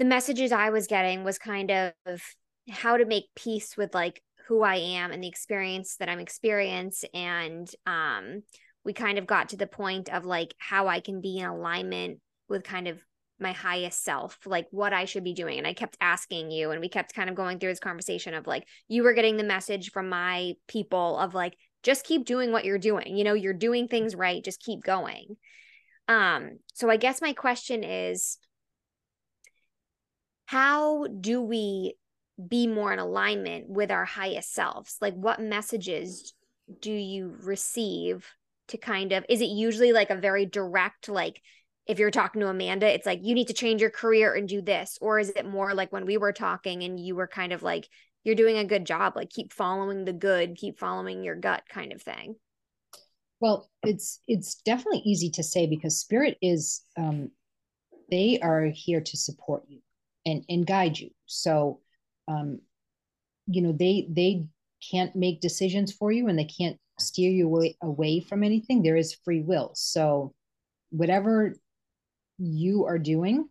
the 0.00 0.06
messages 0.06 0.50
I 0.50 0.70
was 0.70 0.86
getting 0.86 1.24
was 1.24 1.38
kind 1.38 1.70
of 1.70 1.92
how 2.70 2.96
to 2.96 3.04
make 3.04 3.26
peace 3.36 3.76
with 3.76 3.94
like 3.94 4.22
who 4.48 4.62
I 4.62 4.76
am 4.76 5.12
and 5.12 5.22
the 5.22 5.28
experience 5.28 5.96
that 5.96 6.08
I'm 6.08 6.20
experiencing. 6.20 7.10
And 7.12 7.70
um, 7.84 8.42
we 8.82 8.94
kind 8.94 9.18
of 9.18 9.26
got 9.26 9.50
to 9.50 9.58
the 9.58 9.66
point 9.66 10.08
of 10.08 10.24
like 10.24 10.54
how 10.56 10.88
I 10.88 11.00
can 11.00 11.20
be 11.20 11.36
in 11.36 11.44
alignment 11.44 12.20
with 12.48 12.64
kind 12.64 12.88
of 12.88 12.98
my 13.38 13.52
highest 13.52 14.02
self, 14.02 14.38
like 14.46 14.68
what 14.70 14.94
I 14.94 15.04
should 15.04 15.22
be 15.22 15.34
doing. 15.34 15.58
And 15.58 15.66
I 15.66 15.74
kept 15.74 15.98
asking 16.00 16.50
you, 16.50 16.70
and 16.70 16.80
we 16.80 16.88
kept 16.88 17.14
kind 17.14 17.28
of 17.28 17.36
going 17.36 17.58
through 17.58 17.72
this 17.72 17.78
conversation 17.78 18.32
of 18.32 18.46
like, 18.46 18.66
you 18.88 19.02
were 19.02 19.12
getting 19.12 19.36
the 19.36 19.44
message 19.44 19.90
from 19.90 20.08
my 20.08 20.54
people 20.66 21.18
of 21.18 21.34
like, 21.34 21.58
just 21.82 22.06
keep 22.06 22.24
doing 22.24 22.52
what 22.52 22.64
you're 22.64 22.78
doing. 22.78 23.18
You 23.18 23.24
know, 23.24 23.34
you're 23.34 23.52
doing 23.52 23.86
things 23.86 24.14
right, 24.14 24.42
just 24.42 24.62
keep 24.62 24.82
going. 24.82 25.36
Um, 26.08 26.58
so 26.72 26.88
I 26.88 26.96
guess 26.96 27.20
my 27.20 27.34
question 27.34 27.84
is 27.84 28.38
how 30.50 31.06
do 31.06 31.40
we 31.40 31.94
be 32.48 32.66
more 32.66 32.92
in 32.92 32.98
alignment 32.98 33.68
with 33.68 33.92
our 33.92 34.04
highest 34.04 34.52
selves? 34.52 34.96
Like, 35.00 35.14
what 35.14 35.40
messages 35.40 36.34
do 36.80 36.90
you 36.90 37.36
receive 37.44 38.26
to 38.66 38.76
kind 38.76 39.12
of, 39.12 39.24
is 39.28 39.40
it 39.40 39.44
usually 39.44 39.92
like 39.92 40.10
a 40.10 40.16
very 40.16 40.46
direct, 40.46 41.08
like, 41.08 41.40
if 41.86 42.00
you're 42.00 42.10
talking 42.10 42.40
to 42.40 42.48
Amanda, 42.48 42.92
it's 42.92 43.06
like, 43.06 43.20
you 43.22 43.32
need 43.36 43.46
to 43.46 43.52
change 43.52 43.80
your 43.80 43.90
career 43.90 44.34
and 44.34 44.48
do 44.48 44.60
this? 44.60 44.98
Or 45.00 45.20
is 45.20 45.28
it 45.28 45.46
more 45.46 45.72
like 45.72 45.92
when 45.92 46.04
we 46.04 46.16
were 46.16 46.32
talking 46.32 46.82
and 46.82 46.98
you 46.98 47.14
were 47.14 47.28
kind 47.28 47.52
of 47.52 47.62
like, 47.62 47.86
you're 48.24 48.34
doing 48.34 48.58
a 48.58 48.64
good 48.64 48.84
job, 48.84 49.14
like, 49.14 49.30
keep 49.30 49.52
following 49.52 50.04
the 50.04 50.12
good, 50.12 50.56
keep 50.56 50.80
following 50.80 51.22
your 51.22 51.36
gut 51.36 51.62
kind 51.68 51.92
of 51.92 52.02
thing? 52.02 52.34
Well, 53.38 53.70
it's 53.84 54.18
it's 54.26 54.56
definitely 54.56 55.02
easy 55.04 55.30
to 55.30 55.44
say 55.44 55.68
because 55.68 56.00
spirit 56.00 56.38
is 56.42 56.82
um 56.96 57.30
they 58.10 58.40
are 58.42 58.64
here 58.64 59.00
to 59.00 59.16
support 59.16 59.62
you 59.68 59.78
and 60.26 60.44
and 60.48 60.66
guide 60.66 60.98
you. 60.98 61.10
So 61.26 61.80
um 62.28 62.60
you 63.46 63.62
know 63.62 63.72
they 63.72 64.06
they 64.10 64.46
can't 64.90 65.14
make 65.14 65.40
decisions 65.40 65.92
for 65.92 66.10
you 66.10 66.28
and 66.28 66.38
they 66.38 66.44
can't 66.44 66.78
steer 66.98 67.30
you 67.30 67.46
away, 67.46 67.76
away 67.82 68.20
from 68.20 68.42
anything. 68.42 68.82
There 68.82 68.96
is 68.96 69.14
free 69.24 69.40
will. 69.40 69.72
So 69.74 70.34
whatever 70.90 71.54
you 72.38 72.86
are 72.86 72.98
doing 72.98 73.48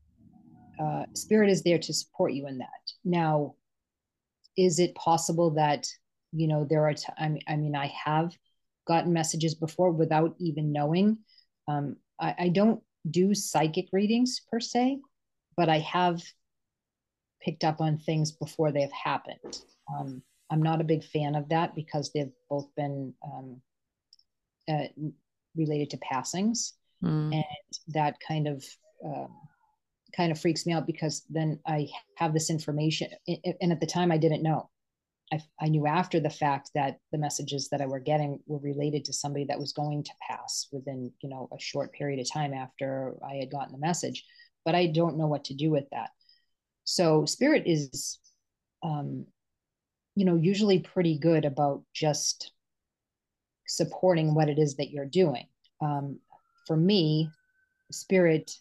uh, 0.79 1.03
spirit 1.13 1.49
is 1.49 1.61
there 1.63 1.77
to 1.77 1.93
support 1.93 2.33
you 2.33 2.47
in 2.47 2.59
that. 2.59 2.93
Now 3.03 3.55
is 4.57 4.79
it 4.79 4.95
possible 4.95 5.51
that 5.51 5.87
you 6.31 6.47
know 6.47 6.65
there 6.69 6.87
are 6.87 6.93
t- 6.93 7.13
I, 7.17 7.29
mean, 7.29 7.41
I 7.47 7.55
mean 7.55 7.75
i 7.75 7.91
have 8.05 8.35
gotten 8.87 9.13
messages 9.13 9.55
before 9.55 9.91
without 9.91 10.35
even 10.39 10.71
knowing. 10.71 11.19
Um, 11.67 11.97
I, 12.19 12.35
I 12.39 12.49
don't 12.49 12.81
do 13.09 13.33
psychic 13.33 13.87
readings 13.93 14.41
per 14.51 14.59
se 14.59 14.99
but 15.55 15.69
i 15.69 15.79
have 15.79 16.21
picked 17.41 17.63
up 17.63 17.81
on 17.81 17.97
things 17.97 18.31
before 18.31 18.71
they've 18.71 18.91
happened. 18.91 19.61
Um, 19.97 20.21
I'm 20.49 20.61
not 20.61 20.81
a 20.81 20.85
big 20.85 21.03
fan 21.03 21.35
of 21.35 21.49
that 21.49 21.75
because 21.75 22.11
they've 22.11 22.31
both 22.49 22.67
been 22.75 23.13
um, 23.23 23.61
uh, 24.67 24.87
related 25.55 25.89
to 25.91 25.97
passings, 25.97 26.73
mm. 27.03 27.33
and 27.33 27.43
that 27.89 28.15
kind 28.27 28.47
of 28.47 28.63
um, 29.05 29.35
kind 30.15 30.31
of 30.31 30.39
freaks 30.39 30.65
me 30.65 30.73
out 30.73 30.87
because 30.87 31.23
then 31.29 31.59
I 31.67 31.87
have 32.15 32.33
this 32.33 32.49
information, 32.49 33.09
and 33.27 33.71
at 33.71 33.79
the 33.79 33.87
time 33.87 34.11
I 34.11 34.17
didn't 34.17 34.43
know. 34.43 34.69
I, 35.31 35.39
I 35.61 35.67
knew 35.67 35.85
after 35.85 36.19
the 36.19 36.29
fact 36.29 36.71
that 36.73 36.97
the 37.11 37.19
messages 37.19 37.69
that 37.69 37.81
I 37.81 37.85
were 37.85 37.99
getting 37.99 38.39
were 38.47 38.57
related 38.57 39.05
to 39.05 39.13
somebody 39.13 39.45
that 39.45 39.59
was 39.59 39.73
going 39.73 40.03
to 40.03 40.11
pass 40.27 40.67
within, 40.71 41.11
you 41.21 41.29
know, 41.29 41.47
a 41.53 41.59
short 41.59 41.93
period 41.93 42.19
of 42.19 42.31
time 42.31 42.51
after 42.51 43.13
I 43.23 43.35
had 43.35 43.51
gotten 43.51 43.73
the 43.73 43.77
message. 43.77 44.25
But 44.65 44.73
I 44.73 44.87
don't 44.87 45.17
know 45.17 45.27
what 45.27 45.45
to 45.45 45.53
do 45.53 45.69
with 45.69 45.85
that. 45.91 46.09
So 46.89 47.23
spirit 47.25 47.63
is, 47.67 48.17
um, 48.81 49.27
you 50.15 50.25
know, 50.25 50.35
usually 50.35 50.79
pretty 50.79 51.19
good 51.19 51.45
about 51.45 51.83
just 51.93 52.51
supporting 53.67 54.33
what 54.33 54.49
it 54.49 54.57
is 54.57 54.75
that 54.77 54.89
you're 54.89 55.05
doing. 55.05 55.45
Um, 55.83 56.19
for 56.65 56.75
me, 56.75 57.29
spirit, 57.91 58.51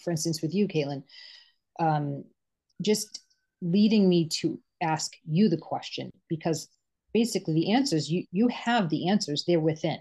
for 0.00 0.12
instance, 0.12 0.40
with 0.42 0.54
you, 0.54 0.68
Caitlin, 0.68 1.02
um, 1.80 2.22
just 2.82 3.24
leading 3.60 4.08
me 4.08 4.28
to 4.28 4.60
ask 4.80 5.14
you 5.28 5.48
the 5.48 5.58
question 5.58 6.12
because 6.28 6.68
basically 7.12 7.54
the 7.54 7.72
answers 7.72 8.08
you 8.08 8.26
you 8.30 8.46
have 8.46 8.90
the 8.90 9.08
answers. 9.08 9.42
They're 9.44 9.58
within. 9.58 9.98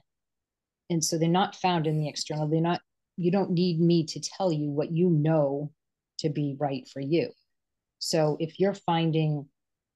And 0.92 1.04
so 1.04 1.18
they're 1.18 1.30
not 1.30 1.56
found 1.56 1.88
in 1.88 1.98
the 1.98 2.08
external. 2.08 2.48
They're 2.48 2.62
not 2.62 2.82
you 3.18 3.32
don't 3.32 3.52
need 3.52 3.80
me 3.82 4.06
to 4.06 4.20
tell 4.20 4.52
you 4.52 4.70
what 4.70 4.92
you 4.92 5.10
know 5.10 5.72
to 6.20 6.30
be 6.30 6.56
right 6.60 6.88
for 6.94 7.00
you 7.00 7.32
so 8.06 8.38
if 8.40 8.60
you're 8.60 8.76
finding 8.76 9.48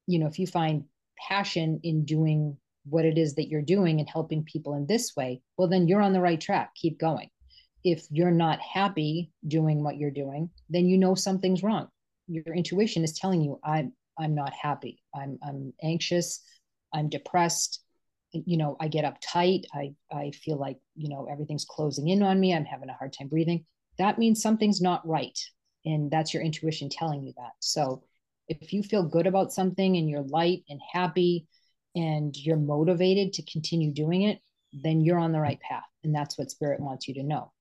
you 0.08 0.18
know 0.18 0.26
if 0.26 0.40
you 0.40 0.48
find 0.48 0.84
passion 1.30 1.80
in 1.84 2.06
doing 2.06 2.58
what 2.86 3.06
it 3.06 3.20
is 3.20 3.36
that 3.36 3.50
you're 3.50 3.62
doing 3.62 4.00
and 4.00 4.10
helping 4.10 4.44
people 4.44 4.74
in 4.74 4.88
this 4.88 5.16
way 5.16 5.40
well 5.58 5.68
then 5.68 5.88
you're 5.88 6.02
on 6.02 6.14
the 6.14 6.22
right 6.22 6.42
track. 6.42 6.74
Keep 6.76 7.00
going. 7.00 7.30
If 7.84 8.08
you're 8.10 8.32
not 8.32 8.60
happy 8.60 9.32
doing 9.48 9.84
what 9.84 9.98
you're 9.98 10.10
doing 10.24 10.50
then 10.70 10.88
you 10.88 10.98
know 10.98 11.14
something's 11.14 11.62
wrong. 11.62 11.88
Your 12.28 12.56
intuition 12.56 13.04
is 13.04 13.14
telling 13.14 13.42
you 13.44 13.60
i'm 13.64 13.94
i'm 14.18 14.34
not 14.34 14.54
happy. 14.54 15.04
I'm 15.14 15.38
i'm 15.48 15.72
anxious. 15.84 16.42
I'm 16.92 17.10
depressed. 17.10 17.84
You 18.32 18.58
know 18.58 18.76
i 18.80 18.88
get 18.88 19.06
uptight. 19.06 19.66
I 19.72 19.94
i 20.12 20.32
feel 20.32 20.58
like 20.58 20.80
you 20.96 21.10
know 21.10 21.28
everything's 21.32 21.66
closing 21.70 22.08
in 22.08 22.24
on 22.24 22.40
me. 22.40 22.56
I'm 22.56 22.66
having 22.66 22.90
a 22.90 22.94
hard 23.00 23.14
time 23.14 23.28
breathing. 23.28 23.66
That 24.00 24.18
means 24.18 24.42
something's 24.42 24.82
not 24.82 25.08
right 25.08 25.38
and 25.86 26.12
that's 26.12 26.34
your 26.34 26.44
intuition 26.44 26.90
telling 26.90 27.24
you 27.24 27.34
that 27.38 27.52
so 27.60 28.04
if 28.48 28.74
you 28.74 28.82
feel 28.82 29.04
good 29.04 29.28
about 29.28 29.54
something 29.54 29.98
and 29.98 30.10
you're 30.10 30.22
light 30.24 30.64
and 30.70 30.80
happy 30.92 31.48
and 31.96 32.36
you're 32.38 32.58
motivated 32.58 33.34
to 33.34 33.44
continue 33.44 33.92
doing 33.92 34.24
it 34.24 34.40
then 34.72 35.02
you're 35.02 35.20
on 35.20 35.32
the 35.32 35.40
right 35.40 35.60
path 35.62 35.84
and 36.04 36.14
that's 36.14 36.38
what 36.38 36.52
spirit 36.52 36.80
wants 36.80 37.08
you 37.08 37.14
to 37.14 37.24
know 37.24 37.52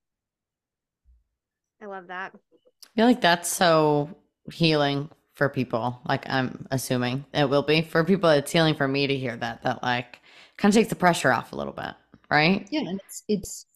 i 1.83 1.87
love 1.87 2.07
that 2.09 2.33
i 2.35 2.89
feel 2.97 3.07
like 3.07 3.21
that's 3.21 3.49
so 3.49 4.11
healing 4.53 5.09
for 5.39 5.49
people. 5.49 5.99
Like 6.07 6.29
I'm 6.29 6.67
assuming 6.71 7.25
it 7.33 7.49
will 7.49 7.63
be 7.63 7.81
for 7.81 8.05
people. 8.05 8.29
It's 8.29 8.51
healing 8.51 8.75
for 8.75 8.89
me 8.89 9.07
to 9.07 9.17
hear 9.17 9.37
that. 9.37 9.63
That 9.63 9.83
like 9.83 10.19
kind 10.59 10.71
of 10.71 10.75
takes 10.75 10.91
the 10.91 10.97
pressure 10.97 11.33
off 11.33 11.53
a 11.53 11.57
little 11.57 11.73
bit, 11.73 11.95
right? 12.29 12.67
Yeah, 12.71 12.81
and 12.81 13.01
it's 13.01 13.23
it's 13.29 13.67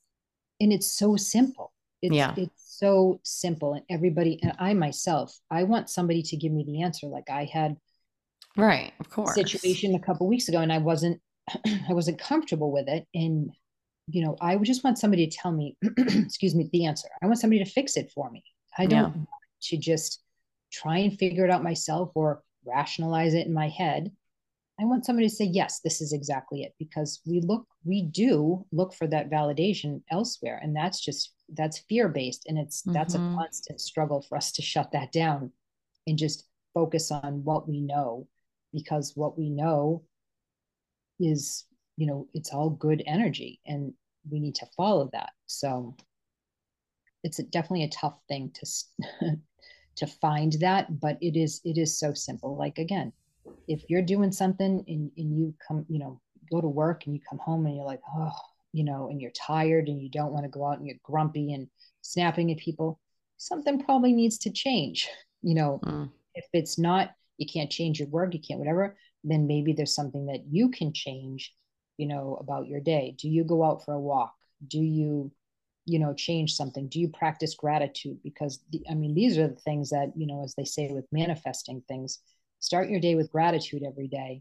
and 0.61 0.73
it's 0.73 0.93
so 0.93 1.17
simple. 1.17 1.73
It's, 2.03 2.15
yeah, 2.15 2.35
it's 2.37 2.62
so 2.83 3.21
simple, 3.23 3.75
and 3.75 3.85
everybody 3.89 4.41
and 4.43 4.53
I 4.59 4.75
myself, 4.75 5.39
I 5.51 5.63
want 5.63 5.89
somebody 5.89 6.23
to 6.25 6.37
give 6.37 6.53
me 6.53 6.65
the 6.65 6.83
answer. 6.83 7.07
Like 7.07 7.31
I 7.31 7.45
had, 7.45 7.77
right, 8.57 8.93
of 8.99 9.09
course, 9.09 9.35
situation 9.35 9.95
a 9.95 10.01
couple 10.01 10.27
weeks 10.27 10.49
ago, 10.49 10.59
and 10.59 10.73
I 10.73 10.79
wasn't 10.79 11.21
I 11.67 11.93
wasn't 11.93 12.19
comfortable 12.19 12.73
with 12.73 12.89
it, 12.89 13.07
and 13.15 13.51
you 14.09 14.25
know 14.25 14.37
I 14.41 14.57
just 14.57 14.85
want 14.85 14.99
somebody 14.99 15.27
to 15.27 15.37
tell 15.37 15.53
me, 15.53 15.77
excuse 15.99 16.55
me, 16.55 16.69
the 16.73 16.87
answer. 16.87 17.09
I 17.23 17.27
want 17.27 17.39
somebody 17.39 17.63
to 17.63 17.71
fix 17.71 17.97
it 17.97 18.11
for 18.15 18.31
me. 18.31 18.43
I 18.77 18.87
don't 18.87 19.15
yeah. 19.15 19.23
to 19.63 19.77
just 19.77 20.23
try 20.73 20.99
and 20.99 21.17
figure 21.19 21.45
it 21.45 21.51
out 21.51 21.63
myself 21.63 22.11
or 22.15 22.43
rationalize 22.65 23.35
it 23.35 23.47
in 23.47 23.53
my 23.53 23.69
head. 23.69 24.11
I 24.81 24.85
want 24.85 25.05
somebody 25.05 25.29
to 25.29 25.35
say, 25.35 25.45
yes, 25.45 25.81
this 25.81 26.01
is 26.01 26.13
exactly 26.13 26.63
it. 26.63 26.73
Because 26.79 27.21
we 27.27 27.41
look, 27.41 27.67
we 27.85 28.03
do 28.03 28.65
look 28.73 28.95
for 28.95 29.07
that 29.09 29.31
validation 29.31 30.03
elsewhere. 30.11 30.59
And 30.63 30.75
that's 30.75 31.01
just, 31.01 31.33
that's 31.53 31.79
fear 31.79 32.09
based. 32.09 32.45
And 32.47 32.59
it's, 32.59 32.83
mm-hmm. 32.83 32.93
that's 32.93 33.15
a 33.15 33.19
mm-hmm. 33.19 33.37
constant 33.37 33.81
struggle 33.81 34.23
for 34.23 34.37
us 34.37 34.53
to 34.53 34.63
shut 34.63 34.93
that 34.93 35.13
down 35.13 35.53
and 36.07 36.19
just 36.19 36.47
focus 36.75 37.11
on 37.11 37.45
what 37.45 37.69
we 37.69 37.81
know. 37.81 38.27
Because 38.73 39.13
what 39.15 39.39
we 39.39 39.51
know 39.51 40.03
is, 41.21 41.65
you 41.97 42.07
know, 42.07 42.27
it's 42.33 42.51
all 42.51 42.71
good 42.71 43.03
energy 43.07 43.61
and 43.67 43.93
we 44.31 44.41
need 44.41 44.55
to 44.57 44.67
follow 44.77 45.11
that. 45.13 45.31
So 45.47 45.95
it's 47.23 47.39
a, 47.39 47.43
definitely 47.45 47.85
a 47.85 47.89
tough 47.89 48.19
thing 48.29 48.51
to 48.55 49.37
to 49.97 50.07
find 50.07 50.55
that 50.55 51.01
but 51.01 51.19
it 51.21 51.37
is 51.37 51.61
it 51.65 51.79
is 51.79 51.99
so 51.99 52.13
simple 52.13 52.57
like 52.57 52.79
again 52.79 53.13
if 53.69 53.83
you're 53.89 54.03
doing 54.03 54.33
something 54.33 54.83
and, 54.89 55.11
and 55.17 55.37
you 55.37 55.55
come 55.67 55.85
you 55.89 55.99
know 55.99 56.21
go 56.51 56.61
to 56.61 56.69
work 56.69 57.05
and 57.05 57.15
you 57.15 57.21
come 57.29 57.39
home 57.39 57.67
and 57.67 57.77
you're 57.77 57.85
like 57.85 58.01
oh 58.17 58.33
you 58.73 58.85
know 58.85 59.09
and 59.09 59.21
you're 59.21 59.31
tired 59.31 59.89
and 59.89 60.01
you 60.01 60.09
don't 60.09 60.33
want 60.33 60.45
to 60.45 60.51
go 60.51 60.67
out 60.67 60.79
and 60.79 60.87
you're 60.87 60.97
grumpy 61.03 61.53
and 61.53 61.69
snapping 62.01 62.51
at 62.51 62.59
people 62.59 62.99
something 63.37 63.83
probably 63.83 64.13
needs 64.13 64.39
to 64.39 64.51
change. 64.51 65.09
You 65.43 65.55
know 65.55 65.81
mm. 65.85 66.11
if 66.35 66.47
it's 66.53 66.79
not 66.79 67.11
you 67.39 67.47
can't 67.47 67.71
change 67.71 67.99
your 67.99 68.09
work 68.09 68.35
you 68.35 68.41
can't 68.41 68.61
whatever 68.61 68.97
then 69.25 69.47
maybe 69.47 69.73
there's 69.73 69.95
something 69.95 70.27
that 70.27 70.45
you 70.49 70.69
can 70.71 70.93
change 70.93 71.55
you 71.97 72.07
know 72.07 72.39
about 72.41 72.67
your 72.67 72.81
day. 72.81 73.15
Do 73.19 73.29
you 73.29 73.45
go 73.45 73.65
out 73.65 73.85
for 73.85 73.95
a 73.95 74.01
walk? 74.01 74.35
Do 74.67 74.79
you 74.79 75.31
you 75.85 75.99
know 75.99 76.15
change 76.15 76.55
something? 76.55 76.89
Do 76.89 77.01
you 77.01 77.09
practice 77.09 77.55
gratitude? 77.55 78.19
Because 78.23 78.61
the, 78.71 78.83
i 78.91 78.95
mean 78.95 79.15
these 79.15 79.39
are 79.39 79.49
the 79.49 79.57
things 79.57 79.91
that 79.91 80.13
you 80.17 80.27
know 80.27 80.43
as 80.45 80.55
they 80.57 80.65
say 80.65 80.89
with 80.91 81.07
manifesting 81.13 81.83
things 81.89 82.21
start 82.61 82.89
your 82.89 83.01
day 83.01 83.17
with 83.17 83.33
gratitude 83.33 83.83
every 83.85 84.07
day 84.07 84.41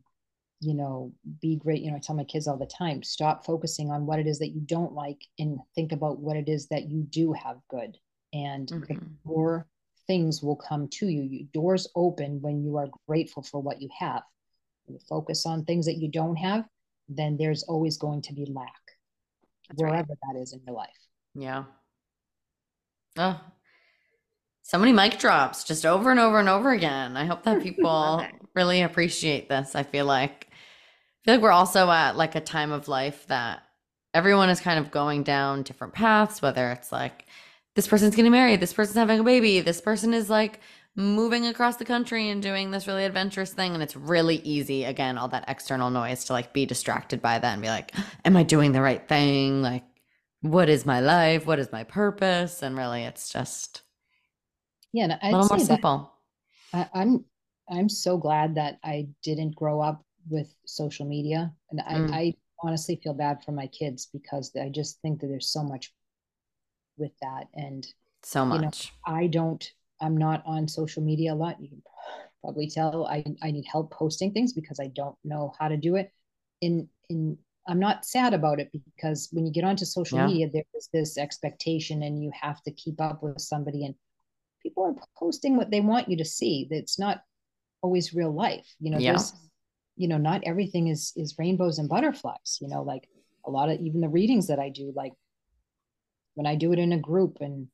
you 0.62 0.74
know 0.74 1.12
be 1.41 1.55
great 1.55 1.82
you 1.82 1.89
know 1.91 1.97
i 1.97 1.99
tell 1.99 2.16
my 2.16 2.24
kids 2.24 2.47
all 2.47 2.57
the 2.57 2.66
time 2.66 3.03
stop 3.03 3.45
focusing 3.45 3.89
on 3.89 4.05
what 4.05 4.20
it 4.20 4.28
is 4.28 4.39
that 4.39 4.51
you 4.51 4.62
don't 4.62 4.93
like 4.93 5.22
and 5.39 5.59
think 5.76 5.91
about 5.91 6.20
what 6.20 6.38
it 6.38 6.47
is 6.47 6.68
that 6.68 6.89
you 6.89 7.01
do 7.03 7.34
have 7.34 7.57
good 7.70 7.97
and 8.34 8.68
mm-hmm. 8.68 8.97
more 9.26 9.68
things 10.07 10.41
will 10.41 10.55
come 10.55 10.88
to 10.88 11.07
you. 11.07 11.24
you 11.24 11.45
doors 11.53 11.88
open 11.95 12.41
when 12.41 12.64
you 12.64 12.78
are 12.78 12.89
grateful 13.07 13.43
for 13.43 13.59
what 13.59 13.82
you 13.82 13.89
have 13.97 14.22
when 14.86 14.95
you 14.95 14.99
focus 15.09 15.45
on 15.45 15.66
things 15.66 15.86
that 15.86 15.97
you 15.97 16.07
don't 16.07 16.38
have 16.38 16.64
then 17.09 17.36
there's 17.38 17.64
always 17.64 17.97
going 17.97 18.22
to 18.22 18.34
be 18.34 18.45
lack 18.45 18.82
That's 19.68 19.82
wherever 19.82 20.09
right. 20.09 20.34
that 20.34 20.39
is 20.39 20.53
in 20.53 20.62
your 20.66 20.76
life 20.76 20.89
yeah. 21.34 21.66
Oh, 23.18 23.39
so 24.64 24.78
many 24.78 24.93
mic 24.93 25.18
drops 25.18 25.64
just 25.64 25.86
over 25.86 26.12
and 26.12 26.20
over 26.20 26.39
and 26.39 26.49
over 26.49 26.72
again. 26.72 27.18
I 27.18 27.26
hope 27.26 27.43
that 27.43 27.62
people 27.64 28.26
really 28.55 28.82
appreciate 28.82 29.49
this. 29.49 29.76
I 29.76 29.84
feel 29.84 30.05
like 30.05 30.47
feel 31.24 31.36
like 31.36 31.41
we're 31.41 31.51
also 31.51 31.89
at 31.89 32.15
like 32.17 32.36
a 32.36 32.41
time 32.41 32.72
of 32.72 32.88
life 32.88 33.26
that 33.28 33.63
everyone 34.13 34.49
is 34.49 34.59
kind 34.59 34.80
of 34.80 34.91
going 34.91 35.24
down 35.24 35.63
different 35.63 35.93
paths, 35.93 36.41
whether 36.41 36.72
it's 36.72 36.91
like 36.91 37.26
this 37.76 37.88
person's 37.88 38.15
getting 38.15 38.32
married, 38.32 38.59
this 38.59 38.74
person's 38.74 38.97
having 38.97 39.19
a 39.19 39.24
baby, 39.24 39.61
this 39.61 39.82
person 39.82 40.13
is 40.13 40.30
like 40.30 40.59
moving 40.95 41.45
across 41.47 41.78
the 41.78 41.86
country 41.86 42.30
and 42.30 42.41
doing 42.43 42.72
this 42.72 42.86
really 42.86 43.05
adventurous 43.05 43.53
thing 43.53 43.74
and 43.74 43.82
it's 43.82 43.95
really 43.95 44.36
easy 44.39 44.84
again 44.84 45.17
all 45.17 45.30
that 45.30 45.45
external 45.47 45.89
noise 45.89 46.26
to 46.26 46.34
like 46.34 46.51
be 46.51 46.65
distracted 46.65 47.22
by 47.22 47.39
that 47.39 47.53
and 47.53 47.61
be 47.61 47.69
like 47.69 47.95
am 48.26 48.36
i 48.36 48.43
doing 48.43 48.74
the 48.74 48.82
right 48.82 49.07
thing 49.07 49.61
like 49.61 49.86
what 50.41 50.69
is 50.69 50.86
my 50.86 50.99
life? 50.99 51.45
What 51.45 51.59
is 51.59 51.72
my 51.72 51.84
purpose? 51.84 52.61
And 52.61 52.76
really, 52.76 53.03
it's 53.03 53.30
just 53.30 53.84
yeah, 54.91 55.17
a 55.22 55.32
little 55.32 55.47
more 55.47 55.59
simple. 55.59 56.13
I, 56.74 56.89
I'm 56.93 57.26
I'm 57.69 57.88
so 57.88 58.17
glad 58.17 58.55
that 58.55 58.80
I 58.84 59.07
didn't 59.24 59.55
grow 59.55 59.82
up 59.82 60.03
with 60.32 60.53
social 60.65 61.05
media, 61.05 61.53
and 61.69 61.79
mm. 61.79 62.13
I, 62.13 62.17
I 62.17 62.34
honestly 62.63 62.99
feel 63.03 63.13
bad 63.13 63.43
for 63.43 63.51
my 63.51 63.67
kids 63.67 64.07
because 64.11 64.51
I 64.59 64.69
just 64.69 64.99
think 65.01 65.19
that 65.19 65.27
there's 65.27 65.51
so 65.51 65.63
much 65.63 65.93
with 66.97 67.11
that, 67.21 67.47
and 67.53 67.86
so 68.23 68.45
much. 68.45 68.61
You 68.61 69.13
know, 69.13 69.19
I 69.19 69.27
don't. 69.27 69.71
I'm 70.01 70.17
not 70.17 70.41
on 70.45 70.67
social 70.67 71.03
media 71.03 71.34
a 71.34 71.36
lot. 71.36 71.61
You 71.61 71.69
can 71.69 71.84
probably 72.43 72.69
tell 72.69 73.05
I 73.07 73.23
I 73.43 73.51
need 73.51 73.65
help 73.71 73.91
posting 73.91 74.32
things 74.32 74.53
because 74.53 74.79
I 74.79 74.88
don't 74.88 75.15
know 75.23 75.53
how 75.59 75.67
to 75.67 75.77
do 75.77 75.95
it. 75.95 76.11
In 76.61 76.88
in 77.09 77.38
I'm 77.67 77.79
not 77.79 78.05
sad 78.05 78.34
about 78.34 78.59
it 78.59 78.71
because 78.71 79.29
when 79.32 79.45
you 79.45 79.51
get 79.51 79.63
onto 79.63 79.86
social 79.86 80.17
yeah. 80.17 80.27
media, 80.27 80.49
there's 80.51 80.89
this 80.91 81.17
expectation 81.17 82.03
and 82.03 82.23
you 82.23 82.32
have 82.39 82.61
to 82.63 82.71
keep 82.71 82.99
up 82.99 83.21
with 83.21 83.39
somebody 83.39 83.86
and 83.86 83.93
people 84.63 84.84
are 84.84 84.95
posting 85.17 85.57
what 85.57 85.69
they 85.69 85.82
want 85.82 86.09
you 86.09 86.17
to 86.17 86.25
see. 86.25 86.67
That's 86.69 86.97
not 86.97 87.21
always 87.82 88.13
real 88.13 88.34
life. 88.34 88.67
You 88.79 88.91
know, 88.91 88.97
yeah. 88.97 89.11
there's 89.11 89.34
you 89.95 90.07
know, 90.07 90.17
not 90.17 90.41
everything 90.45 90.87
is 90.87 91.13
is 91.15 91.35
rainbows 91.37 91.79
and 91.79 91.89
butterflies, 91.89 92.57
you 92.61 92.67
know, 92.67 92.81
like 92.81 93.07
a 93.45 93.51
lot 93.51 93.69
of 93.69 93.79
even 93.79 94.01
the 94.01 94.09
readings 94.09 94.47
that 94.47 94.59
I 94.59 94.69
do, 94.69 94.93
like 94.95 95.13
when 96.35 96.47
I 96.47 96.55
do 96.55 96.71
it 96.73 96.79
in 96.79 96.93
a 96.93 96.99
group 96.99 97.37
and 97.41 97.67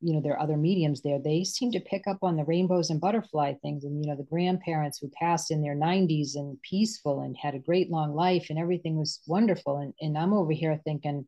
you 0.00 0.12
know 0.12 0.20
there 0.20 0.34
are 0.34 0.42
other 0.42 0.58
mediums 0.58 1.00
there 1.00 1.18
they 1.18 1.42
seem 1.42 1.72
to 1.72 1.80
pick 1.80 2.06
up 2.06 2.18
on 2.22 2.36
the 2.36 2.44
rainbows 2.44 2.90
and 2.90 3.00
butterfly 3.00 3.54
things. 3.54 3.84
And 3.84 4.02
you 4.02 4.10
know 4.10 4.16
the 4.16 4.24
grandparents 4.24 4.98
who 4.98 5.10
passed 5.18 5.50
in 5.50 5.62
their 5.62 5.76
90s 5.76 6.36
and 6.36 6.60
peaceful 6.62 7.22
and 7.22 7.36
had 7.36 7.54
a 7.54 7.58
great 7.60 7.90
long 7.90 8.14
life 8.14 8.46
and 8.50 8.58
everything 8.58 8.96
was 8.96 9.20
wonderful. 9.26 9.78
And, 9.78 9.94
and 10.00 10.16
i'm 10.18 10.32
over 10.32 10.52
here 10.52 10.80
thinking 10.84 11.26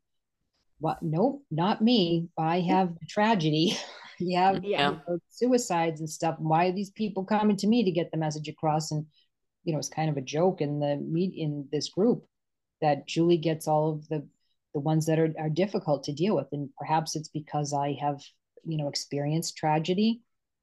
what? 0.81 1.03
Nope 1.03 1.43
not 1.51 1.83
me. 1.83 2.29
I 2.39 2.61
have 2.61 2.95
tragedy. 3.09 3.77
You 4.21 4.37
have 4.37 4.65
yeah. 4.65 4.91
you 4.91 5.01
know, 5.07 5.19
suicides 5.31 6.01
and 6.01 6.11
stuff. 6.11 6.35
Why 6.41 6.67
are 6.67 6.73
these 6.73 6.91
people 6.91 7.25
coming 7.25 7.57
to 7.59 7.69
me 7.69 7.85
to 7.85 7.93
get 7.93 8.11
the 8.11 8.17
message 8.17 8.49
across? 8.49 8.91
And 8.91 9.07
you 9.69 9.75
know, 9.75 9.79
it's 9.79 9.91
kind 9.91 10.09
of 10.09 10.17
a 10.17 10.23
joke 10.23 10.63
in 10.63 10.81
the 10.81 10.97
meet 10.97 11.35
in 11.37 11.69
this 11.71 11.91
group 11.91 12.25
that 12.81 13.07
Julie 13.07 13.37
gets 13.37 13.69
all 13.69 13.93
of 13.93 14.09
the 14.09 14.27
the 14.73 14.81
ones 14.81 15.05
that 15.05 15.19
are, 15.19 15.35
are 15.39 15.51
difficult 15.51 16.05
to 16.05 16.13
deal 16.15 16.35
with. 16.37 16.47
And 16.53 16.71
perhaps 16.79 17.15
it's 17.15 17.29
because 17.29 17.75
I 17.75 17.99
have, 18.01 18.23
you 18.65 18.79
know, 18.79 18.89
experienced 18.89 19.59
tragedy 19.59 20.23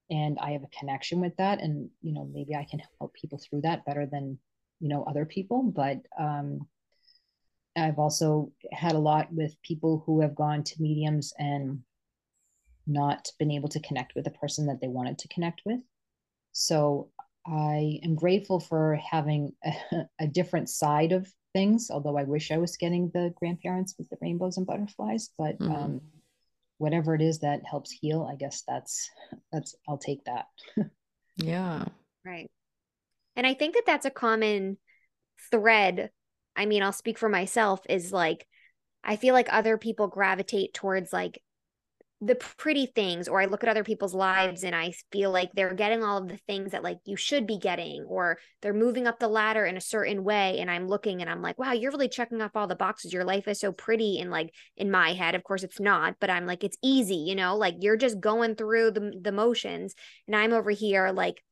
and 0.10 0.40
I 0.40 0.52
have 0.54 0.64
a 0.64 0.80
connection 0.80 1.22
with 1.22 1.38
that. 1.38 1.62
And, 1.62 1.92
you 2.02 2.14
know, 2.14 2.28
maybe 2.34 2.56
I 2.56 2.66
can 2.68 2.82
help 3.00 3.14
people 3.14 3.40
through 3.40 3.62
that 3.62 3.86
better 3.86 4.08
than, 4.12 4.40
you 4.80 4.90
know, 4.90 5.04
other 5.04 5.26
people. 5.26 5.62
But 5.64 6.02
um, 6.20 6.68
I've 7.76 8.00
also 8.00 8.52
had 8.72 8.94
a 8.94 9.00
lot 9.00 9.32
with 9.32 9.62
people 9.62 10.02
who 10.08 10.22
have 10.22 10.34
gone 10.34 10.64
to 10.64 10.82
mediums 10.82 11.32
and 11.38 11.82
not 12.88 13.28
been 13.38 13.52
able 13.52 13.70
to 13.70 13.80
connect 13.82 14.16
with 14.16 14.26
the 14.26 14.32
person 14.32 14.66
that 14.66 14.82
they 14.82 14.88
wanted 14.88 15.20
to 15.20 15.28
connect 15.28 15.62
with. 15.64 15.80
So 16.54 17.12
I 17.48 18.00
am 18.04 18.16
grateful 18.16 18.60
for 18.60 18.96
having 18.96 19.54
a, 19.64 19.74
a 20.20 20.28
different 20.28 20.70
side 20.70 21.12
of 21.12 21.32
things, 21.54 21.90
although 21.92 22.18
I 22.18 22.24
wish 22.24 22.52
I 22.52 22.58
was 22.58 22.78
getting 22.78 23.12
the 23.14 23.34
grandparents 23.36 23.96
with 23.98 24.10
the 24.10 24.18
rainbows 24.22 24.58
and 24.58 24.66
butterflies, 24.66 25.30
but 25.38 25.58
mm-hmm. 25.60 25.74
um, 25.74 26.02
whatever 26.78 27.16
it 27.16 27.22
is 27.22 27.40
that 27.40 27.62
helps 27.70 27.92
heal, 27.92 28.28
I 28.30 28.36
guess 28.36 28.64
that's, 28.68 29.10
that's, 29.52 29.76
I'll 29.88 29.98
take 29.98 30.24
that. 30.26 30.46
yeah. 31.38 31.86
Right. 32.26 32.50
And 33.36 33.46
I 33.46 33.54
think 33.54 33.76
that 33.76 33.86
that's 33.86 34.06
a 34.06 34.12
common 34.12 34.78
thread. 35.52 36.10
I 36.56 36.66
mean, 36.66 36.84
I'll 36.84 36.92
speak 36.92 37.18
for 37.18 37.30
myself 37.30 37.82
is 37.88 38.12
like, 38.12 38.48
I 39.04 39.18
feel 39.18 39.34
like 39.34 39.48
other 39.52 39.78
people 39.78 40.08
gravitate 40.08 40.74
towards 40.74 41.14
like 41.14 41.42
the 42.22 42.36
pretty 42.36 42.86
things 42.86 43.28
or 43.28 43.42
i 43.42 43.46
look 43.46 43.62
at 43.62 43.70
other 43.70 43.84
people's 43.84 44.14
lives 44.14 44.64
and 44.64 44.74
i 44.74 44.92
feel 45.12 45.32
like 45.32 45.52
they're 45.54 45.74
getting 45.74 46.02
all 46.02 46.18
of 46.18 46.30
the 46.30 46.40
things 46.48 46.72
that 46.72 46.82
like 46.82 46.98
you 47.04 47.18
should 47.18 47.46
be 47.46 47.58
getting 47.58 48.04
or 48.08 48.38
they're 48.62 48.74
moving 48.74 49.06
up 49.06 49.20
the 49.20 49.28
ladder 49.28 49.66
in 49.66 49.76
a 49.76 49.82
certain 49.82 50.24
way 50.24 50.58
and 50.60 50.72
i'm 50.72 50.88
looking 50.88 51.22
and 51.22 51.30
i'm 51.30 51.42
like 51.42 51.60
wow 51.60 51.74
you're 51.74 51.92
really 51.92 52.08
checking 52.08 52.42
off 52.42 52.56
all 52.56 52.68
the 52.68 52.76
boxes. 52.76 53.12
Your 53.12 53.26
life 53.26 53.48
is 53.50 53.60
so 53.60 53.74
pretty 53.74 54.20
and 54.20 54.32
like 54.32 54.54
in 54.78 54.90
my 54.90 55.14
head 55.14 55.36
of 55.36 55.44
course 55.44 55.64
it's 55.64 55.80
not 55.80 56.16
but 56.22 56.30
i'm 56.30 56.46
like 56.46 56.64
it's 56.64 56.78
easy 56.82 57.16
you 57.16 57.36
know 57.36 57.58
like 57.58 57.76
you're 57.80 57.98
just 57.98 58.20
going 58.22 58.56
through 58.56 58.92
the 58.92 59.12
the 59.22 59.34
motions 59.34 59.94
and 60.26 60.36
i'm 60.36 60.54
over 60.54 60.72
here 60.72 61.12
like 61.12 61.44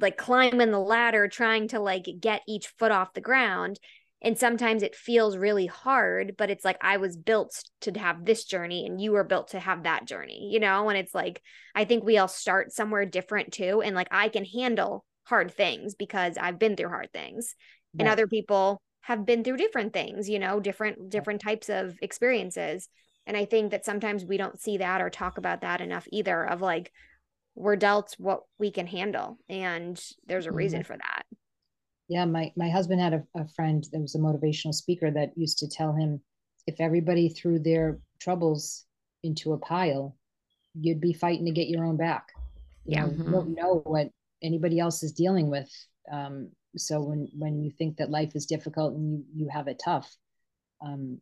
like 0.00 0.16
climbing 0.16 0.70
the 0.70 0.78
ladder 0.78 1.28
trying 1.28 1.68
to 1.68 1.80
like 1.80 2.06
get 2.20 2.42
each 2.46 2.68
foot 2.78 2.92
off 2.92 3.14
the 3.14 3.20
ground 3.20 3.78
and 4.22 4.36
sometimes 4.36 4.82
it 4.82 4.94
feels 4.94 5.36
really 5.36 5.66
hard 5.66 6.34
but 6.36 6.50
it's 6.50 6.64
like 6.64 6.78
i 6.80 6.96
was 6.96 7.16
built 7.16 7.62
to 7.80 7.92
have 7.92 8.24
this 8.24 8.44
journey 8.44 8.86
and 8.86 9.00
you 9.00 9.12
were 9.12 9.24
built 9.24 9.48
to 9.48 9.60
have 9.60 9.84
that 9.84 10.06
journey 10.06 10.48
you 10.50 10.60
know 10.60 10.88
and 10.88 10.98
it's 10.98 11.14
like 11.14 11.42
i 11.74 11.84
think 11.84 12.04
we 12.04 12.18
all 12.18 12.28
start 12.28 12.72
somewhere 12.72 13.04
different 13.04 13.52
too 13.52 13.82
and 13.82 13.94
like 13.94 14.08
i 14.10 14.28
can 14.28 14.44
handle 14.44 15.04
hard 15.24 15.52
things 15.52 15.94
because 15.94 16.36
i've 16.38 16.58
been 16.58 16.76
through 16.76 16.88
hard 16.88 17.12
things 17.12 17.54
right. 17.94 18.00
and 18.00 18.08
other 18.08 18.26
people 18.26 18.80
have 19.02 19.24
been 19.24 19.44
through 19.44 19.56
different 19.56 19.92
things 19.92 20.28
you 20.28 20.38
know 20.38 20.60
different 20.60 21.10
different 21.10 21.40
types 21.40 21.68
of 21.68 21.96
experiences 22.02 22.88
and 23.26 23.36
i 23.36 23.44
think 23.44 23.70
that 23.70 23.84
sometimes 23.84 24.24
we 24.24 24.36
don't 24.36 24.60
see 24.60 24.78
that 24.78 25.00
or 25.00 25.10
talk 25.10 25.38
about 25.38 25.60
that 25.60 25.80
enough 25.80 26.06
either 26.12 26.44
of 26.44 26.60
like 26.60 26.92
we're 27.54 27.76
dealt 27.76 28.14
what 28.18 28.42
we 28.58 28.70
can 28.70 28.86
handle 28.86 29.36
and 29.48 30.00
there's 30.26 30.46
a 30.46 30.52
reason 30.52 30.80
mm-hmm. 30.80 30.92
for 30.92 30.96
that 30.96 31.17
yeah 32.08 32.24
my 32.24 32.52
my 32.56 32.68
husband 32.68 33.00
had 33.00 33.14
a, 33.14 33.22
a 33.36 33.48
friend 33.48 33.86
that 33.92 34.00
was 34.00 34.14
a 34.14 34.18
motivational 34.18 34.74
speaker 34.74 35.10
that 35.10 35.36
used 35.36 35.58
to 35.58 35.68
tell 35.68 35.92
him 35.92 36.20
if 36.66 36.80
everybody 36.80 37.28
threw 37.28 37.58
their 37.58 37.98
troubles 38.20 38.84
into 39.22 39.52
a 39.52 39.58
pile 39.58 40.16
you'd 40.74 41.00
be 41.00 41.12
fighting 41.12 41.44
to 41.44 41.52
get 41.52 41.68
your 41.68 41.84
own 41.84 41.96
back 41.96 42.28
you 42.84 42.96
yeah 42.96 43.02
know, 43.02 43.08
mm-hmm. 43.08 43.24
you 43.24 43.30
don't 43.30 43.54
know 43.54 43.82
what 43.84 44.10
anybody 44.42 44.78
else 44.78 45.02
is 45.02 45.12
dealing 45.12 45.50
with 45.50 45.70
um, 46.10 46.50
so 46.76 47.00
when 47.00 47.28
when 47.36 47.62
you 47.62 47.70
think 47.70 47.96
that 47.96 48.10
life 48.10 48.32
is 48.34 48.46
difficult 48.46 48.94
and 48.94 49.12
you 49.12 49.24
you 49.34 49.48
have 49.48 49.68
it 49.68 49.80
tough 49.82 50.16
um, 50.84 51.18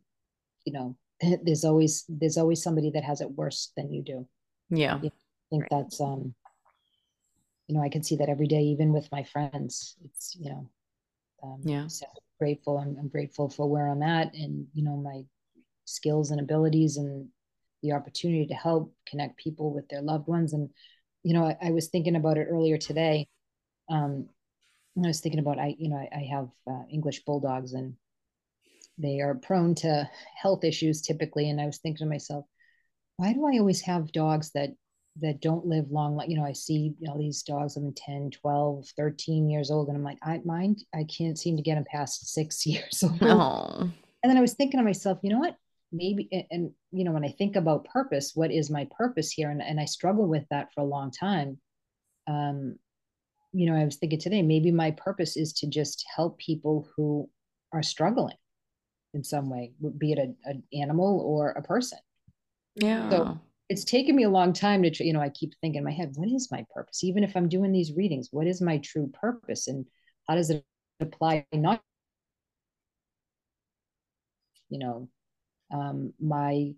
you 0.65 0.73
know 0.73 0.95
there's 1.43 1.65
always 1.65 2.05
there's 2.07 2.37
always 2.37 2.61
somebody 2.61 2.91
that 2.91 3.03
has 3.03 3.21
it 3.21 3.31
worse 3.31 3.71
than 3.75 3.91
you 3.91 4.03
do 4.03 4.27
yeah 4.69 4.95
i 4.95 5.11
think 5.49 5.63
right. 5.63 5.67
that's 5.71 5.99
um 5.99 6.33
you 7.67 7.75
know 7.75 7.81
i 7.81 7.89
can 7.89 8.03
see 8.03 8.15
that 8.15 8.29
every 8.29 8.47
day 8.47 8.61
even 8.61 8.93
with 8.93 9.11
my 9.11 9.23
friends 9.23 9.95
it's 10.03 10.35
you 10.39 10.49
know 10.49 10.69
um, 11.43 11.61
yeah. 11.63 11.87
so 11.87 12.05
grateful 12.39 12.77
I'm, 12.77 12.97
I'm 12.99 13.07
grateful 13.07 13.49
for 13.49 13.67
where 13.67 13.87
i'm 13.87 14.03
at 14.03 14.33
and 14.33 14.67
you 14.73 14.83
know 14.83 14.95
my 14.95 15.23
skills 15.85 16.31
and 16.31 16.39
abilities 16.39 16.97
and 16.97 17.27
the 17.83 17.93
opportunity 17.93 18.47
to 18.47 18.53
help 18.53 18.93
connect 19.07 19.37
people 19.37 19.73
with 19.73 19.87
their 19.89 20.01
loved 20.01 20.27
ones. 20.27 20.53
And 20.53 20.69
you 21.23 21.33
know 21.33 21.45
i, 21.45 21.57
I 21.61 21.71
was 21.71 21.87
thinking 21.87 22.15
about 22.15 22.37
it 22.37 22.47
earlier 22.49 22.77
today. 22.77 23.27
Um 23.89 24.27
i 25.03 25.07
was 25.07 25.21
thinking 25.21 25.39
about 25.39 25.59
i 25.59 25.75
you 25.77 25.89
know 25.89 25.97
i, 25.97 26.09
I 26.15 26.23
have 26.31 26.49
uh, 26.69 26.83
english 26.91 27.23
bulldogs 27.23 27.73
and 27.73 27.95
they 28.97 29.19
are 29.21 29.35
prone 29.35 29.75
to 29.75 30.09
health 30.35 30.63
issues 30.63 31.01
typically. 31.01 31.49
And 31.49 31.61
i 31.61 31.65
was 31.65 31.77
thinking 31.77 32.05
to 32.05 32.09
myself 32.09 32.45
why 33.17 33.33
do 33.33 33.45
i 33.45 33.59
always 33.59 33.81
have 33.81 34.11
dogs 34.11 34.51
that 34.51 34.71
that 35.21 35.41
don't 35.41 35.65
live 35.65 35.89
long 35.91 36.15
like 36.15 36.29
you 36.29 36.37
know 36.37 36.45
i 36.45 36.53
see 36.53 36.93
you 36.99 37.07
know 37.07 37.17
these 37.17 37.41
dogs 37.43 37.75
living 37.75 37.93
10 37.93 38.31
12 38.31 38.85
13 38.95 39.49
years 39.49 39.71
old 39.71 39.87
and 39.87 39.97
i'm 39.97 40.03
like 40.03 40.17
i 40.23 40.39
mind 40.45 40.83
i 40.93 41.03
can't 41.05 41.39
seem 41.39 41.55
to 41.55 41.63
get 41.63 41.75
them 41.75 41.85
past 41.89 42.33
six 42.33 42.65
years 42.65 43.03
old. 43.03 43.19
Aww. 43.19 43.81
and 43.81 44.29
then 44.29 44.37
i 44.37 44.41
was 44.41 44.53
thinking 44.53 44.79
to 44.79 44.83
myself 44.83 45.19
you 45.21 45.31
know 45.31 45.39
what? 45.39 45.55
Maybe 45.89 46.27
and, 46.33 46.43
and, 46.51 46.71
you 46.91 47.05
know 47.05 47.11
when 47.11 47.23
i 47.23 47.29
think 47.29 47.55
about 47.55 47.85
purpose 47.85 48.33
what 48.35 48.51
is 48.51 48.69
my 48.69 48.87
purpose 48.97 49.31
here? 49.31 49.49
And, 49.49 49.61
and 49.61 49.79
i 49.79 49.85
struggle 49.85 50.27
with 50.27 50.43
that 50.51 50.73
for 50.73 50.81
a 50.81 50.85
long 50.85 51.11
time. 51.11 51.57
Um 52.27 52.77
you 53.53 53.71
know 53.71 53.77
i 53.77 53.85
was 53.85 53.95
thinking 53.95 54.19
today 54.19 54.41
maybe 54.41 54.71
my 54.71 54.91
purpose 54.91 55.37
is 55.37 55.53
to 55.53 55.67
just 55.67 56.05
help 56.13 56.37
people 56.37 56.89
who 56.95 57.29
are 57.71 57.81
struggling 57.81 58.35
in 59.13 59.23
some 59.23 59.49
way 59.49 59.71
be 59.97 60.11
it 60.11 60.19
an 60.43 60.63
animal 60.73 61.21
or 61.25 61.51
a 61.51 61.61
person. 61.61 61.99
Yeah. 62.75 63.09
so 63.09 63.39
it's 63.69 63.83
taken 63.83 64.15
me 64.15 64.23
a 64.23 64.29
long 64.29 64.53
time 64.53 64.83
to 64.83 65.03
you 65.03 65.13
know 65.13 65.21
i 65.21 65.29
keep 65.29 65.53
thinking 65.61 65.79
in 65.79 65.83
my 65.83 65.91
head 65.91 66.11
what 66.15 66.29
is 66.29 66.49
my 66.51 66.65
purpose? 66.73 67.03
Even 67.03 67.23
if 67.23 67.35
i'm 67.35 67.49
doing 67.49 67.71
these 67.71 67.93
readings 67.93 68.29
what 68.31 68.47
is 68.47 68.61
my 68.61 68.77
true 68.79 69.11
purpose? 69.19 69.67
And 69.67 69.85
how 70.27 70.35
does 70.35 70.49
it 70.49 70.63
apply 70.99 71.45
not 71.53 71.81
you 74.69 74.79
know 74.79 75.09
um 75.73 76.13
my 76.19 76.73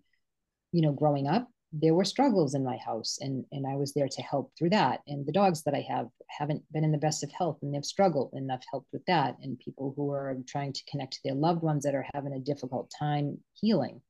you 0.72 0.82
know 0.82 0.92
growing 0.92 1.28
up 1.28 1.48
there 1.72 1.94
were 1.94 2.04
struggles 2.04 2.56
in 2.56 2.64
my 2.64 2.78
house 2.78 3.20
and 3.22 3.46
and 3.52 3.66
i 3.68 3.76
was 3.76 3.94
there 3.94 4.08
to 4.10 4.22
help 4.24 4.52
through 4.58 4.70
that. 4.72 5.02
And 5.08 5.26
the 5.26 5.32
dogs 5.32 5.64
that 5.64 5.76
i 5.76 5.86
have 5.88 6.08
haven't 6.28 6.64
been 6.72 6.84
in 6.84 6.92
the 6.92 6.98
best 6.98 7.24
of 7.24 7.32
health 7.32 7.60
and 7.62 7.74
they've 7.74 7.86
struggled 7.86 8.32
and 8.34 8.52
i've 8.52 8.64
helped 8.72 8.90
with 8.92 9.06
that. 9.06 9.38
And 9.42 9.60
people 9.60 9.94
who 9.96 10.12
are 10.12 10.36
trying 10.48 10.74
to 10.74 10.84
connect 10.90 11.14
to 11.14 11.20
their 11.24 11.36
loved 11.36 11.62
ones 11.62 11.84
that 11.84 11.96
are 11.96 12.06
having 12.14 12.34
a 12.34 12.40
difficult 12.40 12.92
time 12.98 13.38
healing 13.54 14.02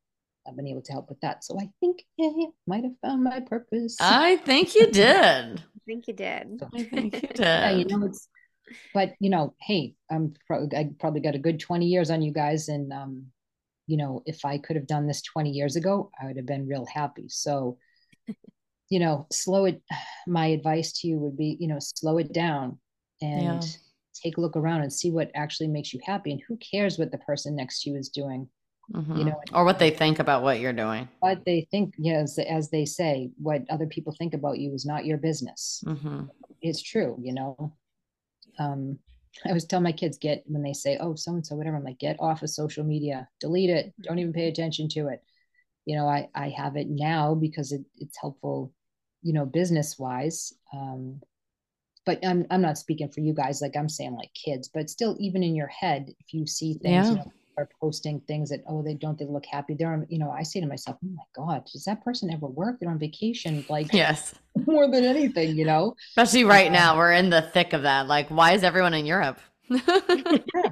I've 0.49 0.55
been 0.55 0.67
able 0.67 0.81
to 0.81 0.91
help 0.91 1.09
with 1.09 1.19
that. 1.21 1.43
So 1.43 1.59
I 1.59 1.69
think 1.79 2.03
yeah, 2.17 2.31
yeah 2.35 2.47
might 2.67 2.83
have 2.83 2.97
found 3.01 3.23
my 3.23 3.39
purpose. 3.39 3.97
I 3.99 4.37
think 4.37 4.75
you 4.75 4.87
did. 4.91 5.59
I 5.59 5.79
think 5.85 6.07
you 6.07 6.13
did. 6.13 6.61
I 6.73 6.83
think 6.83 7.13
you 7.21 7.27
did. 7.29 7.39
Yeah, 7.39 7.71
you 7.71 7.85
know, 7.85 8.05
it's, 8.05 8.27
but 8.93 9.13
you 9.19 9.29
know, 9.29 9.53
hey, 9.61 9.95
I'm 10.11 10.33
pro- 10.47 10.67
I 10.75 10.89
probably 10.99 11.21
got 11.21 11.35
a 11.35 11.39
good 11.39 11.59
20 11.59 11.85
years 11.85 12.09
on 12.09 12.21
you 12.21 12.31
guys. 12.31 12.67
And, 12.69 12.91
um, 12.91 13.25
you 13.87 13.97
know, 13.97 14.23
if 14.25 14.45
I 14.45 14.57
could 14.57 14.75
have 14.75 14.87
done 14.87 15.07
this 15.07 15.21
20 15.21 15.49
years 15.51 15.75
ago, 15.75 16.11
I 16.21 16.25
would 16.25 16.37
have 16.37 16.45
been 16.45 16.67
real 16.67 16.85
happy. 16.85 17.27
So, 17.29 17.77
you 18.89 18.99
know, 18.99 19.27
slow 19.31 19.65
it. 19.65 19.81
My 20.27 20.47
advice 20.47 20.91
to 20.99 21.07
you 21.07 21.17
would 21.19 21.37
be, 21.37 21.57
you 21.59 21.67
know, 21.67 21.79
slow 21.79 22.17
it 22.17 22.33
down 22.33 22.79
and 23.21 23.63
yeah. 23.63 23.69
take 24.13 24.37
a 24.37 24.41
look 24.41 24.55
around 24.55 24.81
and 24.81 24.93
see 24.93 25.11
what 25.11 25.31
actually 25.35 25.67
makes 25.67 25.93
you 25.93 25.99
happy. 26.03 26.31
And 26.31 26.41
who 26.47 26.57
cares 26.57 26.97
what 26.97 27.11
the 27.11 27.17
person 27.19 27.55
next 27.55 27.83
to 27.83 27.89
you 27.89 27.97
is 27.97 28.09
doing? 28.09 28.47
Mm-hmm. 28.91 29.17
you 29.17 29.25
know, 29.25 29.41
or 29.53 29.65
what 29.65 29.79
they 29.79 29.89
think 29.89 30.19
about 30.19 30.43
what 30.43 30.59
you're 30.59 30.73
doing. 30.73 31.07
What 31.19 31.45
they 31.45 31.67
think, 31.71 31.93
yes, 31.97 32.37
as 32.37 32.69
they 32.69 32.85
say, 32.85 33.31
what 33.37 33.63
other 33.69 33.87
people 33.87 34.15
think 34.17 34.33
about 34.33 34.59
you 34.59 34.73
is 34.73 34.85
not 34.85 35.05
your 35.05 35.17
business. 35.17 35.83
Mm-hmm. 35.85 36.25
It's 36.61 36.81
true, 36.81 37.17
you 37.21 37.33
know. 37.33 37.73
Um, 38.57 38.99
I 39.45 39.49
always 39.49 39.65
tell 39.65 39.81
my 39.81 39.91
kids 39.91 40.17
get 40.17 40.43
when 40.47 40.63
they 40.63 40.73
say, 40.73 40.97
"Oh, 40.99 41.15
so 41.15 41.33
and 41.33 41.45
so, 41.45 41.55
whatever." 41.55 41.77
I'm 41.77 41.83
like, 41.83 41.99
"Get 41.99 42.19
off 42.19 42.41
of 42.41 42.49
social 42.49 42.83
media, 42.83 43.27
delete 43.39 43.69
it, 43.69 43.93
don't 44.01 44.19
even 44.19 44.33
pay 44.33 44.47
attention 44.47 44.89
to 44.89 45.07
it." 45.07 45.21
You 45.85 45.97
know, 45.97 46.07
I 46.07 46.29
I 46.33 46.49
have 46.49 46.75
it 46.75 46.87
now 46.89 47.35
because 47.35 47.71
it, 47.71 47.81
it's 47.97 48.17
helpful, 48.19 48.73
you 49.21 49.33
know, 49.33 49.45
business 49.45 49.97
wise. 49.99 50.53
Um, 50.73 51.21
but 52.05 52.25
I'm 52.25 52.47
I'm 52.49 52.61
not 52.61 52.77
speaking 52.77 53.09
for 53.09 53.19
you 53.21 53.33
guys. 53.33 53.61
Like 53.61 53.77
I'm 53.77 53.87
saying, 53.87 54.15
like 54.15 54.33
kids, 54.33 54.67
but 54.67 54.89
still, 54.89 55.15
even 55.19 55.43
in 55.43 55.55
your 55.55 55.67
head, 55.67 56.07
if 56.19 56.33
you 56.33 56.47
see 56.47 56.73
things, 56.73 57.07
yeah. 57.07 57.09
you 57.11 57.15
know, 57.17 57.31
are 57.59 57.69
posting 57.79 58.19
things 58.21 58.49
that 58.49 58.63
oh 58.67 58.81
they 58.81 58.93
don't 58.93 59.17
they 59.19 59.25
look 59.25 59.45
happy. 59.45 59.73
They're 59.73 59.91
on 59.91 60.05
you 60.09 60.17
know 60.17 60.31
i 60.31 60.43
say 60.43 60.59
to 60.61 60.67
myself 60.67 60.97
oh 61.03 61.09
my 61.15 61.23
god 61.35 61.65
does 61.71 61.83
that 61.83 62.03
person 62.03 62.31
ever 62.31 62.47
work? 62.47 62.79
They're 62.79 62.89
on 62.89 62.99
vacation 62.99 63.65
like 63.69 63.93
yes. 63.93 64.33
more 64.67 64.89
than 64.89 65.03
anything 65.03 65.55
you 65.55 65.65
know? 65.65 65.95
Especially 66.11 66.43
right 66.43 66.67
um, 66.67 66.73
now 66.73 66.97
we're 66.97 67.11
in 67.11 67.29
the 67.29 67.41
thick 67.41 67.73
of 67.73 67.83
that. 67.83 68.07
Like 68.07 68.29
why 68.29 68.53
is 68.53 68.63
everyone 68.63 68.93
in 68.93 69.05
europe? 69.05 69.39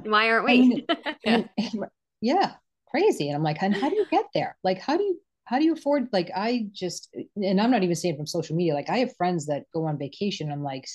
Why 0.05 0.31
aren't 0.31 0.45
we? 0.45 0.88
And, 1.25 1.47
and, 1.57 1.85
yeah 2.21 2.53
crazy. 2.89 3.27
And 3.27 3.35
i'm 3.35 3.43
like 3.43 3.61
and 3.61 3.75
how 3.75 3.89
do 3.89 3.95
you 3.95 4.05
get 4.09 4.25
there? 4.33 4.57
Like 4.63 4.79
how 4.79 4.97
do 4.97 5.03
you 5.03 5.19
how 5.43 5.59
do 5.59 5.65
you 5.65 5.73
afford 5.73 6.09
like 6.11 6.29
i 6.35 6.67
just 6.73 7.15
and 7.35 7.61
i'm 7.61 7.71
not 7.71 7.83
even 7.83 7.95
saying 7.95 8.15
from 8.15 8.27
social 8.27 8.55
media. 8.55 8.73
Like 8.73 8.89
i 8.89 8.97
have 8.99 9.15
friends 9.15 9.45
that 9.47 9.63
go 9.73 9.85
on 9.85 9.97
vacation. 9.99 10.51
I'm 10.51 10.63
like 10.63 10.88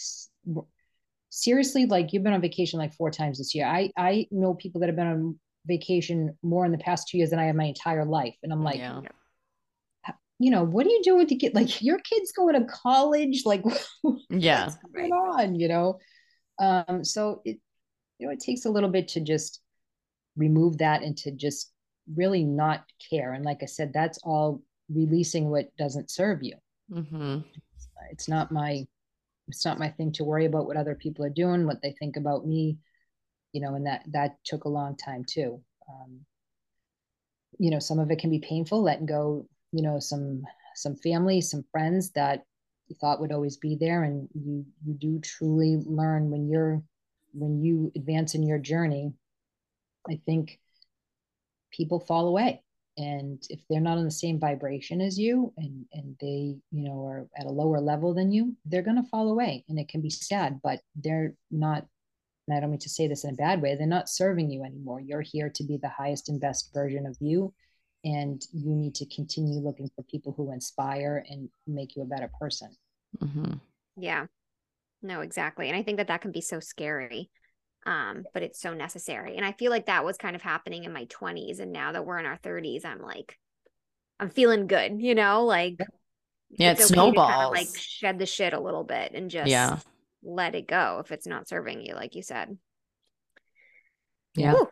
seriously, 1.32 1.86
like 1.86 2.12
you've 2.12 2.22
been 2.22 2.34
on 2.34 2.40
vacation 2.40 2.78
like 2.78 2.94
four 2.94 3.10
times 3.10 3.38
this 3.38 3.54
year. 3.54 3.66
I 3.66 3.90
I 3.96 4.28
know 4.30 4.54
people 4.54 4.80
that 4.80 4.88
have 4.88 4.96
been 4.96 5.06
on 5.06 5.40
vacation 5.66 6.36
more 6.42 6.64
in 6.64 6.72
the 6.72 6.78
past 6.78 7.08
two 7.08 7.18
years 7.18 7.30
than 7.30 7.38
I 7.38 7.46
have 7.46 7.56
my 7.56 7.64
entire 7.64 8.04
life, 8.04 8.34
and 8.42 8.52
I'm 8.52 8.62
like, 8.64 8.78
Yeah. 8.78 9.00
you 10.38 10.50
know, 10.50 10.64
what 10.64 10.86
are 10.86 10.90
you 10.90 11.02
doing 11.04 11.26
to 11.28 11.34
get 11.34 11.54
like 11.54 11.82
your 11.82 11.98
kids 11.98 12.32
going 12.32 12.54
to 12.54 12.66
college? 12.66 13.42
Like, 13.44 13.62
Yeah. 14.30 14.64
what's 14.66 14.76
going 14.94 15.12
on? 15.12 15.54
You 15.54 15.68
know, 15.68 15.98
um, 16.58 17.04
so 17.04 17.42
it 17.44 17.58
you 18.18 18.26
know 18.26 18.32
it 18.32 18.40
takes 18.40 18.64
a 18.64 18.70
little 18.70 18.90
bit 18.90 19.08
to 19.08 19.20
just 19.20 19.60
remove 20.36 20.78
that 20.78 21.02
and 21.02 21.16
to 21.18 21.30
just 21.30 21.72
really 22.14 22.44
not 22.44 22.84
care. 23.10 23.32
And 23.32 23.44
like 23.44 23.62
I 23.62 23.66
said, 23.66 23.92
that's 23.92 24.18
all 24.24 24.62
releasing 24.92 25.50
what 25.50 25.74
doesn't 25.76 26.10
serve 26.10 26.42
you. 26.42 26.56
Mm-hmm. 26.90 27.38
It's 28.10 28.28
not 28.28 28.50
my 28.52 28.86
it's 29.48 29.64
not 29.64 29.78
my 29.78 29.90
thing 29.90 30.12
to 30.12 30.24
worry 30.24 30.46
about 30.46 30.66
what 30.66 30.76
other 30.76 30.94
people 30.94 31.24
are 31.24 31.30
doing, 31.30 31.66
what 31.66 31.82
they 31.82 31.92
think 31.98 32.16
about 32.16 32.46
me, 32.46 32.78
you 33.52 33.60
know, 33.60 33.74
and 33.74 33.86
that 33.86 34.04
that 34.12 34.36
took 34.44 34.64
a 34.64 34.68
long 34.68 34.96
time 34.96 35.24
too. 35.28 35.60
Um, 35.88 36.20
you 37.58 37.70
know, 37.70 37.78
some 37.78 37.98
of 37.98 38.10
it 38.10 38.18
can 38.18 38.30
be 38.30 38.38
painful, 38.38 38.82
letting 38.82 39.06
go, 39.06 39.46
you 39.72 39.82
know, 39.82 39.98
some 39.98 40.42
some 40.74 40.96
family, 40.96 41.40
some 41.40 41.64
friends 41.70 42.10
that 42.12 42.44
you 42.88 42.96
thought 43.00 43.20
would 43.20 43.32
always 43.32 43.56
be 43.56 43.76
there, 43.76 44.04
and 44.04 44.28
you 44.34 44.64
you 44.84 44.94
do 44.94 45.20
truly 45.20 45.82
learn 45.86 46.30
when 46.30 46.48
you're 46.48 46.82
when 47.32 47.62
you 47.62 47.92
advance 47.96 48.34
in 48.34 48.42
your 48.42 48.58
journey. 48.58 49.12
I 50.08 50.20
think 50.26 50.58
people 51.70 52.00
fall 52.00 52.26
away 52.26 52.62
and 52.98 53.42
if 53.48 53.60
they're 53.68 53.80
not 53.80 53.96
on 53.96 54.04
the 54.04 54.10
same 54.10 54.38
vibration 54.38 55.00
as 55.00 55.18
you 55.18 55.52
and 55.56 55.86
and 55.92 56.16
they 56.20 56.56
you 56.70 56.84
know 56.84 57.06
are 57.06 57.26
at 57.36 57.46
a 57.46 57.50
lower 57.50 57.80
level 57.80 58.12
than 58.12 58.30
you 58.30 58.54
they're 58.66 58.82
going 58.82 59.02
to 59.02 59.08
fall 59.08 59.30
away 59.30 59.64
and 59.68 59.78
it 59.78 59.88
can 59.88 60.02
be 60.02 60.10
sad 60.10 60.60
but 60.62 60.80
they're 60.96 61.34
not 61.50 61.86
and 62.46 62.56
i 62.56 62.60
don't 62.60 62.70
mean 62.70 62.78
to 62.78 62.88
say 62.88 63.06
this 63.08 63.24
in 63.24 63.30
a 63.30 63.36
bad 63.36 63.62
way 63.62 63.74
they're 63.76 63.86
not 63.86 64.08
serving 64.08 64.50
you 64.50 64.64
anymore 64.64 65.00
you're 65.00 65.22
here 65.22 65.50
to 65.50 65.64
be 65.64 65.76
the 65.78 65.88
highest 65.88 66.28
and 66.28 66.40
best 66.40 66.72
version 66.74 67.06
of 67.06 67.16
you 67.20 67.52
and 68.04 68.46
you 68.52 68.74
need 68.74 68.94
to 68.94 69.06
continue 69.06 69.60
looking 69.60 69.88
for 69.94 70.02
people 70.04 70.32
who 70.36 70.52
inspire 70.52 71.24
and 71.28 71.48
make 71.66 71.94
you 71.96 72.02
a 72.02 72.06
better 72.06 72.30
person 72.40 72.70
hmm 73.20 73.60
Yeah. 73.96 74.26
No, 75.02 75.20
exactly. 75.20 75.68
And 75.68 75.76
I 75.76 75.82
think 75.82 75.98
that 75.98 76.08
that 76.08 76.22
can 76.22 76.32
be 76.32 76.40
so 76.40 76.60
scary. 76.60 77.30
Um, 77.86 78.28
but 78.34 78.42
it's 78.42 78.60
so 78.60 78.74
necessary. 78.74 79.36
And 79.36 79.46
I 79.46 79.52
feel 79.52 79.70
like 79.70 79.86
that 79.86 80.04
was 80.04 80.18
kind 80.18 80.36
of 80.36 80.42
happening 80.42 80.84
in 80.84 80.92
my 80.92 81.06
20s 81.06 81.60
and 81.60 81.72
now 81.72 81.92
that 81.92 82.06
we're 82.06 82.18
in 82.18 82.26
our 82.26 82.38
30s, 82.38 82.84
I'm 82.84 83.00
like 83.02 83.38
I'm 84.20 84.30
feeling 84.30 84.66
good, 84.68 85.00
you 85.02 85.14
know, 85.14 85.44
like 85.46 85.88
Yeah, 86.50 86.72
it 86.72 86.80
okay 86.82 87.12
to 87.12 87.22
kinda, 87.22 87.48
snowballs. 87.48 87.52
like 87.52 87.76
shed 87.78 88.18
the 88.18 88.26
shit 88.26 88.54
a 88.54 88.60
little 88.60 88.84
bit 88.84 89.12
and 89.14 89.30
just 89.30 89.74
Yeah. 89.74 89.80
Let 90.22 90.54
it 90.54 90.66
go 90.68 91.00
if 91.04 91.10
it's 91.12 91.26
not 91.26 91.48
serving 91.48 91.82
you 91.84 91.94
like 91.94 92.14
you 92.14 92.22
said. 92.22 92.56
Yeah. 94.34 94.52
Whew. 94.52 94.68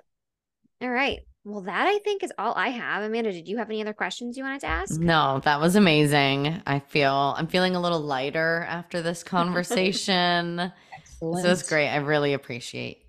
All 0.82 0.90
right. 0.90 1.18
Well, 1.44 1.62
that 1.62 1.86
I 1.86 1.98
think 2.00 2.22
is 2.22 2.32
all 2.38 2.52
I 2.54 2.68
have. 2.68 3.02
Amanda, 3.02 3.32
did 3.32 3.48
you 3.48 3.56
have 3.58 3.68
any 3.70 3.80
other 3.80 3.94
questions 3.94 4.36
you 4.36 4.44
wanted 4.44 4.60
to 4.60 4.66
ask? 4.66 5.00
No, 5.00 5.40
that 5.44 5.58
was 5.60 5.74
amazing. 5.74 6.60
I 6.66 6.78
feel 6.80 7.34
I'm 7.36 7.46
feeling 7.46 7.74
a 7.76 7.80
little 7.80 8.00
lighter 8.00 8.66
after 8.68 9.00
this 9.02 9.22
conversation. 9.24 10.72
excellent 10.94 11.42
This 11.42 11.44
was 11.44 11.62
great. 11.68 11.88
I 11.88 11.96
really 11.96 12.34
appreciate 12.34 13.04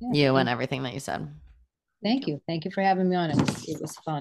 Yeah, 0.00 0.08
you 0.12 0.26
thank- 0.28 0.40
and 0.40 0.48
everything 0.50 0.82
that 0.84 0.92
you 0.94 1.00
said. 1.00 1.28
thank 2.02 2.26
you 2.26 2.40
thank 2.46 2.64
you 2.66 2.70
for 2.70 2.82
having 2.82 3.08
me 3.08 3.16
on 3.16 3.30
it 3.30 3.36
was, 3.40 3.68
it 3.68 3.80
was 3.80 3.96
fun 3.98 4.12